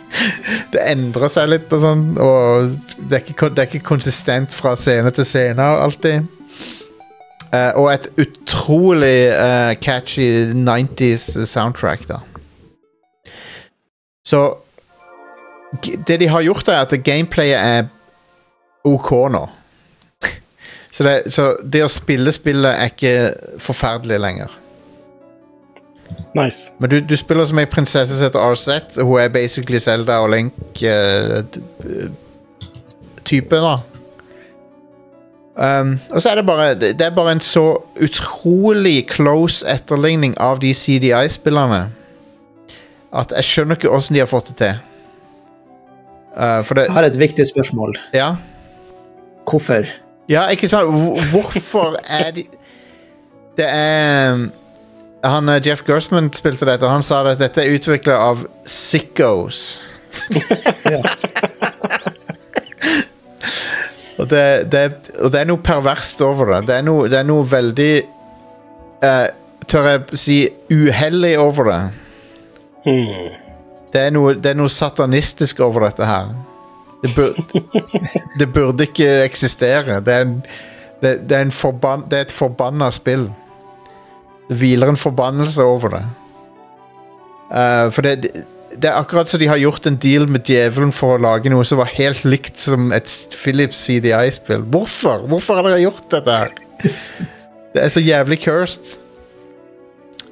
[0.72, 2.76] det endrer seg litt og sånn, og
[3.10, 6.32] det er ikke, det er ikke konsistent fra scene til scene alltid.
[7.46, 12.20] Uh, og et utrolig uh, catchy 90s soundtrack, da.
[14.26, 14.56] Så
[16.06, 17.84] det de har gjort, er at gameplayet er
[18.84, 19.48] OK nå.
[20.92, 24.48] Så det, så det å spille spillet er ikke forferdelig lenger.
[26.34, 26.72] Nice.
[26.78, 28.68] Men du, du spiller som ei prinsesse som heter RZ.
[29.02, 30.76] Hun er basically Zelda og Link-type,
[33.50, 33.76] da.
[35.56, 40.34] Um, og så er det bare Det det er bare en så utrolig close etterligning
[40.40, 41.86] av de CDI-spillerne
[43.12, 44.74] at jeg skjønner ikke åssen de har fått det til.
[46.36, 47.96] Uh, det Jeg har et viktig spørsmål.
[48.14, 48.34] Ja?
[49.48, 49.88] Hvorfor?
[50.28, 50.90] Ja, ikke sant?
[51.30, 52.44] Hvorfor er de
[53.56, 54.52] Det er um,
[55.24, 59.80] han, eh, Jeff Gersman, spilte dette, og han sa at dette er utvikla av sickos.
[64.16, 64.84] Og det, det,
[65.20, 66.62] og det er noe perverst over det.
[66.70, 67.92] Det er noe, det er noe veldig
[69.04, 69.26] uh,
[69.66, 70.34] Tør jeg si
[70.70, 71.80] uheldig over det.
[72.86, 73.34] Hmm.
[73.92, 76.32] Det er, noe, det er noe satanistisk over dette her.
[77.02, 77.62] Det, burde,
[78.40, 80.00] det burde ikke eksistere.
[80.04, 80.36] Det er, en,
[81.02, 83.28] det, det, er forban, det er et forbanna spill.
[84.46, 86.04] Det hviler en forbannelse over det.
[87.46, 88.30] Uh, for det,
[88.76, 91.64] det er akkurat som de har gjort en deal med djevelen for å lage noe
[91.66, 94.66] som var helt likt som et Philips CDI-spill.
[94.72, 95.26] Hvorfor?
[95.30, 96.54] Hvorfor har dere gjort dette her?
[97.74, 98.96] Det er så jævlig cursed.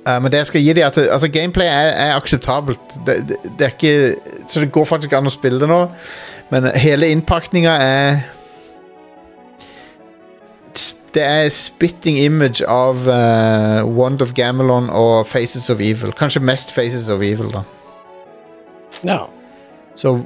[0.04, 2.80] Men det jeg skal gi dem at det, altså Gameplay er, er akseptabelt.
[3.06, 4.14] Det, det, det er ikke
[4.48, 5.80] Så det går faktisk an å spille det nå.
[6.52, 8.18] Men hele innpakninga er
[11.14, 16.12] Det er spitting image av uh, Wand of Gamelon og Faces of Evil.
[16.18, 17.62] Kanskje mest Faces of Evil, da.
[19.06, 19.20] Ja.
[19.96, 20.16] Så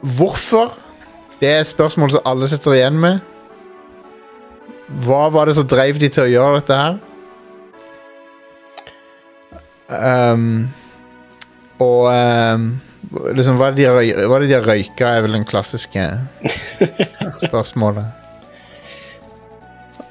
[0.00, 0.74] hvorfor?
[1.40, 3.20] Det er et spørsmål som alle sitter igjen med.
[5.06, 6.98] Hva var det som drev de til å gjøre dette her?
[9.88, 10.68] Um,
[11.80, 12.64] og um,
[13.32, 15.46] liksom, hva er det de har, hva er det de har røyka, er vel den
[15.48, 16.04] klassiske
[17.46, 18.04] spørsmålet.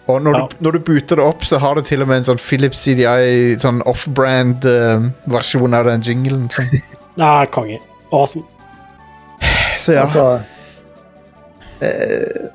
[0.07, 0.45] Og når, Ja.
[0.47, 2.79] du, når du booter det opp, så har det til og med en sånn Philips
[2.85, 6.47] CDI sånn off-brand uh, versjon av den jinglen.
[6.53, 6.69] Sånn.
[7.19, 7.79] Ah, konge.
[8.13, 8.45] Awesome.
[9.81, 10.03] Så ja.
[10.03, 10.37] Altså
[11.81, 12.49] uh,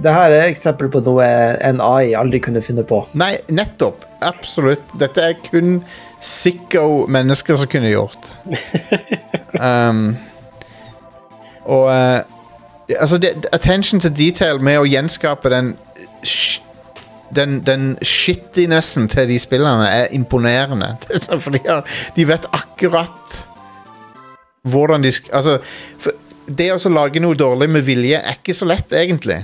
[0.00, 1.26] Det her er eksempel på noe
[1.62, 3.02] en AI aldri kunne finne på.
[3.20, 4.07] Nei, nettopp.
[4.20, 4.94] Absolutt.
[5.00, 5.84] Dette er kun
[6.20, 8.32] sicko mennesker som kunne gjort.
[9.90, 10.16] um,
[11.64, 12.20] og uh,
[13.00, 15.74] Altså, det, attention to detail med å gjenskape den
[17.36, 20.94] den, den shittinessen til de spillerne er imponerende.
[21.12, 21.84] Det For de, har,
[22.16, 23.42] de vet akkurat
[24.62, 25.58] hvordan de skal Altså,
[26.48, 29.42] det å lage noe dårlig med vilje er ikke så lett, egentlig.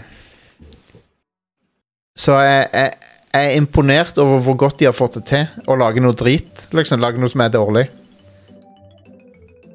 [2.16, 5.76] Så jeg, jeg, jeg er imponert over hvor godt de har fått det til å
[5.78, 6.68] lage noe drit.
[6.74, 7.88] Liksom Lage noe som er dårlig.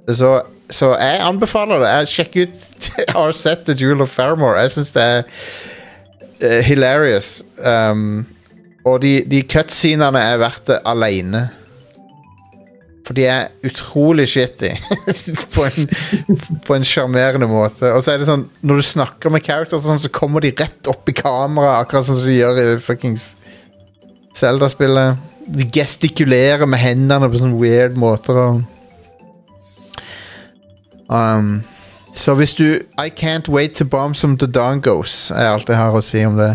[0.07, 0.31] Så,
[0.71, 1.91] så jeg anbefaler det.
[1.91, 2.89] Jeg Sjekk ut
[3.27, 4.63] RZ The Jewel of Faramore.
[4.63, 5.23] Jeg syns det er
[6.39, 7.39] eh, hilarious.
[7.59, 8.23] Um,
[8.87, 11.49] og de, de cutscenene er verdt det alene.
[13.03, 14.71] For de er utrolig shitty.
[15.55, 15.91] på en
[16.63, 17.91] på en sjarmerende måte.
[17.91, 20.89] Og så er det sånn når du snakker med characters, sånn, så kommer de rett
[20.89, 23.33] opp i kamera, akkurat sånn som de gjør i fuckings
[24.39, 25.17] Zelda-spillet.
[25.49, 28.37] De gestikulerer med hendene på sånne weird måter.
[28.39, 28.61] Og
[31.09, 31.59] um,
[32.13, 32.63] så hvis du
[32.99, 36.51] I can't wait to bomb some dodongos, er alt jeg har å si om det.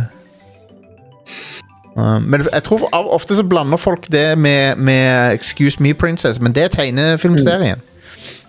[1.94, 6.54] Um, men jeg tror ofte så blander folk det med, med Excuse Me Princess, men
[6.54, 7.78] det er tegnefilmserien.
[7.78, 7.90] Det,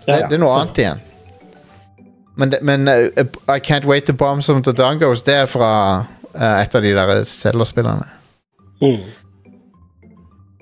[0.06, 0.60] Ja, ja, det er noe Stem.
[0.60, 1.00] annet igjen.
[2.36, 5.70] Men, men uh, I Can't Wait to Bomb Some Dodongos, det er fra
[6.34, 8.06] uh, et av de der Zelda-spillene.
[8.82, 9.00] Mm.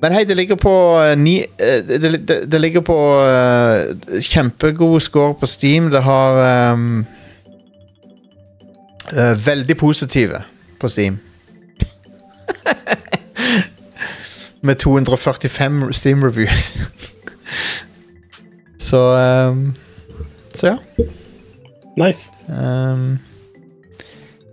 [0.05, 0.71] Men hei, det ligger på
[1.01, 5.89] uh, ni, uh, det, det, det ligger på uh, kjempegod score på Steam.
[5.91, 7.07] Det har um,
[9.13, 10.43] uh, Veldig positive
[10.81, 11.19] på Steam.
[14.67, 16.77] Med 245 Steam-reviews.
[18.89, 19.01] så
[19.49, 19.75] um,
[20.55, 20.77] Så ja.
[21.97, 22.31] Nice.
[22.49, 23.19] Um,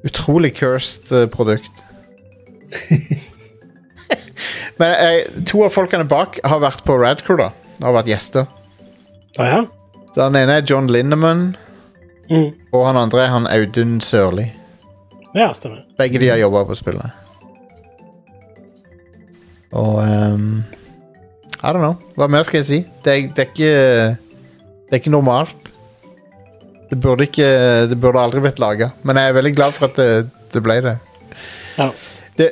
[0.03, 1.71] utrolig cursed uh, produkt.
[4.81, 7.51] Men jeg, to av folkene bak har vært på Radcrew, da.
[7.83, 8.47] Har vært gjester.
[9.39, 9.59] Ah, ja?
[10.11, 11.51] Så Den ene er John Lindemann,
[12.31, 12.53] Mm.
[12.71, 14.45] og han andre er han Audun Sørli.
[15.35, 15.81] Ja, stemmer.
[15.99, 17.11] Begge de har jobba på spillet.
[19.75, 20.63] Og um,
[21.61, 21.97] I don't know.
[22.19, 22.79] Hva mer skal jeg si?
[23.03, 23.73] Det er, det er ikke
[24.87, 25.71] Det er ikke normalt.
[26.91, 27.47] Det burde ikke
[27.91, 28.91] Det burde aldri blitt laga.
[29.03, 30.09] Men jeg er veldig glad for at det,
[30.55, 30.97] det ble det.
[31.77, 31.89] Ja.
[32.39, 32.49] det.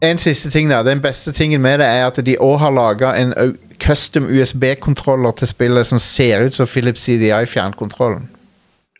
[0.00, 3.12] En siste ting der Den beste tingen med det er at de òg har laga
[3.18, 3.34] en
[3.82, 8.28] custom USB-kontroller til spillet som ser ut som Philips CDI-fjernkontrollen.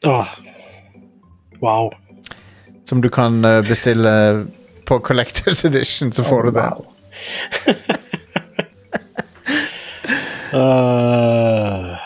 [0.07, 0.27] Åh.
[1.63, 1.91] Wow.
[2.85, 4.47] Som du kan eh, bestille
[4.87, 6.63] på Collectors Edition, så får du det.
[6.63, 6.85] Wow.
[10.63, 11.99] uh,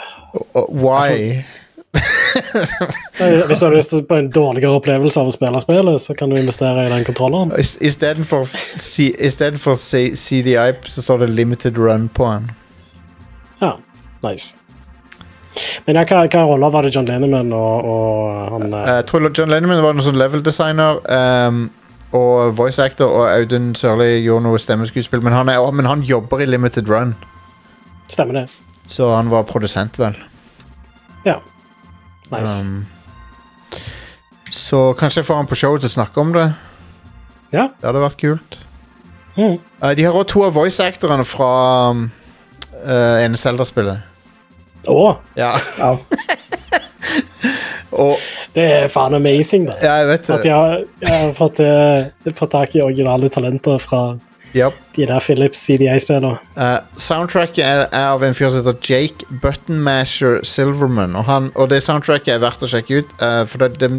[0.69, 1.45] Why?
[2.53, 6.37] Hvis du har lyst til en dårligere opplevelse av å spille spillet, så kan du
[6.41, 7.53] investere i den kontrolleren.
[7.59, 8.47] Is- Istedenfor
[9.77, 12.51] CDI så står det limited run på den.
[13.63, 13.73] Ja,
[14.27, 14.57] nice.
[15.87, 19.27] Men ja, hva, hva rolle var det John Lennon og, og han eh, Jeg tror
[19.37, 21.67] John Lennon var noen sånn level designer Um,
[22.13, 26.43] og voice actor, og Audun Sørli gjorde noe stemmeskuespill, men han, er, men han jobber
[26.45, 27.15] i limited run,
[28.13, 28.43] Stemmer det?
[28.93, 30.19] så han var produsent, vel.
[31.25, 31.39] Ja.
[32.33, 32.67] Nice.
[32.67, 32.87] Um,
[34.53, 36.47] så kanskje jeg får han på show til å snakke om det.
[37.55, 37.69] ja.
[37.81, 38.59] Det hadde vært kult.
[39.37, 39.57] Mm.
[39.81, 41.51] Uh, de har også to av voice-actorene fra
[41.93, 42.03] um,
[42.85, 44.03] eh, ene Zelda-spillet.
[44.91, 45.55] Å, Ja.
[45.79, 45.95] Ja.
[47.93, 48.17] Og
[48.57, 49.75] det er faen amazing, da.
[49.85, 50.49] ja, jeg vet At det.
[50.49, 54.01] jeg har, jeg har fått, eh, fått tak i originale talenter fra
[54.55, 54.75] Japp.
[54.97, 56.37] de der Philips CDA-spillene.
[56.57, 61.17] Uh, soundtracket er, er av en fyr som heter Jake Buttonmasher Silverman.
[61.17, 63.91] Og, han, og det soundtracket er verdt å sjekke ut, uh, for det, det,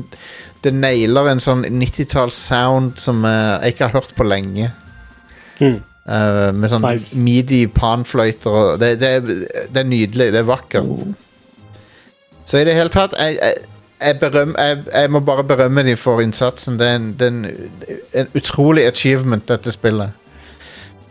[0.63, 4.69] det nailer en sånn 90-talls sound som uh, jeg ikke har hørt på lenge.
[5.59, 5.81] Mm.
[6.03, 7.19] Eh, med sånn Nice.
[7.23, 10.31] midi panfløyter og det, det, er- det nydelig.
[10.35, 11.05] Det er vakkert.
[12.43, 13.61] Så i det hele tatt jeg, jeg,
[14.03, 16.75] jeg, berøm, jeg, jeg må bare berømme dem for innsatsen.
[16.81, 17.45] Det er en, det er en,
[18.19, 20.11] en utrolig achievement, dette spillet.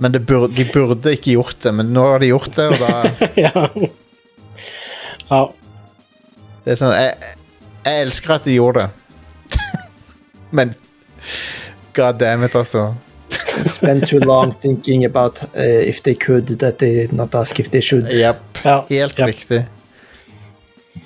[0.03, 2.81] Men det burde, de burde ikke gjort det, men nå har de gjort det, og
[2.83, 2.95] da
[3.45, 3.67] ja.
[5.29, 5.43] ja.
[6.65, 7.37] Det er sånn Jeg,
[7.87, 9.61] jeg elsker at de gjorde det.
[10.59, 10.75] men
[11.95, 12.89] god damn it, altså.
[13.63, 17.83] Spent too long thinking about uh, if they could, that they not ask if they
[17.83, 18.11] should.
[18.11, 18.65] Yep.
[18.65, 18.81] ja.
[18.91, 19.31] Helt ja.
[19.31, 19.65] riktig.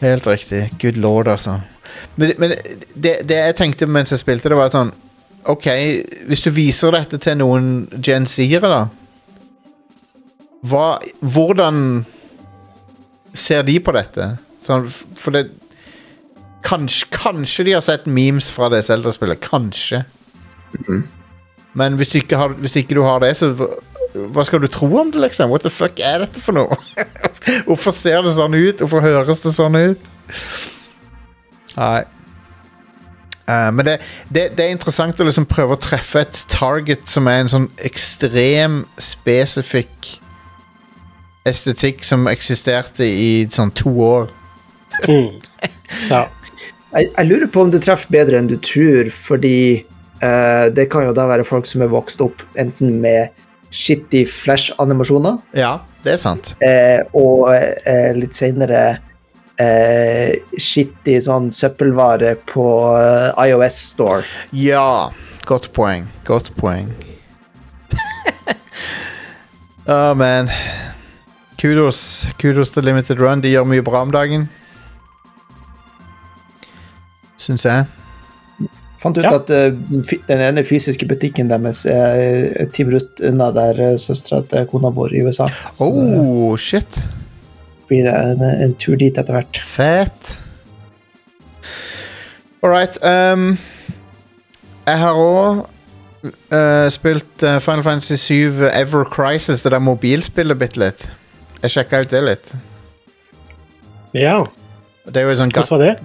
[0.00, 0.70] Helt riktig.
[0.80, 1.60] Good lord, altså.
[2.14, 2.56] Men, men
[2.94, 4.96] det, det jeg tenkte mens jeg spilte, det var sånn
[5.52, 5.66] OK,
[6.26, 8.84] hvis du viser dette til noen Gen Z-ere, da
[10.66, 12.04] hva, Hvordan
[13.36, 14.32] ser de på dette?
[14.64, 15.44] Sånn, for det
[16.66, 19.42] kanskje, kanskje de har sett memes fra det Zelda-spillet.
[19.44, 20.02] Kanskje.
[21.76, 23.52] Men hvis du, ikke har, hvis ikke du har det, så
[24.16, 25.52] hva skal du tro om det, liksom?
[25.52, 26.78] What the fuck er dette for noe?
[27.68, 28.80] Hvorfor ser det sånn ut?
[28.80, 30.10] Hvorfor høres det sånn ut?
[31.76, 32.04] Nei.
[33.46, 33.96] Eh, men det,
[34.28, 37.68] det, det er interessant å liksom prøve å treffe et target som er en sånn
[37.86, 40.16] ekstrem spesifikk
[41.46, 44.30] estetikk som eksisterte i sånn to år.
[45.06, 45.38] Mm.
[46.12, 46.26] ja.
[46.96, 49.84] Jeg, jeg lurer på om det treffer bedre enn du tror, fordi
[50.22, 53.34] uh, det kan jo da være folk som er vokst opp enten med
[53.76, 56.54] shitty flash-animasjoner, Ja, det er sant.
[56.62, 58.96] Uh, og eh, litt senere
[59.62, 62.66] eh, skittig sånn søppelvare på
[62.98, 64.22] eh, iOS Store.
[64.56, 65.10] Ja,
[65.48, 66.06] godt poeng.
[66.28, 66.90] Godt poeng.
[69.86, 70.50] Å, man.
[71.56, 73.40] Kudos, kudos til Limited Run.
[73.40, 74.48] De gjør mye bra om dagen.
[77.40, 77.86] Syns jeg.
[79.00, 79.34] Fant ut Ja.
[79.36, 79.76] at uh,
[80.26, 85.12] den ene fysiske butikken deres er ti minutter unna der uh, søstera til kona bor
[85.14, 85.46] i USA.
[85.76, 86.98] Så Oh, shit.
[87.88, 89.60] Blir det en, en tur dit etter hvert.
[89.62, 90.36] Fett.
[92.62, 92.98] All right.
[93.02, 93.56] Um,
[94.86, 95.66] jeg har òg
[96.90, 101.06] spilt eh, Final Fantasy 7 Ever Crisis, det der mobilspillet, bitte litt.
[101.62, 102.54] Jeg sjekka ut det litt.
[104.14, 104.38] Ja,
[105.06, 105.54] Det er jo et sånt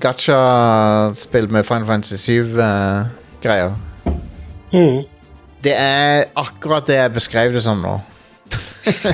[0.03, 3.73] gacha-spill med Final Fantasy 7-greier.
[4.71, 5.01] Mm.
[5.63, 7.97] det er akkurat det jeg beskrev det som nå.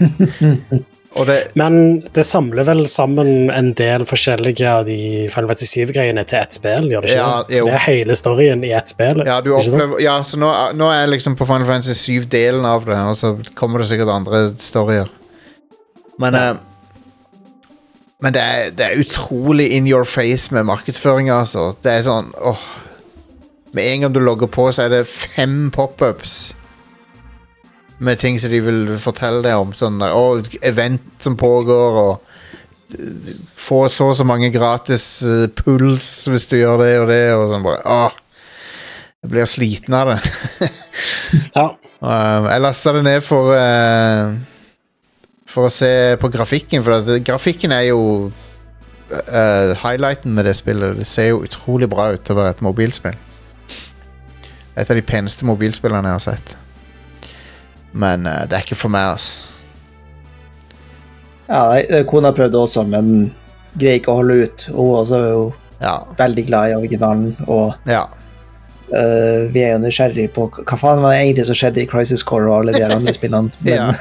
[1.26, 4.98] Det Men det samler vel sammen en del forskjellige av de
[5.34, 6.90] Final Fantasy 7-greiene til ett spill?
[6.92, 7.60] gjør det ikke Ja, det?
[7.62, 9.24] Så det er hele storyen i ett spill?
[9.26, 12.86] Ja, du opplever, ja så nå, nå er jeg liksom på Final Fantasy 7-delen av
[12.86, 15.10] det, og så kommer det sikkert andre storyer.
[16.20, 16.54] Men eh,
[18.20, 21.76] Men det er, det er utrolig in your face med markedsføringa, altså.
[21.84, 22.64] Det er sånn åh.
[23.78, 26.56] Med en gang du logger på, så er det fem pop-ups
[28.00, 29.74] med ting som de vil fortelle deg om.
[29.78, 32.38] Sånn og event som pågår, og
[33.58, 37.50] få så og så mange gratis uh, puls hvis du gjør det og det, og
[37.52, 38.24] sånn bare åh.
[39.26, 40.22] Jeg blir sliten av det.
[41.58, 41.74] Ja.
[42.00, 44.38] Um, jeg lasta det ned for uh,
[45.50, 48.00] For å se på grafikken, for at det, grafikken er jo
[48.30, 50.96] uh, highlighten med det spillet.
[51.02, 53.18] Det ser jo utrolig bra ut til å være et mobilspill.
[54.78, 56.56] Et av de peneste mobilspillene jeg har sett.
[57.98, 59.30] Men uh, det er ikke for meg, ass.
[61.48, 63.32] Ja, nei, kona prøvde også, men
[63.80, 64.66] greier ikke å holde ut.
[64.76, 65.46] Hun også er jo
[65.80, 65.96] Ja.
[66.18, 68.04] veldig glad i originalen, og ja.
[68.90, 72.24] uh, vi er jo nysgjerrig på hva faen var det egentlig som skjedde i Crisis
[72.26, 73.92] Core og alle de andre spillene, men Ja.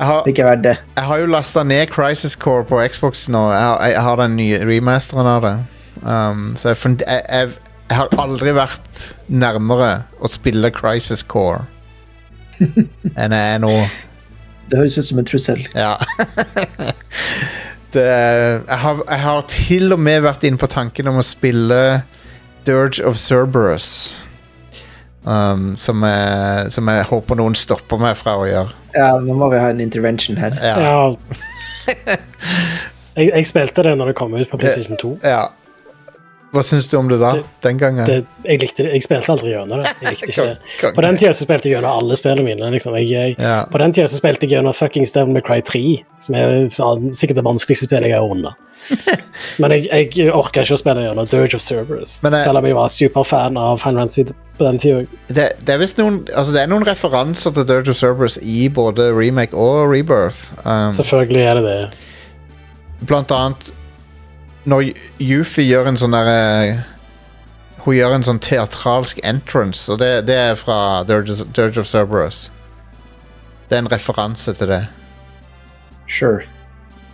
[0.00, 0.76] Har, det er ikke verdt det.
[0.96, 3.44] jeg har jo lasta ned Crisis Core på Xbox nå.
[3.54, 5.56] Jeg har, jeg har den nye remasteren av det.
[6.02, 7.50] Um, så jeg, jeg,
[7.90, 11.62] jeg har aldri vært nærmere å spille Crisis Core
[12.60, 13.74] enn jeg er nå.
[14.70, 15.62] Det høres ut som en trussel.
[15.74, 15.96] Ja.
[17.94, 21.80] det, jeg, har, jeg har til og med vært inne på tanken om å spille
[22.68, 24.12] Dirge of Cerberus.
[25.24, 28.76] Um, som, jeg, som jeg håper noen stopper meg fra å gjøre.
[28.94, 30.56] Ja, nå må vi ha en intervention her.
[30.64, 30.76] Ja.
[30.80, 31.90] ja.
[33.18, 35.08] Jeg, jeg spilte det når det kom ut på PlayStation 2.
[35.26, 35.48] Ja.
[36.50, 37.32] Hva syns du om det da?
[37.38, 38.06] Det- den gangen?
[38.08, 38.92] Det, jeg, likte det.
[38.96, 39.92] jeg spilte aldri gjennom det.
[40.02, 40.94] Jeg likte ikke det.
[40.96, 42.70] På den tida så spilte jeg gjennom alle spillene mine.
[42.74, 42.96] Liksom.
[42.98, 43.60] Jeg, jeg, Ja.
[43.70, 45.84] På den tida så spilte jeg gjennom fuckings Devil McCry 3,
[46.18, 46.66] som er
[47.14, 48.54] sikkert det vanskeligste spillet jeg har runda.
[49.62, 49.86] Men jeg,
[50.16, 53.78] jeg orka ikke å spille gjennom Dirge of Cerberus, selv om jeg var superfan av
[53.78, 54.24] Final Fantasy
[54.58, 55.04] på den tida.
[55.30, 58.64] Det, det er visst noen Altså det er noen referanser til Dirge of Cerberus i
[58.72, 60.48] både remake og rebirth.
[60.64, 62.08] Um, Selvfølgelig er det det.
[63.06, 63.70] blant annet
[64.64, 66.84] når Yuffie gjør en sånn derre
[67.84, 72.50] Hun gjør en sånn teatralsk entrance, og det, det er fra Dirge of, Cerberus.
[73.70, 74.82] Det er en referanse til det.
[76.04, 76.44] Sure.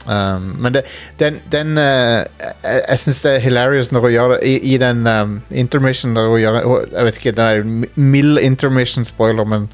[0.06, 0.82] Um, men det,
[1.18, 4.77] den, den uh, Jeg, jeg syns det er hilarious når hun gjør det i, i
[4.78, 9.05] den um, intermission der hun gjør hun, Jeg vet ikke, det er en mild intermission
[9.05, 9.66] spoiler, men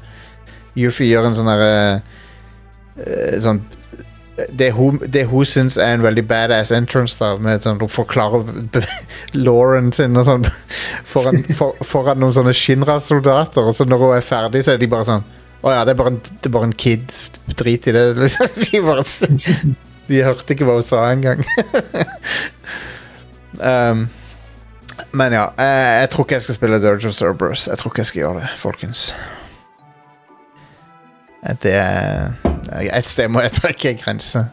[0.77, 2.01] Yuffie gjør en sånn derre
[2.97, 3.61] uh, Sånn
[4.49, 8.47] det hun, det hun syns er en veldig badass entrance, da, med sånn, hun forklarer
[9.45, 10.47] Lauren sin og sånn
[11.13, 14.89] foran, for, foran noen sånne Shinra-soldater, og så når hun er ferdig, så er de
[14.89, 15.27] bare sånn
[15.63, 17.13] Å ja, det er bare en, det er bare en kid.
[17.55, 18.07] Drit i det.
[18.65, 19.05] de bare
[20.09, 21.39] De hørte ikke hva hun sa engang.
[23.61, 24.01] um,
[25.15, 27.69] men ja, jeg, jeg tror ikke jeg skal spille Dirge of Cerberus.
[27.71, 29.05] Jeg tror ikke jeg skal gjøre det, folkens.
[31.43, 32.31] Det er
[32.93, 34.45] Et sted må jeg trekke en grense.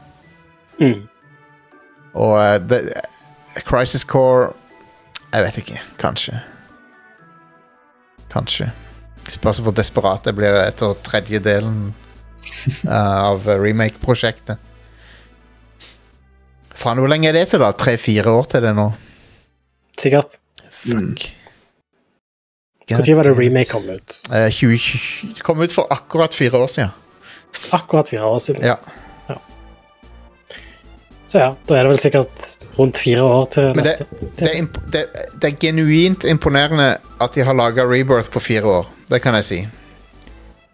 [0.81, 1.07] Mm.
[2.19, 2.81] Og det,
[3.63, 4.53] Crisis Core
[5.33, 5.81] Jeg vet ikke.
[6.01, 6.41] Kanskje.
[8.33, 8.71] Kanskje.
[9.31, 11.93] Spørs hvor desperat jeg blir etter tredje delen
[12.89, 14.59] eh, av remake-prosjektet.
[16.81, 17.71] Faen, hvor lenge er det til, da?
[17.77, 18.89] Tre-fire år til det nå?
[20.01, 20.39] Sikkert.
[20.73, 21.29] Fuck.
[22.91, 24.21] Når var det remake kom ut?
[24.33, 26.91] Eh, 2020 Det kom ut for akkurat fire år siden.
[27.73, 28.65] Akkurat fire år siden.
[28.65, 28.77] Ja.
[31.31, 34.31] Så ja, da er det vel sikkert rundt fire år til Men det, neste.
[34.39, 35.05] det, er imp det,
[35.39, 38.91] det er genuint imponerende at de har laga Rebirth på fire år.
[39.11, 39.61] Det kan jeg si.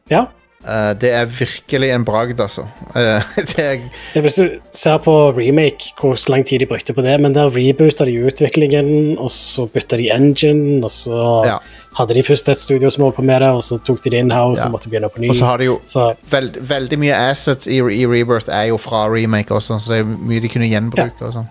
[0.09, 0.25] Ja,
[0.67, 2.65] Uh, det er virkelig en bragd, altså.
[2.91, 3.23] Uh,
[3.53, 3.83] det er,
[4.17, 7.53] Ja, Hvis du ser på remake, hvor lang tid de brukte på det, men der
[7.55, 11.59] reboota de utviklingen, og så bytta de engine, og så Ja.
[11.97, 14.19] Hadde de først et studio som holdt på med det, og så tok de det
[14.25, 14.67] in-house Ja.
[14.69, 15.31] og måtte begynne på ny.
[15.31, 18.77] og så har de jo Så veld, Veldig mye assets i, i Rebirth er jo
[18.77, 21.23] fra remake også, så det er mye de kunne gjenbruke.
[21.25, 21.49] og sånn.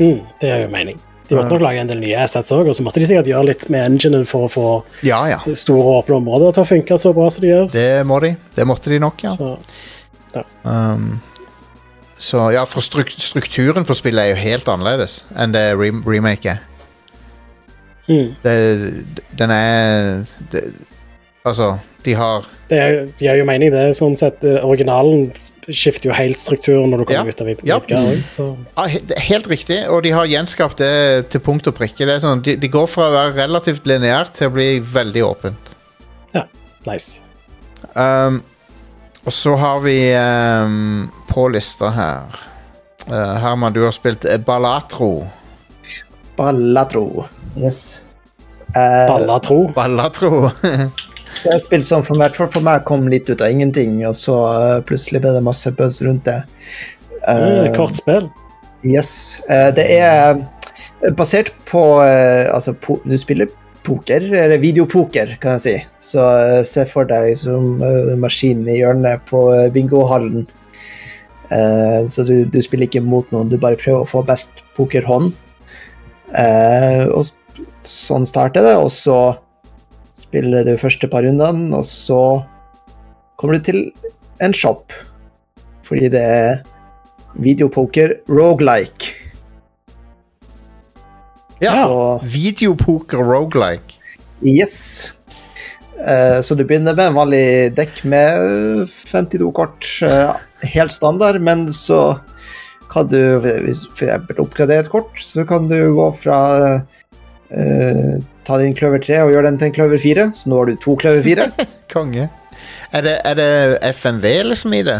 [0.00, 0.98] mm, det er jo mening.
[1.30, 3.46] De måtte nok lage en del nye assets òg, og så måtte de sikkert gjøre
[3.46, 4.64] litt med enginen for å få
[5.06, 5.38] Ja, ja.
[5.54, 7.70] store åpne områder til å funke så bra som de gjør.
[7.70, 8.32] Det må de.
[8.56, 9.30] Det måtte de nok, ja.
[9.30, 9.56] Så,
[10.64, 11.20] Um,
[12.18, 16.52] så ja, for struk strukturen på spillet er jo helt annerledes enn det rem remake
[16.52, 16.60] er.
[18.10, 18.34] Mm.
[18.42, 18.54] Det,
[19.38, 20.64] den er det,
[21.46, 22.80] Altså, de har Det
[23.18, 23.94] gir jo mening, det.
[23.96, 25.30] Sånn sett, eh, Originalen
[25.70, 27.32] skifter jo helt strukturen når du kommer Ja.
[27.32, 27.90] ut av Midgard.
[27.90, 28.02] Ja.
[28.76, 32.04] ja, Helt riktig, og de har gjenskapt det til punkt og prikke.
[32.04, 35.24] Det er sånn, de, de går fra å være relativt lineært til å bli veldig
[35.30, 35.74] åpent.
[36.34, 36.44] ja,
[36.90, 37.22] nice.
[37.96, 38.42] Um,
[39.24, 42.36] og så har vi um, på lista her
[43.08, 44.38] uh, Herman, du har spilt eh,
[46.40, 47.26] Ballatro.
[47.60, 48.02] Yes.
[48.72, 49.66] Eh, Ballatro?
[49.76, 50.50] Ballatro.
[50.62, 54.16] det er et spill som for, fall for meg kom litt ut av ingenting, og
[54.16, 56.40] så eh, plutselig ble det masse buzz rundt det.
[57.28, 58.30] Mm, Eh, kort spill.
[58.86, 59.42] Yes.
[59.52, 63.50] Eh, det er eh, basert på eh, Altså, po du spiller
[63.84, 65.76] poker, eller videopoker, kan jeg si.
[66.12, 66.24] Så
[66.68, 67.80] se for deg liksom
[68.20, 69.40] maskinen i hjørnet på
[69.72, 70.44] bingohallen.
[71.50, 75.32] Eh, så du, du spiller ikke mot noen, du bare prøver å få best pokerhånd.
[76.36, 77.26] Eh, og
[77.86, 79.18] sånn starter det, og så
[80.20, 82.20] spiller du første par rundene, og så
[83.40, 83.80] kommer du til
[84.44, 84.92] en shop.
[85.86, 86.60] Fordi det er
[87.40, 89.14] videopoker rogelike.
[91.60, 91.72] ja.
[91.82, 93.98] Så Videopoker rogelike.
[94.42, 95.10] yes.
[96.00, 99.88] Eh, så du begynner med en vanlig dekk med 52 kort.
[100.02, 100.32] eh,
[100.74, 102.20] helt standard, men så
[102.90, 106.40] kan du hvis eksempel oppgradere et kort, så kan du gå fra
[107.50, 110.70] eh, Ta din kløver 3 og gjøre den til en kløver 4, så nå har
[110.70, 111.48] du to kløver 4.
[111.92, 112.28] Konge.
[112.90, 113.50] Er det, er det
[113.94, 114.98] FMV liksom i det?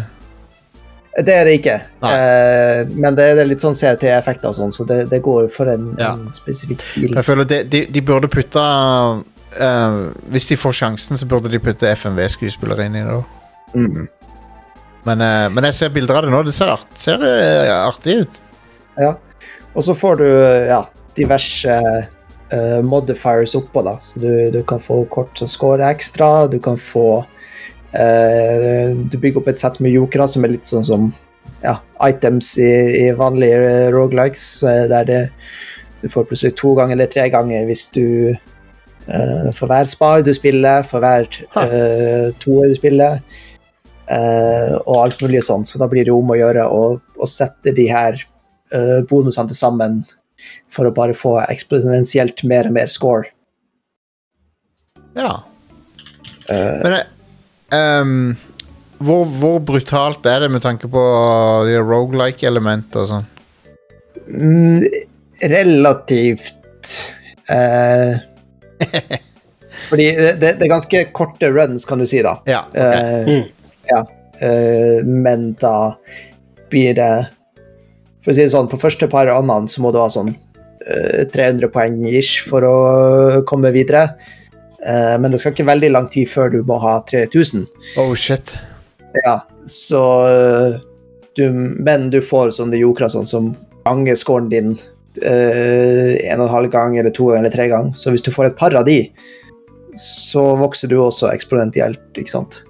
[1.18, 1.74] Det er det ikke.
[2.06, 5.90] Eh, men det er litt sånn CRT-effekter og sånn, så det, det går for en,
[5.98, 6.12] Ja.
[6.14, 7.10] en spesifikk stil.
[7.16, 9.98] Jeg føler de, de, de burde putte uh,
[10.30, 13.18] Hvis de får sjansen, så burde de putte FNV-skuespillere inn i det.
[13.74, 14.06] Mm.
[15.06, 16.42] Men, uh, men jeg ser bilder av det nå.
[16.46, 18.40] Det ser, art, ser uh, artig ut.
[19.00, 19.14] Ja.
[19.74, 20.26] Og så får du
[20.68, 20.82] ja,
[21.16, 23.96] diverse uh, modifiers oppå, da.
[24.02, 27.22] Så du, du kan få kort som scorer ekstra, du kan få
[27.92, 31.10] eh, Du bygger opp et sett med jokere som er litt sånn som
[31.64, 32.70] ja, items i,
[33.04, 35.20] i vanlige rogelikes, eh, der det,
[36.00, 40.32] du får plutselig to ganger eller tre ganger hvis du eh, For hver spar du
[40.36, 43.48] spiller, for hver uh, toer du spiller, eh,
[44.10, 45.66] og alt mulig sånn.
[45.68, 46.82] Så da blir det om å gjøre å,
[47.30, 48.16] sette de her
[48.74, 50.00] eh, bonusene til sammen
[50.72, 53.30] for å bare få eksponentielt mer og mer score.
[55.14, 55.42] Ja.
[56.48, 57.04] Eh, Men eh,
[57.76, 58.16] ehm,
[59.00, 61.04] hvor, hvor brutalt er det med tanke på
[61.68, 63.28] de rogelike-elementene og sånn?
[64.30, 64.82] mm,
[65.50, 66.92] relativt
[67.50, 68.18] uh,
[69.90, 72.36] Fordi det, det er ganske korte runs, kan du si, da.
[72.48, 72.66] Ja.
[72.68, 72.76] ok.
[72.76, 73.48] uh, Mm.
[73.90, 74.00] Ja.
[74.40, 75.92] Uh, men da
[76.72, 77.12] blir det
[78.24, 81.22] For å si det sånn, på første par annene så må du ha sånn uh,
[81.32, 82.76] 300 poeng ish for å
[83.48, 84.06] komme videre.
[84.80, 87.66] Uh, men det skal ikke veldig lang tid før du må ha 3000.
[88.00, 88.54] Oh shit.
[89.24, 90.00] Ja, så
[91.34, 93.52] du, Men du får sånne jokere sånn som
[93.84, 94.76] ganger scoren din
[95.20, 97.96] en og en halv gang eller to eller tre ganger.
[97.98, 99.00] Så hvis du får et par av de,
[99.98, 102.60] så vokser du også eksponentielt, ikke sant.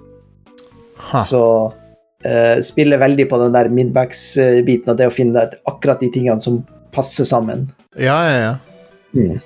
[1.11, 1.21] Ha.
[1.27, 6.43] Så uh, spiller veldig på den der midbacks-biten og det å finne akkurat de tingene
[6.43, 6.61] som
[6.95, 7.69] passer sammen.
[7.99, 9.39] Ja, ja, ja.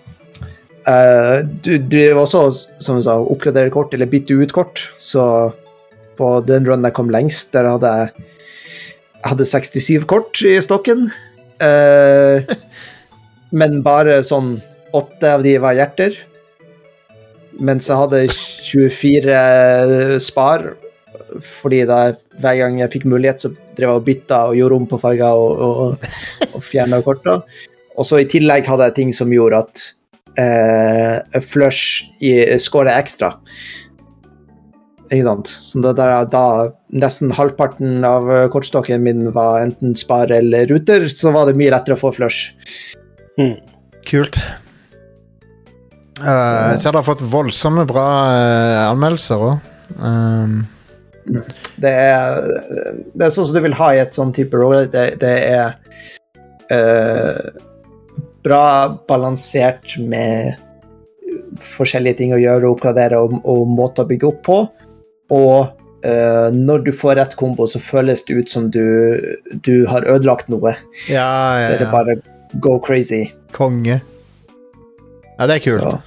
[0.86, 2.44] Eh, du driver også,
[2.84, 4.84] som du sa, oppgraderer kort eller bytter ut kort.
[5.02, 5.24] Så
[6.20, 8.26] på den runnen jeg kom lengst, der hadde jeg
[9.26, 11.10] hadde 67 kort i stokken.
[11.58, 12.46] Uh,
[13.60, 14.60] men bare sånn
[14.96, 16.20] åtte av de var hjerter.
[17.56, 18.26] Mens jeg hadde
[18.68, 20.74] 24 spar,
[21.44, 22.00] fordi da
[22.42, 25.40] hver gang jeg fikk mulighet, så drev jeg og bytta og gjorde om på farger
[25.40, 26.10] og, og,
[26.52, 27.40] og fjerna korta.
[27.96, 29.86] Og så i tillegg hadde jeg ting som gjorde at
[30.42, 32.06] eh, flush
[32.62, 33.36] skåra ekstra.
[35.06, 35.52] Ikke sant?
[35.52, 36.46] Så da, da, da
[36.98, 41.74] nesten halvparten av eh, kortstokken min var enten spar eller ruter, så var det mye
[41.74, 42.50] lettere å få flush.
[43.40, 43.58] Mm.
[44.10, 44.40] Kult.
[46.16, 49.72] Uh, jeg ser du har fått voldsomme bra uh, anmeldelser òg.
[50.00, 50.64] Um,
[51.26, 52.50] Det er,
[53.14, 54.86] det er sånn som du vil ha i et sånn type rolle.
[54.92, 55.74] Det, det er
[56.70, 57.50] uh,
[58.46, 58.66] bra
[59.10, 60.56] balansert med
[61.62, 64.60] forskjellige ting å gjøre og oppgradere og, og måter å bygge opp på.
[65.36, 65.58] Og
[66.06, 68.86] uh, når du får rett kombo, så føles det ut som du,
[69.66, 70.76] du har ødelagt noe.
[71.10, 71.26] Ja,
[71.60, 71.94] ja, er det ja.
[71.94, 72.20] bare
[72.62, 73.26] go crazy.
[73.56, 74.02] Konge.
[75.36, 75.88] Ja, det er kult.
[75.90, 76.02] Så,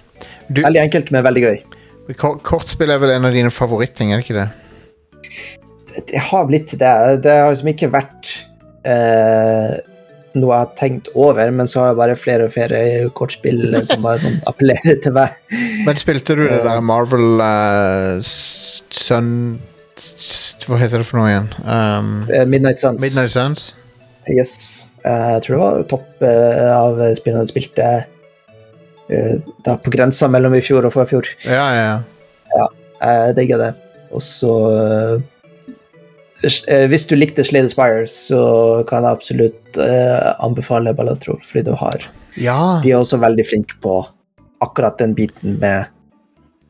[0.48, 1.58] Du, veldig enkelt, men veldig gøy.
[2.16, 4.46] kortspill er vel en av dine favorittting, er det ikke det?
[6.08, 6.94] Det har blitt det.
[7.24, 8.32] Det har liksom ikke vært
[8.88, 9.78] eh,
[10.38, 12.82] noe jeg har tenkt over, men så har jeg bare flere og flere
[13.18, 15.34] kortspill som bare sånn appellerer til meg.
[15.86, 19.32] Men spilte du det der Marvel uh, Sun
[20.68, 21.48] Hva heter det for noe igjen?
[21.64, 23.02] Um, Eh, Midnight Suns.
[23.02, 23.72] Midnight Suns?
[24.28, 24.84] Yes.
[25.06, 27.88] Eh, jeg tror det var topp eh, av spillene jeg spilte
[29.08, 29.34] eh,
[29.64, 31.30] da på grensa mellom i fjor og forfjor.
[31.48, 31.92] Ja, ja,
[32.54, 32.68] ja.
[32.98, 33.72] Jeg digger det.
[34.14, 35.20] Og så eh,
[36.68, 38.40] eh, Hvis du likte Slade Spire, så
[38.88, 42.08] kan jeg absolutt eh, anbefale Ballatro, fordi du har
[42.38, 44.00] Ja, De er også veldig flinke på
[44.64, 45.86] akkurat den biten med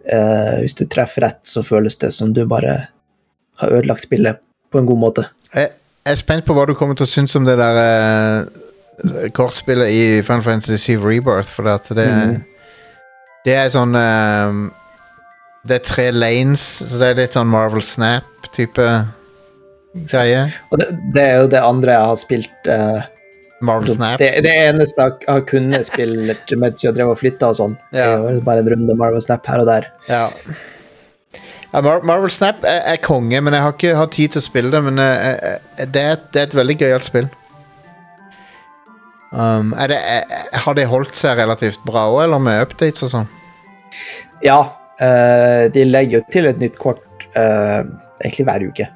[0.05, 2.79] eh, Hvis du treffer rett, så føles det som du bare
[3.59, 4.39] har ødelagt spillet
[4.71, 5.25] på en god måte.
[5.55, 5.71] jeg,
[6.07, 8.47] er spent på hva du kommer til å synes om det der
[9.35, 12.37] kortspillet i Final Fantasy 7 Rebirth, for det mm.
[13.47, 14.59] Det er sånn eh,
[15.69, 18.89] Det er tre lanes, så det er litt sånn Marvel Snap-type
[20.09, 20.47] greie.
[20.73, 23.01] Og det, det er jo det andre jeg har spilt uh,
[23.61, 24.23] Marvel altså, Snap.
[24.23, 27.77] det, det eneste jeg har kunnet spille mens jeg drev og flytta og sånn.
[27.97, 28.15] Ja.
[28.29, 29.89] Det bare en runde Marvel Snap her og der.
[30.09, 30.25] Ja.
[31.73, 34.47] ja Mar Marvel Snap er, er konge, men jeg har ikke hatt tid til å
[34.47, 34.83] spille det.
[34.89, 37.29] Men eh, eh, det, er, et- det er et veldig gøyalt spill.
[39.29, 40.23] Um, det, er,
[40.65, 43.27] har det holdt seg relativt bra òg, eller med updates og sånn?
[44.41, 44.63] Ja,
[45.01, 47.83] eh, de legger jo til et nytt kort uh,
[48.23, 48.89] egentlig hver uke.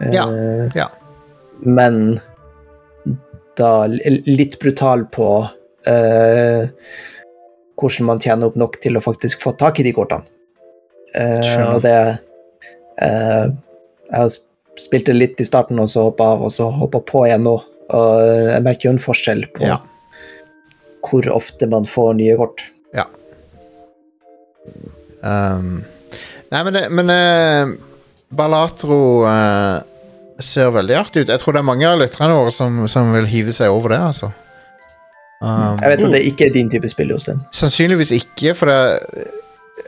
[0.00, 0.26] Uh, Ja,
[0.76, 0.88] ja.
[1.62, 2.20] Men
[3.58, 5.28] da litt brutal på
[7.82, 10.24] hvordan man tjener opp nok til å faktisk få tak i de kortene.
[11.14, 11.96] Eh, og det
[13.02, 13.52] Jeg
[14.12, 14.30] har
[14.80, 17.56] spilt det litt i starten, og så hoppa av, og så hoppa på igjen nå.
[17.92, 18.12] Og
[18.48, 19.78] jeg merker jo en forskjell på Ja.
[21.02, 22.62] hvor ofte man får nye kort.
[25.22, 25.84] Um,
[26.50, 27.72] nei, men, det, men uh,
[28.34, 29.78] Balatro uh,
[30.42, 31.30] ser veldig artig ut.
[31.30, 34.00] Jeg tror det er mange av lytterne våre som, som vil hive seg over det,
[34.12, 34.32] altså.
[35.42, 37.40] Um, Jeg vet at det ikke er din type spill, Jostein.
[37.54, 39.22] Sannsynligvis ikke, for det,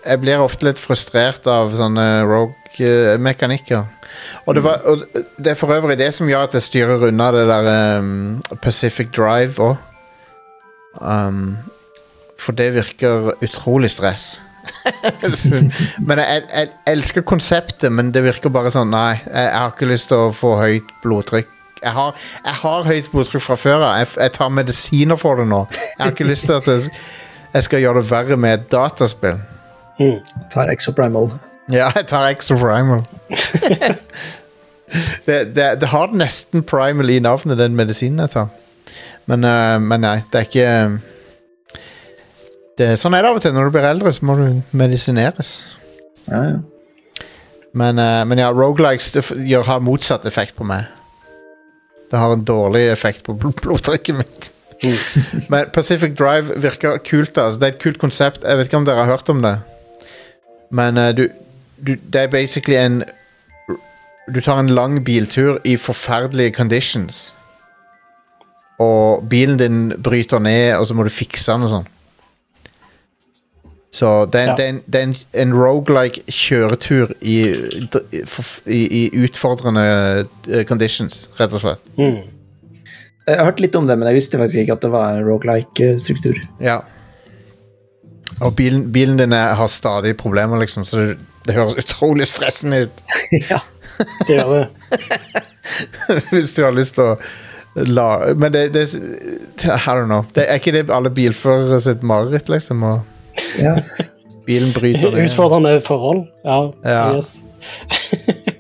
[0.05, 3.85] jeg blir ofte litt frustrert av sånne rogue-mekanikker.
[4.47, 5.03] Og, det var- og
[5.43, 9.11] det er for øvrig det som gjør at jeg styrer unna det der um, Pacific
[9.15, 9.77] Drive òg.
[11.03, 11.57] Um,
[12.39, 14.37] for det virker utrolig stress.
[16.09, 20.11] men jeg, jeg elsker konseptet, men det virker bare sånn Nei, jeg, har ikke lyst
[20.13, 21.51] til å få høyt blodtrykk.
[21.85, 23.97] Jeg har, jeg har høyt blodtrykk fra før av.
[24.01, 25.65] Jeg, jeg tar medisiner for det nå.
[25.75, 29.43] Jeg har ikke lyst til at jeg, skal gjøre det verre med et dataspill.
[30.53, 31.35] Tar Exoprimal.
[31.73, 33.05] Ja, jeg tar exoprimal.
[35.27, 38.51] det, det, det har nesten primal i navnet, den medisinen jeg tar.
[39.31, 40.69] Men, uh, men nei, det er ikke
[42.79, 43.55] det, Sånn er det av og til.
[43.55, 44.47] Når du blir eldre, så må du
[44.77, 45.57] medisineres.
[46.27, 46.57] Ja, ja.
[47.75, 49.11] Men, uh, men ja, rogelikes
[49.67, 50.87] har motsatt effekt på meg.
[52.11, 54.51] Det har en dårlig effekt på bl blodtrykket mitt.
[55.51, 57.39] men Pacific Drive virker kult.
[57.39, 57.59] Altså.
[57.59, 58.45] Det er et kult konsept.
[58.47, 59.57] Jeg vet ikke om dere har hørt om det.
[60.71, 61.27] Men uh, du,
[61.79, 63.03] du Det er basically en
[64.35, 67.35] Du tar en lang biltur i forferdelige conditions.
[68.79, 71.91] Og bilen din bryter ned, og så må du fikse den og sånn.
[73.95, 74.55] Så det er, Ja.
[74.59, 75.15] det er, en, det er en,
[75.45, 77.37] en roguelike kjøretur i,
[78.67, 79.85] i, i utfordrende
[80.51, 81.85] eh, conditions, rett og slett.
[81.99, 82.25] Mm.
[83.29, 85.23] Jeg har hørt litt om det, men jeg visste faktisk ikke at det var en
[85.29, 86.43] rogelike-struktur.
[86.61, 86.81] Ja.
[88.43, 91.17] Og bilen, bilen din har stadig problemer, liksom, så det,
[91.47, 93.03] det høres utrolig stressende ut.
[93.53, 93.63] ja.
[94.27, 94.69] Det gjør det.
[96.35, 100.25] Hvis du har lyst til å la Men det, det I don't know.
[100.35, 102.83] Det, er ikke det alle bilførere sitt mareritt, liksom?
[102.83, 103.14] Og
[103.59, 103.77] ja.
[104.47, 105.27] bilen bryter det.
[105.29, 106.27] Utfordrende forhold.
[106.45, 106.61] Ja.
[106.85, 107.07] Ja.
[107.17, 107.45] Yes.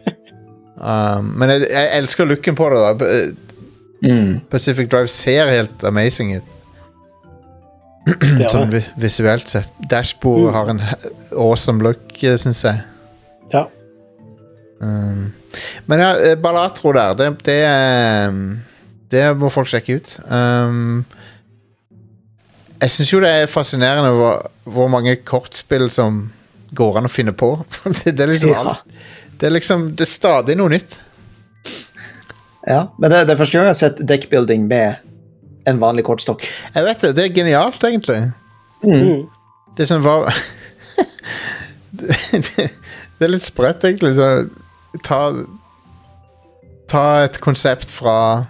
[0.84, 2.80] Um, men jeg, jeg elsker looken på det.
[3.00, 3.08] da
[4.04, 4.40] Mm.
[4.50, 6.50] Pacific Drive ser helt amazing ut.
[8.52, 9.70] Sånn visuelt sett.
[9.88, 10.82] Dashbordet har en
[11.32, 12.82] awesome look, syns jeg.
[13.54, 13.64] Ja.
[14.84, 15.32] Um,
[15.88, 17.58] men ja, Balatro Ballatro der, det, det,
[19.14, 20.16] det må folk sjekke ut.
[20.28, 21.06] Um,
[22.82, 26.24] jeg syns jo det er fascinerende hvor, hvor mange kortspill som
[26.74, 27.52] går an å finne på.
[28.02, 28.60] det, det er liksom Ja.
[28.60, 28.94] alt,
[29.40, 31.00] Det er liksom Det er stadig noe nytt.
[32.66, 34.96] Ja, Men det, det er første gang jeg har sett deckbuilding med
[35.68, 36.44] en vanlig kortstokk.
[36.74, 37.10] Jeg vet det.
[37.16, 38.32] Det er genialt, egentlig.
[38.84, 39.26] Mm.
[39.76, 40.28] Det som var
[41.92, 42.16] det,
[43.18, 44.14] det er litt sprøtt, egentlig.
[44.16, 44.30] Så
[45.04, 45.20] ta
[46.88, 48.44] Ta et konsept fra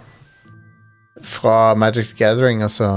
[1.23, 2.89] Fra Magic Gathering og, så,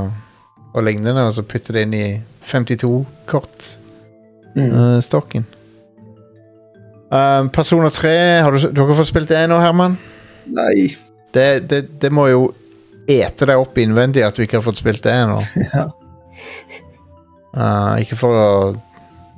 [0.78, 2.06] og lignende, og så putte det inn i
[2.48, 5.44] 52-kortstokken.
[5.44, 5.48] Mm.
[7.08, 8.14] Uh, Personer 3,
[8.44, 9.94] har du, dere fått spilt det nå, Herman?
[10.56, 10.76] Nei.
[11.34, 12.40] Det, det, det må jo
[13.08, 15.40] ete deg opp innvendig at du ikke har fått spilt det ennå.
[15.78, 15.84] Ja.
[17.58, 18.48] Uh, ikke for å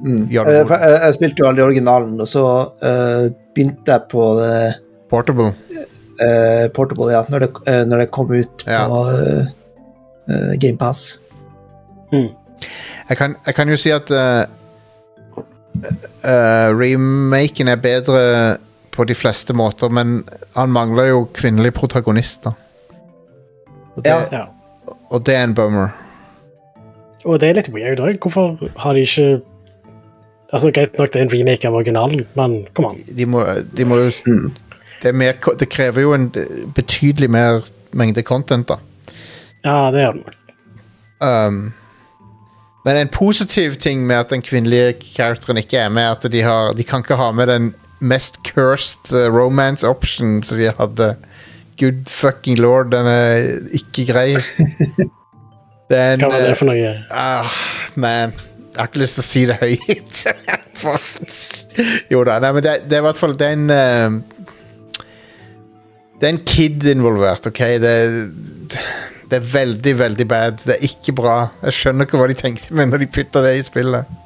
[0.00, 0.22] Mm.
[0.32, 2.42] gjøre det Eh, jeg, jeg spilte jo aldri originalen, og så
[2.80, 4.72] uh, begynte jeg på det
[5.12, 5.50] Portable.
[6.16, 8.86] Uh, Portable, ja, når det, eh, når det kom ut Ja.
[8.88, 9.44] på uh,
[10.56, 11.19] GamePass.
[12.12, 14.44] Jeg kan, jeg kan jo si at uh,
[16.24, 18.56] uh, remaken er bedre
[18.90, 20.24] på de fleste måter, men
[20.56, 22.52] han mangler jo kvinnelige protagonister.
[23.96, 24.20] Og det, Ja.
[24.32, 24.44] Ja.
[25.10, 25.88] og det er en bummer.
[27.24, 28.18] Og det er litt weird òg.
[28.18, 29.40] Hvorfor har de ikke
[30.52, 32.96] Altså, Greit nok det er en remake av originalen, men kom an.
[33.16, 33.44] De må,
[33.76, 34.48] de må jo Mm.
[35.02, 36.24] det, er mer, det krever jo en
[36.74, 37.60] betydelig mer
[37.92, 38.74] mengde content, da.
[39.64, 40.34] Ja, det gjør det nok.
[41.20, 41.72] Um,
[42.84, 46.42] men en positiv ting med at den kvinnelige characteren ikke er med, er at de,
[46.42, 51.14] har, de kan ikke ha med den mest cursed uh, romance option som de hadde.
[51.80, 54.36] Good fucking lord, den er ikke grei.
[55.90, 56.90] Den Hva var det for noe?
[57.10, 57.54] Uh,
[57.98, 58.30] Man,
[58.70, 60.20] jeg har ikke lyst til å si det høyt.
[62.12, 64.14] Jo da, nei, men det, det er i hvert fall Det er en uh,
[66.16, 67.60] Det er en kid involvert, OK?
[67.82, 67.92] Det,
[69.30, 70.60] det er veldig, veldig bad.
[70.66, 71.36] Det er ikke bra.
[71.62, 74.20] Jeg skjønner ikke hva de tenkte med når de putta det i spillet.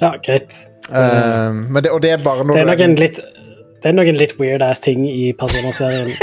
[0.00, 0.66] Ja, greit.
[0.90, 3.20] Um, men det, og det er bare noe Det er nok noen litt
[3.80, 6.10] det er noen litt weird ass ting i Persona-serien.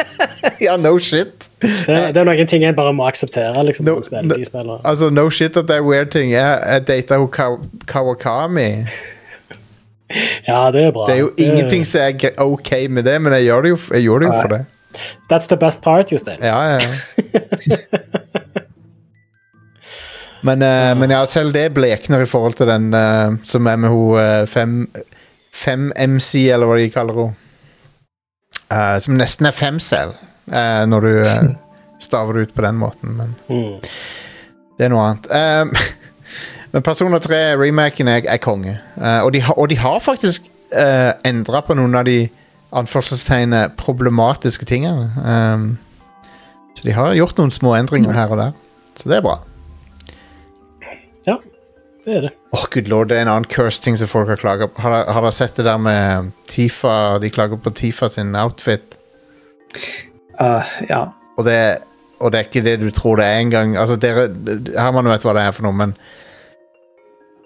[0.61, 1.47] Ja, no shit.
[1.61, 3.61] Det, det er noen ting jeg bare må akseptere.
[3.65, 4.77] liksom, No, spiller no.
[4.85, 6.31] Altså, no shit at det er weird ting.
[6.31, 7.57] Jeg, jeg data hun Kaw
[7.89, 8.69] Kawakami.
[10.47, 11.07] Ja, det er bra.
[11.09, 14.05] Det er jo ingenting som er OK med det, men jeg gjør det jo, jeg
[14.05, 14.61] gjorde det jo for det.
[15.29, 16.39] That's the best part, Jostein.
[16.41, 16.79] Ja, ja.
[16.79, 17.77] ja.
[20.47, 23.89] men, uh, men ja, selv det blekner i forhold til den uh, som er med
[23.93, 24.79] hun eh, fem,
[25.53, 27.43] fem MC, eller hva de kaller henne.
[28.67, 30.11] Uh, som nesten er femcell,
[30.51, 31.53] uh, når du uh,
[32.07, 33.15] staver det ut på den måten.
[33.17, 33.79] Men Mm.
[34.77, 35.31] det er noe annet.
[36.71, 38.75] Men Persona 3 remaken er, er konge.
[39.01, 42.27] Eh, og, de og de har faktisk uh, endra på noen av de
[42.75, 45.11] anførselstegnet problematiske tingene.
[45.23, 45.67] Um,
[46.77, 48.51] så de har gjort noen små endringer her og der.
[48.97, 49.37] Så det er bra.
[51.27, 51.37] Ja,
[52.05, 52.33] Det er det.
[52.55, 54.81] Åh, good lord, det er en annen curse ting som folk har klaga på.
[54.81, 57.17] Har, har dere sett det der med Tifa?
[57.19, 58.95] De klager på Tifa sin outfit.
[60.39, 61.01] Uh, ja.
[61.37, 61.57] Og det,
[62.19, 63.75] og det er ikke det du tror det er engang.
[63.77, 64.27] Altså, dere
[64.77, 65.93] Herman vet hva det er for noe, men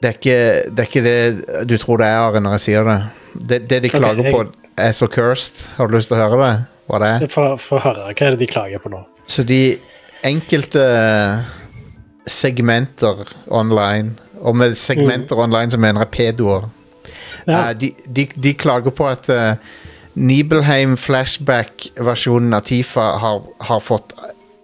[0.02, 0.38] det er ikke
[0.70, 3.00] det, er ikke det du tror det er, Are, når jeg sier det.
[3.34, 5.66] Det, det de klager klager jeg- på, er så cursed.
[5.78, 6.52] Har du lyst til å høre det?
[6.90, 7.28] Hva det er?
[7.32, 8.12] Få få høre.
[8.14, 9.04] Hva er det de klager på nå?
[9.32, 9.78] Så de
[10.28, 10.82] enkelte
[12.28, 16.70] segmenter online, og med segmenter online så mener jeg pedoer,
[17.48, 17.70] Ja.
[17.70, 19.56] eh, de, de, de klager på at uh,
[20.16, 24.14] Nibelheim flashback-versjonen av Tifa har, har fått,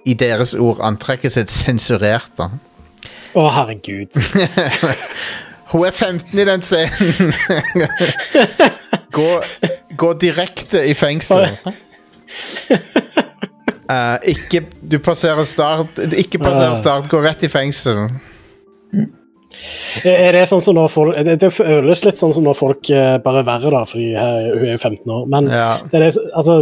[0.05, 2.29] i deres ord, antrekket sitt sensurert.
[2.37, 2.49] da.
[3.33, 4.13] Å, herregud.
[5.71, 7.33] Hun er 15 i den scenen!
[9.17, 9.41] gå,
[9.97, 11.47] gå direkte i fengsel.
[13.87, 16.79] Uh, ikke Du passerer start Ikke passerer Ah.
[16.79, 18.09] start, gå rett i fengsel.
[20.05, 23.41] Er det sånn som når folk, det, føles litt sånn som når folk eh, bare
[23.41, 25.23] er verre, da, fordi hun er jo 15 år.
[25.33, 25.69] Men Ja.
[25.91, 26.57] det, er altså,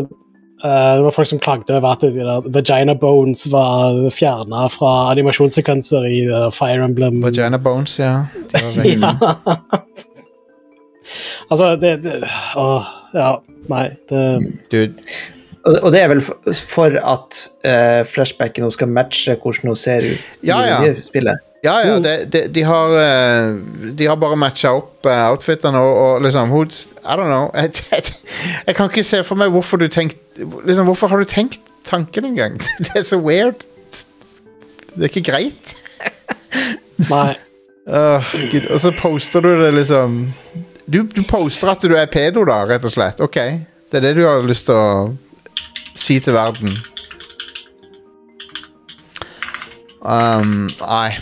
[0.63, 6.07] eh, det var folk som klagde over at de vagina bones var fjerna fra animasjonssekvenser
[6.07, 6.21] i
[6.55, 7.19] Fire Emblem.
[7.25, 8.13] Vagina bones, ja.
[8.85, 9.17] Ja.
[11.49, 12.19] Altså, det, det
[12.59, 13.31] Åh, ja.
[13.71, 14.21] Nei, det
[14.71, 14.93] Dude,
[15.65, 20.35] Og, det er vel for, at uh, flashbacken hun skal matche hvordan hun ser ut
[20.43, 20.93] i Ja, ja.
[21.01, 21.41] spillet.
[21.65, 23.55] Ja, ja, De, de, de, har, eh,
[23.97, 26.69] de har bare matcha opp uh, outfitene og, og liksom hun,
[27.01, 27.47] I don't know.
[27.57, 28.03] Jeg, jeg,
[28.67, 32.25] jeg kan ikke se for meg hvorfor du tenkt liksom, Hvorfor har du tenkt tanken
[32.29, 32.59] engang?
[32.85, 33.65] Det er så weird.
[34.93, 35.73] Det er ikke greit.
[37.09, 37.33] Nei.
[37.89, 38.21] Uh,
[38.73, 40.21] Og så poster du det liksom
[40.85, 43.21] du, du poster at du er pedo, da, rett og slett.
[43.23, 43.39] Ok,
[43.91, 44.89] det er det du har lyst til å
[45.97, 46.75] si til verden.
[50.05, 51.15] Um, nei.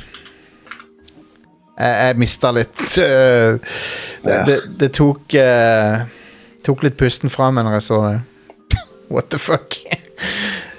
[1.80, 3.56] Jeg, jeg mista litt uh,
[4.26, 6.04] det, det, det tok uh,
[6.64, 8.20] tok litt pusten fra meg når jeg så det.
[9.14, 9.80] What the fuck?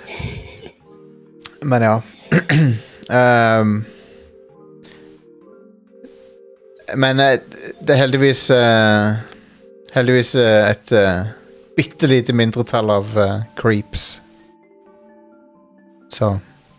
[1.71, 1.97] Men ja.
[3.09, 3.85] Ehm,
[6.97, 7.39] men eh,
[7.81, 9.15] det er heldigvis uh,
[9.95, 11.27] Heldigvis uh, et uh,
[11.77, 14.21] bitte lite mindretall av uh, creeps.
[16.11, 16.39] Så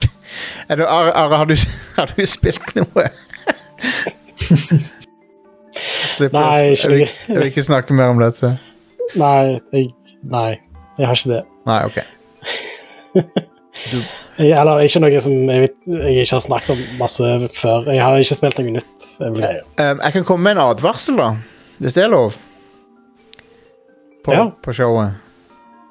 [0.69, 1.55] er du, Are, Are har, du,
[1.97, 3.05] har du spilt noe?
[6.15, 8.53] Slipper Nei, ikke jeg, vil, jeg vil ikke snakke mer om dette.
[9.15, 9.89] Nei, jeg,
[10.27, 10.51] nei,
[10.99, 11.43] jeg har ikke det.
[11.71, 11.97] Nei, ok.
[14.35, 17.85] Jeg, eller ikke noe som jeg, jeg ikke har snakket om masse før.
[17.93, 19.05] Jeg har ikke spilt noe nytt.
[19.21, 19.61] Jeg, greia.
[19.79, 21.29] Um, jeg kan komme med en advarsel, da.
[21.79, 22.35] Hvis det er lov.
[24.25, 24.49] På, Ja.
[24.63, 25.13] på showet.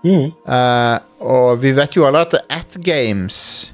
[0.05, 0.33] Mm.
[0.45, 3.73] Uh, og vi vet jo alle at At Games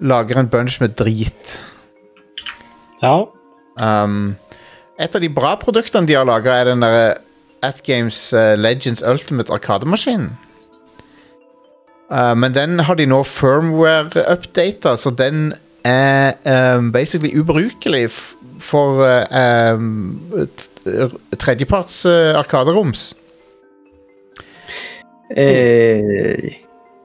[0.00, 1.56] lager en bunch med drit.
[3.02, 3.24] Ja.
[3.80, 4.36] Um,
[5.00, 7.16] et av de bra produktene de har laga, er den der
[7.64, 10.30] At Games uh, Legends Ultimate Arkademaskinen.
[12.10, 15.52] Uh, men den har de nå firmware-updata, så den
[15.84, 16.34] er
[16.76, 18.10] um, basically ubrukelig
[18.60, 20.20] for uh, um,
[21.38, 23.14] tredjeparts uh, arkaderoms.
[25.36, 26.54] Eh,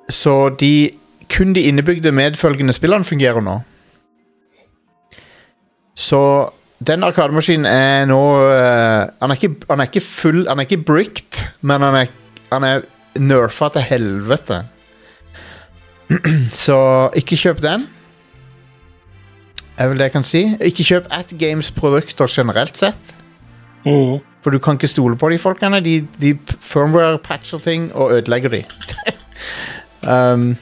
[0.09, 0.89] Så de
[1.29, 3.59] kun de innebygde medfølgende spillene fungerer nå.
[5.95, 6.49] Så
[6.87, 10.83] den arkademaskinen er nå uh, han, er ikke, han er ikke full Han er ikke
[10.83, 12.11] bricked, men han er,
[12.51, 12.81] han er
[13.15, 14.65] nerfa til helvete.
[16.65, 16.77] Så
[17.17, 17.87] ikke kjøp den.
[19.77, 20.43] Er vel det jeg kan si.
[20.63, 23.15] Ikke kjøp At Games-produkter generelt sett.
[23.85, 24.21] Mm.
[24.41, 25.81] For du kan ikke stole på de folkene.
[25.83, 28.63] De, de firmware-patcher ting og ødelegger de.
[30.13, 30.55] um,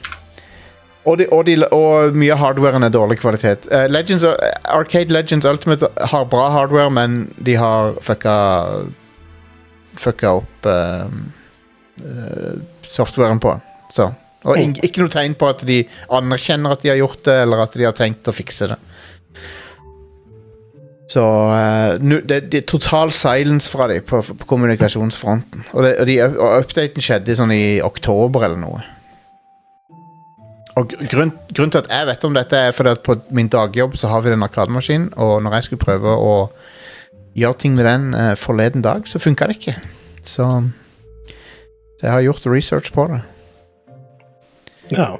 [1.04, 3.68] og, de, og, de, og mye hardwaren er dårlig kvalitet.
[3.72, 4.24] Uh, Legends,
[4.64, 8.36] Arcade Legends Ultimate har bra hardware, men de har fucka
[9.94, 11.06] Fucka opp uh,
[12.02, 13.52] uh, softwaren på.
[13.92, 14.08] Så.
[14.44, 17.62] Og ing- ikke noe tegn på at de anerkjenner at de har gjort det, eller
[17.64, 18.80] at de har tenkt å fikse det.
[21.14, 25.66] Så uh, det, det er total silence fra dem på, på kommunikasjonsfronten.
[25.72, 28.84] Og, det, og, de, og updaten skjedde sånn i oktober eller noe.
[30.74, 33.52] Og gr- grunn, grunnen til at jeg vet om dette, er fordi at på min
[33.52, 36.32] dagjobb så har vi den arkademaskinen, og når jeg skulle prøve å
[37.38, 39.76] gjøre ting med den uh, forleden dag, så funka det ikke.
[40.24, 40.48] Så,
[42.00, 43.22] så jeg har gjort research på det.
[44.90, 45.14] Ja.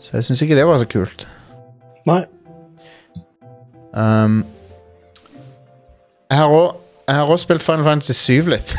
[0.00, 1.26] Så jeg syns ikke det var så kult.
[2.08, 2.22] Nei.
[3.92, 4.44] Um,
[6.30, 6.76] jeg har
[7.10, 8.74] jeg har også spilt Final Fantasy 7 litt.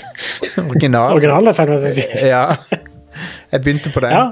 [0.70, 1.12] Original.
[1.12, 2.00] Originale Final Fantasy.
[2.34, 2.56] Ja.
[3.52, 4.10] Jeg begynte på den.
[4.16, 4.24] Ja.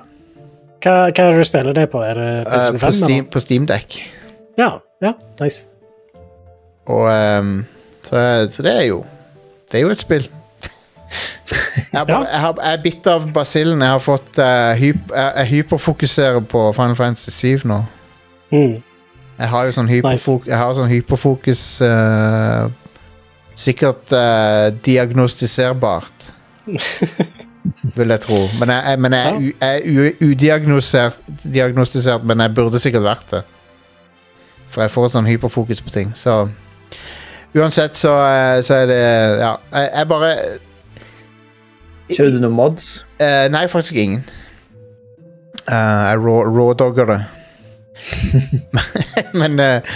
[0.84, 2.00] Hva, hva er det du spiller det på?
[2.04, 3.98] Er det PlayStation på, Steam, på Steam Deck.
[4.58, 4.70] Ja,
[5.02, 5.66] ja, nice.
[6.88, 7.52] Og um,
[8.04, 8.16] så,
[8.50, 9.04] så det er jo
[9.72, 10.26] Det er jo et spill.
[11.50, 13.82] Jeg, bare, jeg, har, jeg er bitt av basillen.
[13.84, 17.84] Jeg har fått uh, hyp, jeg, jeg hyperfokuserer på Final Fantasy 7 nå.
[18.50, 18.82] Mm.
[19.34, 22.70] Jeg har jo sånn hyperfok jeg har sånn hyperfokus uh,
[23.58, 26.32] Sikkert uh, diagnostiserbart.
[27.96, 28.48] Vil jeg tro.
[28.58, 29.80] Men jeg, men jeg jeg er
[30.20, 33.42] udiagnostisert, men jeg burde sikkert vært det.
[34.74, 36.10] For jeg får sånn hyperfokus på ting.
[36.18, 36.50] Så
[37.54, 38.10] uansett så,
[38.66, 38.98] så er det
[39.38, 40.58] Ja, jeg bare
[42.10, 43.04] kjører du noen mods?
[43.20, 44.24] Uh, nei, faktisk ingen.
[45.64, 47.22] Eh, jeg raw, rawdogger det.
[49.40, 49.94] men uh,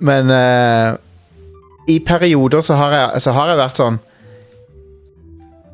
[0.00, 0.98] Men uh,
[1.88, 3.96] i perioder så har, jeg, så har jeg vært sånn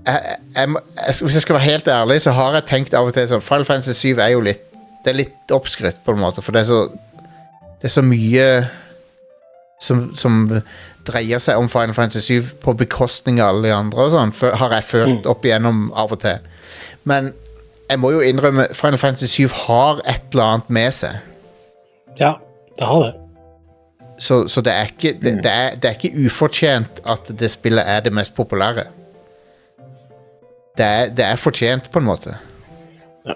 [0.07, 0.77] jeg, jeg,
[1.25, 3.67] Hvis jeg skal være helt ærlig, så har jeg tenkt av og til sånn Final
[3.69, 4.65] Fantasy 7 er jo litt
[5.05, 6.81] Det er litt oppskrytt, på en måte, for det er så
[7.81, 8.47] Det er så mye
[9.81, 10.47] som, som
[11.09, 14.75] dreier seg om Final Fantasy 7 på bekostning av alle de andre, og sånn, har
[14.79, 16.43] jeg følt opp igjennom av og til.
[17.09, 17.33] Men
[17.89, 21.17] jeg må jo innrømme Final Fantasy 7 har et eller annet med seg.
[22.21, 22.35] Ja,
[22.79, 23.15] det har det.
[24.19, 27.87] Så, så det, er ikke, det, det, er, det er ikke ufortjent at det spillet
[27.87, 28.89] er det mest populære.
[30.79, 32.35] Det er, det er fortjent, på en måte.
[33.27, 33.35] Ja.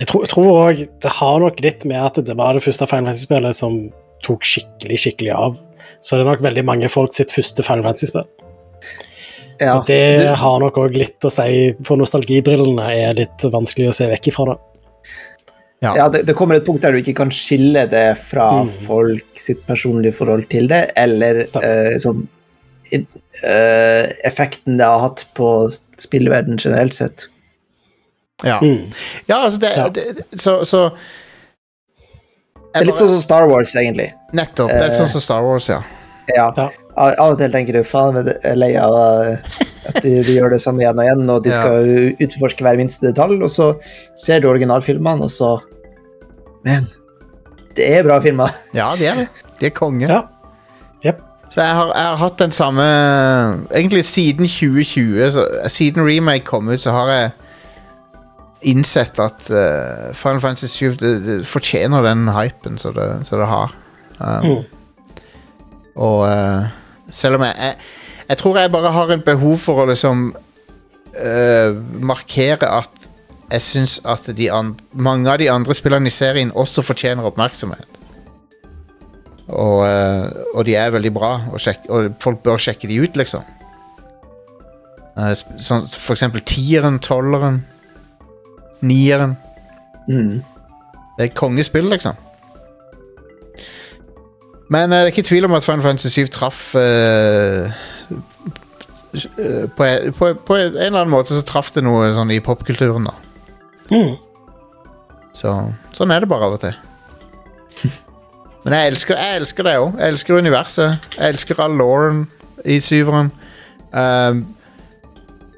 [0.00, 3.56] jeg tror også det har nok litt med at det var det første Final Fantasy-spillet
[3.56, 3.80] som
[4.24, 5.58] tok skikkelig, skikkelig av.
[6.00, 8.26] Så det er nok veldig mange folk sitt første Final Fantasy-spill.
[9.58, 9.72] Ja.
[9.80, 13.94] Og det du, har nok òg litt å si For nostalgibrillene er litt vanskelig å
[13.96, 14.58] se vekk ifra det.
[15.82, 15.92] Ja.
[15.96, 18.70] ja, det, det kommer et punkt der du ikke kan skille det fra Mm.
[18.86, 22.24] folk sitt personlige forhold til det, eller eh, som
[22.90, 25.50] eh, effekten det har hatt på
[26.02, 27.28] spillverden generelt sett.
[28.42, 28.90] Ja, Mm.
[29.26, 29.88] ja altså det, Ja.
[29.88, 30.90] det Så, så
[32.74, 34.12] Det er litt sånn som Star Wars, egentlig.
[34.36, 34.68] Nettopp.
[34.68, 35.80] Det er sånn som Star Wars, ja.
[36.34, 36.50] Ja.
[36.56, 36.68] Ja.
[36.98, 39.52] Av og til tenker du faen jeg er lei av eh,
[39.88, 41.60] at de, de gjør det samme igjen og igjen, og de Ja.
[41.62, 43.70] skal utforske hver minste detalj, og så
[44.18, 45.56] ser du originalfilmene, og så
[46.66, 46.88] Men
[47.78, 48.52] det er bra filmer.
[48.76, 49.28] Ja, de er det.
[49.60, 50.08] De er konge.
[50.10, 50.22] Ja.
[51.06, 51.22] Yep.
[51.48, 52.84] Så jeg har, jeg har hatt den samme
[53.72, 57.30] Egentlig siden 2020, så, siden remake kom ut, så har jeg
[58.74, 63.72] innsett at uh, Final Fantasy 7 det, det fortjener den hypen som det, det har.
[64.20, 64.64] Um, Mm.
[65.98, 66.66] Og uh,
[67.10, 67.76] selv om jeg, jeg
[68.28, 70.34] Jeg tror jeg bare har et behov for å liksom
[71.16, 71.70] uh,
[72.04, 73.06] markere at
[73.50, 74.28] jeg syns at
[74.92, 77.86] mange av de andre spillerne i serien også fortjener oppmerksomhet.
[79.48, 83.16] Og, uh, og de er veldig bra, og, sjekk, og folk bør sjekke de ut,
[83.16, 83.42] liksom.
[85.56, 87.62] Sånn, for eksempel tieren, tolveren,
[88.84, 89.38] nieren.
[90.06, 90.42] Mm.
[91.16, 92.20] Det er kongespill, liksom.
[94.68, 97.70] Men eh, det er ikke tvil om at Final Fantasy 7 traff eh,
[99.76, 99.86] på,
[100.18, 103.14] på, på en eller annen måte så traff det noe sånn i popkulturen, da.
[103.88, 104.16] Mm.
[105.36, 105.54] Så,
[105.96, 106.76] sånn er det bare av og til.
[108.64, 109.96] Men jeg elsker, jeg elsker det òg.
[109.96, 111.08] Jeg elsker universet.
[111.16, 112.26] Jeg elsker all Lauren
[112.68, 113.30] i syveren.
[113.88, 114.42] Um,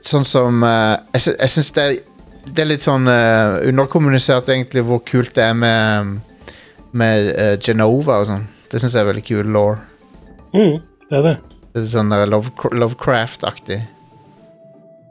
[0.07, 1.87] sånn som uh, Jeg, jeg syns det,
[2.47, 6.21] det er litt sånn uh, underkommunisert, egentlig, hvor kult det er med,
[6.93, 8.47] med uh, Genova og sånn.
[8.71, 9.73] Det syns jeg er veldig kul law.
[10.55, 10.79] Mm.
[11.11, 11.37] Det er det.
[11.73, 13.81] Det er sånn Love, Lovecraft-aktig.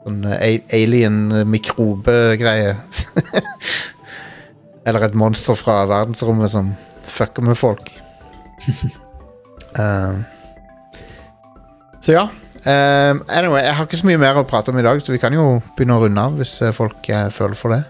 [0.04, 0.36] Sånn uh,
[0.76, 2.72] alien uh, mikrobe-greie.
[4.88, 6.72] Eller et monster fra verdensrommet som
[7.04, 7.92] fucker med folk.
[9.76, 10.16] uh,
[12.04, 12.24] så ja.
[12.60, 15.20] Um, anyway, jeg har ikke så mye mer å prate om i dag, så vi
[15.20, 17.84] kan jo begynne å runde av hvis folk uh, føler for det.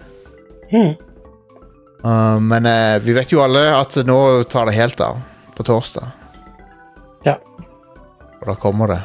[0.75, 0.93] Mm.
[2.03, 2.67] Uh, men
[3.07, 4.19] vi vet jo alle at nå
[4.51, 5.19] tar det helt av
[5.55, 6.07] på torsdag.
[7.25, 7.35] Ja.
[8.41, 9.01] Og da kommer det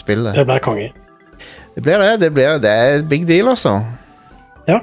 [0.00, 0.34] spillet.
[0.34, 0.88] Det blir konge.
[1.74, 2.16] Det blir det.
[2.20, 3.78] Det, blir, det er big deal, altså.
[4.68, 4.80] Ja.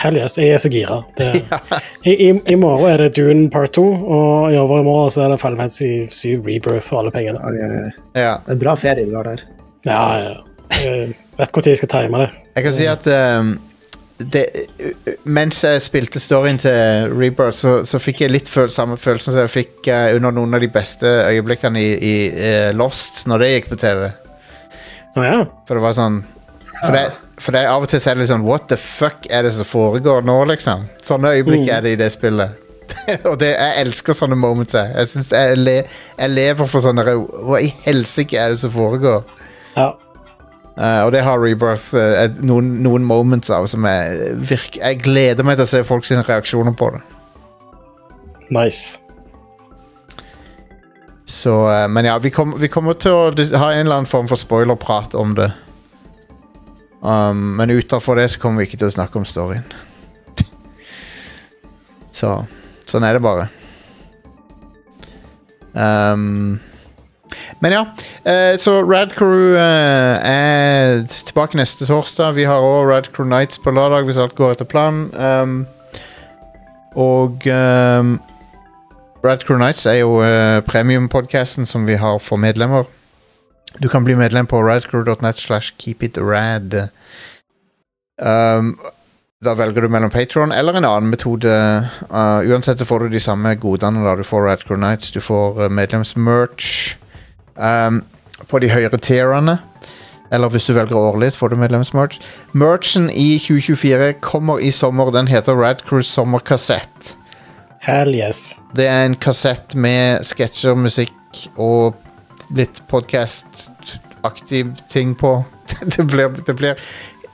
[0.00, 1.02] Hell yes, jeg er så gira.
[1.18, 1.28] Det,
[2.08, 5.40] i, i, I morgen er det Dune part 2, og i overmorgen så er det
[5.42, 7.40] Final Fantasy 7 Rebirth for alle pengene.
[7.40, 7.80] Ja, det
[8.16, 8.30] Ja.
[8.46, 9.42] det er en bra ferie du har der.
[9.84, 10.38] Ja, ja.
[10.80, 12.30] Jeg vet når jeg skal time det.
[12.56, 13.06] Jeg kan si at
[13.40, 13.50] um,
[14.32, 14.44] det,
[15.24, 19.44] Mens jeg spilte storyen til Rebirth, så, så fikk jeg litt føl samme følelsen som
[19.44, 23.50] jeg fikk uh, under noen av de beste øyeblikkene i, i uh, Lost, når det
[23.54, 24.04] gikk på TV.
[25.16, 25.40] Oh, ja.
[25.66, 26.20] For det var sånn
[26.80, 27.04] For, det,
[27.42, 29.54] for det, av og til så er det litt sånn What the fuck er det
[29.56, 30.86] som foregår nå, liksom?
[31.04, 32.68] Sånne øyeblikk er det i det spillet.
[33.30, 34.76] og det, jeg elsker sånne moments.
[34.78, 35.76] Jeg, jeg, jeg, le,
[36.18, 39.26] jeg lever for sånne Hva i helsike er det som foregår?
[39.76, 39.90] ja.
[40.80, 45.44] Eh, og det har Rebirth eh, noen, noen moments av som jeg virker Jeg gleder
[45.44, 47.02] meg til å se folk sine reaksjoner på det.
[48.50, 48.96] Nice.
[51.30, 54.26] Så, uh, men ja, vi, kom, vi kommer til å ha en eller annen form
[54.26, 55.52] for spoilerprat om det.
[57.00, 59.62] Um, men utenfor det så kommer vi ikke til å snakke om storyen.
[62.18, 62.40] så
[62.90, 63.46] sånn er det bare.
[65.70, 66.58] Um,
[67.60, 67.82] men ja,
[68.24, 72.32] eh, så Rad Crew eh, er tilbake neste torsdag.
[72.38, 75.10] Vi har òg Rad Crew Nights på lørdag hvis alt går etter planen.
[75.12, 75.66] Um,
[76.96, 78.14] og um,
[79.24, 82.88] Rad Crew Nights er jo uh, premiumpodcasten som vi har for medlemmer.
[83.82, 86.88] Du kan bli medlem på radcrew.net slash keepitrad.
[88.16, 88.72] Um,
[89.44, 91.52] da velger du mellom Patron eller en annen metode.
[92.08, 95.12] Uh, uansett så får du de samme godene da du får Rad Crew Nights.
[95.12, 96.96] Du får uh, medlemsmerch
[97.60, 98.02] um,
[98.48, 99.58] på de høyere tierene.
[100.30, 102.20] Eller hvis du velger årlig, så får du medlemsmerch.
[102.52, 105.10] Merchen i 2024 kommer i sommer.
[105.10, 107.16] Den heter Radcruise sommerkassett.
[107.80, 108.60] Hell yes.
[108.76, 111.96] Det er en kassett med sketsjer, musikk og
[112.54, 115.40] litt podcast-aktig ting på.
[115.96, 116.78] Det blir, det blir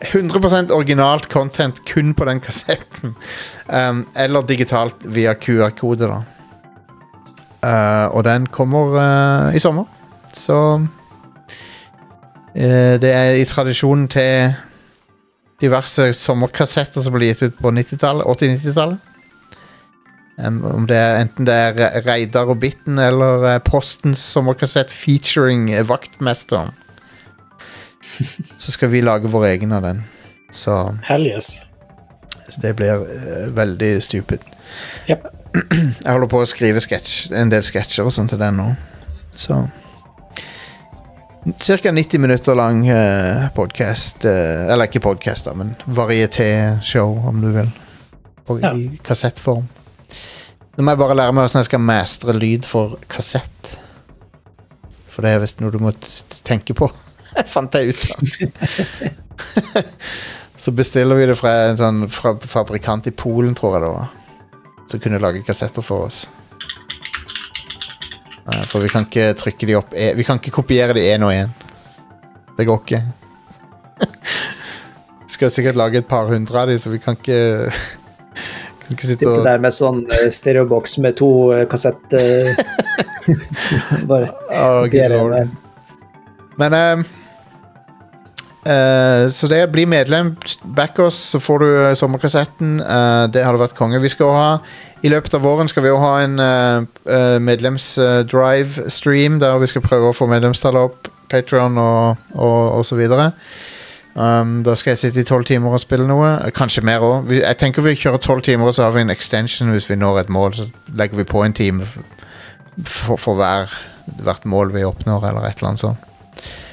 [0.04, 3.14] 100% originalt content kun på den kassetten.
[3.66, 6.18] Um, eller digitalt via QR-kode, da.
[7.64, 9.88] Uh, og den kommer uh, i sommer.
[10.36, 10.88] Så uh,
[13.00, 14.52] Det er i tradisjonen til
[15.62, 18.98] diverse sommerkassetter som ble gitt ut på 80-90-tallet.
[20.36, 24.92] Um, om det er, enten det er Re- Reidar og Bitten eller eh, Postens sommerkassett
[24.92, 26.74] featuring eh, Vaktmesteren.
[28.60, 30.04] Så skal vi lage vår egen av den.
[30.52, 31.64] Så, Hell yes.
[32.60, 34.44] det blir uh, veldig stupid.
[35.08, 35.24] Yep.
[36.04, 38.68] Jeg holder på å skrive sketch, en del sketsjer og sånn til den nå.
[39.32, 39.64] Så
[41.54, 44.24] Cirka 90 minutter lang uh, podkast.
[44.24, 47.68] eller ikke podkast, men varieté-show, om du vil.
[48.50, 48.72] Og Ja.
[48.74, 49.68] I kassettform.
[50.76, 53.78] Nå må jeg bare lære meg hvordan jeg skal mestre lyd for kassett.
[55.08, 55.92] For det er visst noe du må
[56.44, 56.90] tenke på.
[57.54, 58.18] Fant jeg ut av.
[60.66, 64.10] så bestiller vi det fra en sånn fra fabrikant i Polen, tror jeg det var.
[64.90, 66.24] Som kunne lage kassetter for oss.
[68.52, 71.24] Eh, For vi kan ikke trykke de opp e- Vi kan ikke kopiere de én
[71.26, 71.50] og én.
[72.56, 73.02] Det går ikke.
[75.26, 77.70] Vi skal sikkert lage et par hundre av de, så vi kan ikke
[78.86, 81.28] Kan ikke sitte og der med sånn eh, stereoboks med to
[81.70, 82.66] kassetter kassett...
[83.26, 85.46] eh, Bare Å, kopiere.
[86.56, 87.06] Men um,
[88.66, 90.32] Uh, Så det bli medlem,
[90.74, 92.80] back oss, så får du eh, sommerkassetten.
[92.82, 94.00] Uh, det hadde vært konge.
[94.02, 94.48] Vi skal ha
[95.04, 100.10] I løpet av våren skal vi jo ha en uh, medlems-drive-stream der vi skal prøve
[100.10, 101.10] å få medlemstallet opp.
[101.28, 103.32] Patron og, og, og så videre.
[104.16, 106.28] Um, da skal jeg sitte i tolv timer og spille noe.
[106.46, 107.32] Eh, Kanskje mer òg.
[107.36, 110.22] Jeg tenker vi kjører tolv timer, og så har vi en extension hvis vi når
[110.22, 110.54] et mål.
[110.56, 113.74] Så legger vi på en time for, for hver,
[114.22, 116.06] hvert mål vi oppnår, eller et eller annet sånt.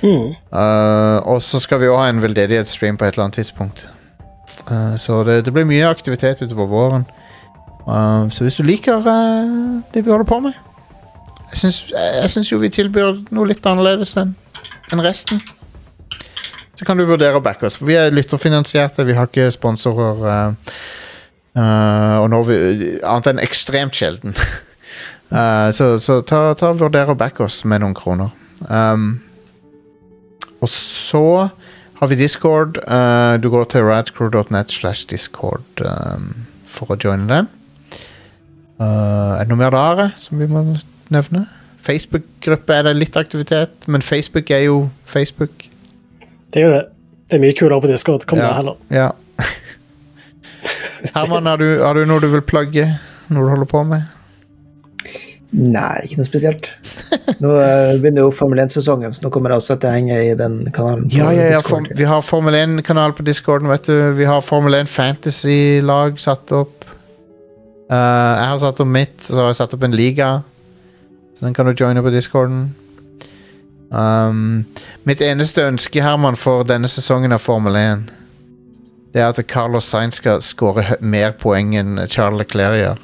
[0.04, 0.32] Mm.
[0.54, 3.90] Uh, og så skal vi jo ha en veldedighetsstream på et eller annet tidspunkt.
[4.70, 7.08] Uh, så det, det blir mye aktivitet utover våren.
[7.88, 10.54] Uh, så hvis du liker uh, det vi holder på med
[11.52, 14.32] Jeg syns, jeg syns jo vi tilbyr noe litt annerledes enn
[14.94, 15.42] enn resten.
[16.80, 17.78] Så kan du vurdere å backe oss.
[17.80, 20.24] For vi er lytterfinansierte, vi har ikke sponsorer.
[20.28, 20.78] uh,
[21.58, 22.58] uh, og når vi,
[23.02, 24.36] annet enn ekstremt sjelden.
[25.32, 28.34] Uh, så så ta, ta vurder å backe oss med noen kroner.
[28.70, 29.22] Um,
[30.62, 31.50] og så
[32.00, 32.80] har vi Discord.
[33.44, 37.50] Du går til radcrew.net slash discord um, for å joine den.
[38.84, 40.66] Uh, er det noe mer der som vi må
[41.14, 41.46] nevne?
[41.84, 44.78] Facebook-gruppe er det litt aktivitet, men Facebook er jo
[45.08, 45.68] Facebook.
[46.54, 46.84] Det er jo det.
[47.30, 48.26] Det er mye kulere på Discord.
[48.28, 48.52] Kom ja.
[48.52, 48.76] der heller.
[48.92, 49.10] Ja.
[51.16, 52.88] Herman, har du, har du noe du vil plugge?
[53.30, 54.04] Noe du holder på med?
[55.54, 56.70] Nei, ikke noe spesielt.
[57.44, 60.32] Nå eh, begynner jo Formel 1-sesongen, så nå kommer jeg også til å henge i
[60.38, 61.06] den kanalen.
[61.14, 61.60] Ja, ja, ja.
[61.66, 63.98] for, vi har Formel 1-kanal på Discorden, vet du.
[64.18, 66.83] Vi har Formel 1 Fantasy-lag satt opp.
[67.92, 70.30] Eh, jeg har satt opp mitt, så har jeg satt opp en liga.
[71.36, 72.74] Så den kan du joine på Discorden.
[73.94, 74.66] Um,
[75.06, 78.08] mitt eneste ønske, Herman, for denne sesongen av Formel 1,
[79.14, 83.04] det er at Carlos Sainz skal skåre mer poeng enn Charles Leclerc gjør.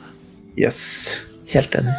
[0.57, 0.79] Yes,
[1.53, 1.93] helt enig.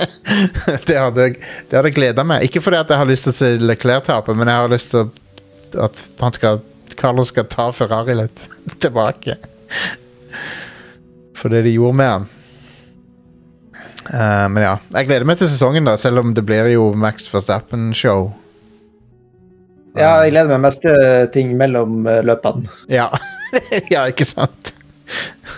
[0.88, 1.30] det hadde,
[1.70, 2.44] det hadde gleda meg.
[2.44, 4.92] Ikke fordi at jeg har lyst til å se Leclerc tape, men jeg har lyst
[4.92, 5.08] til
[5.80, 6.60] at han skal,
[7.00, 8.44] Carlos skal ta Ferrari litt
[8.84, 9.38] tilbake.
[11.40, 12.28] For det de gjorde med han.
[14.10, 17.28] Uh, men ja, jeg gleder meg til sesongen, da selv om det blir jo Max
[17.32, 18.30] Verstappen-show.
[19.98, 21.00] Ja, jeg gleder meg mest til
[21.34, 22.68] ting mellom eh, løpene.
[23.00, 23.08] Ja.
[23.94, 24.70] ja, ikke sant?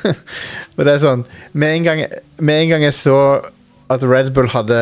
[0.76, 2.00] Men det er sånn med en, gang,
[2.40, 3.16] med en gang jeg så
[3.92, 4.78] at Red Bull hadde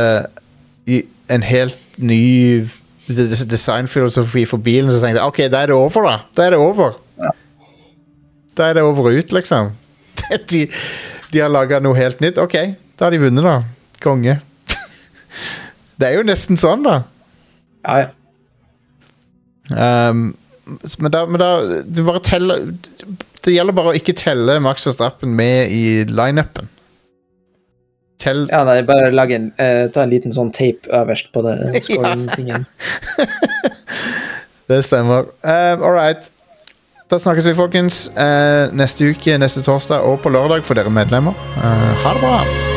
[0.86, 2.62] en helt ny
[3.10, 6.14] des- designfilosofi for bilen, så tenkte jeg ok, da er det over, da.
[6.38, 6.94] Da er det over.
[8.54, 9.72] Da er det over og ut, liksom.
[10.50, 10.66] De,
[11.30, 12.38] de har laga noe helt nytt.
[12.42, 12.56] Ok,
[12.98, 13.58] da har de vunnet, da.
[14.02, 14.38] Konge.
[16.00, 17.02] Det er jo nesten sånn, da.
[17.86, 18.10] Ja, ja.
[19.70, 20.30] Um,
[20.98, 21.48] men da, men da
[21.86, 22.64] du bare teller
[23.44, 26.68] Det gjelder bare å ikke telle Max Verstappen med i lineupen.
[28.20, 31.56] Tell ja nei, bare lage en, eh, ta en liten sånn tape øverst på det
[31.86, 32.66] scoring-tingen.
[34.68, 35.30] Det stemmer.
[35.42, 36.28] Um, All right.
[37.10, 38.04] Da snakkes vi, folkens.
[38.14, 41.34] Uh, neste uke, neste torsdag og på lørdag for dere medlemmer.
[41.58, 42.69] Uh, ha det bra.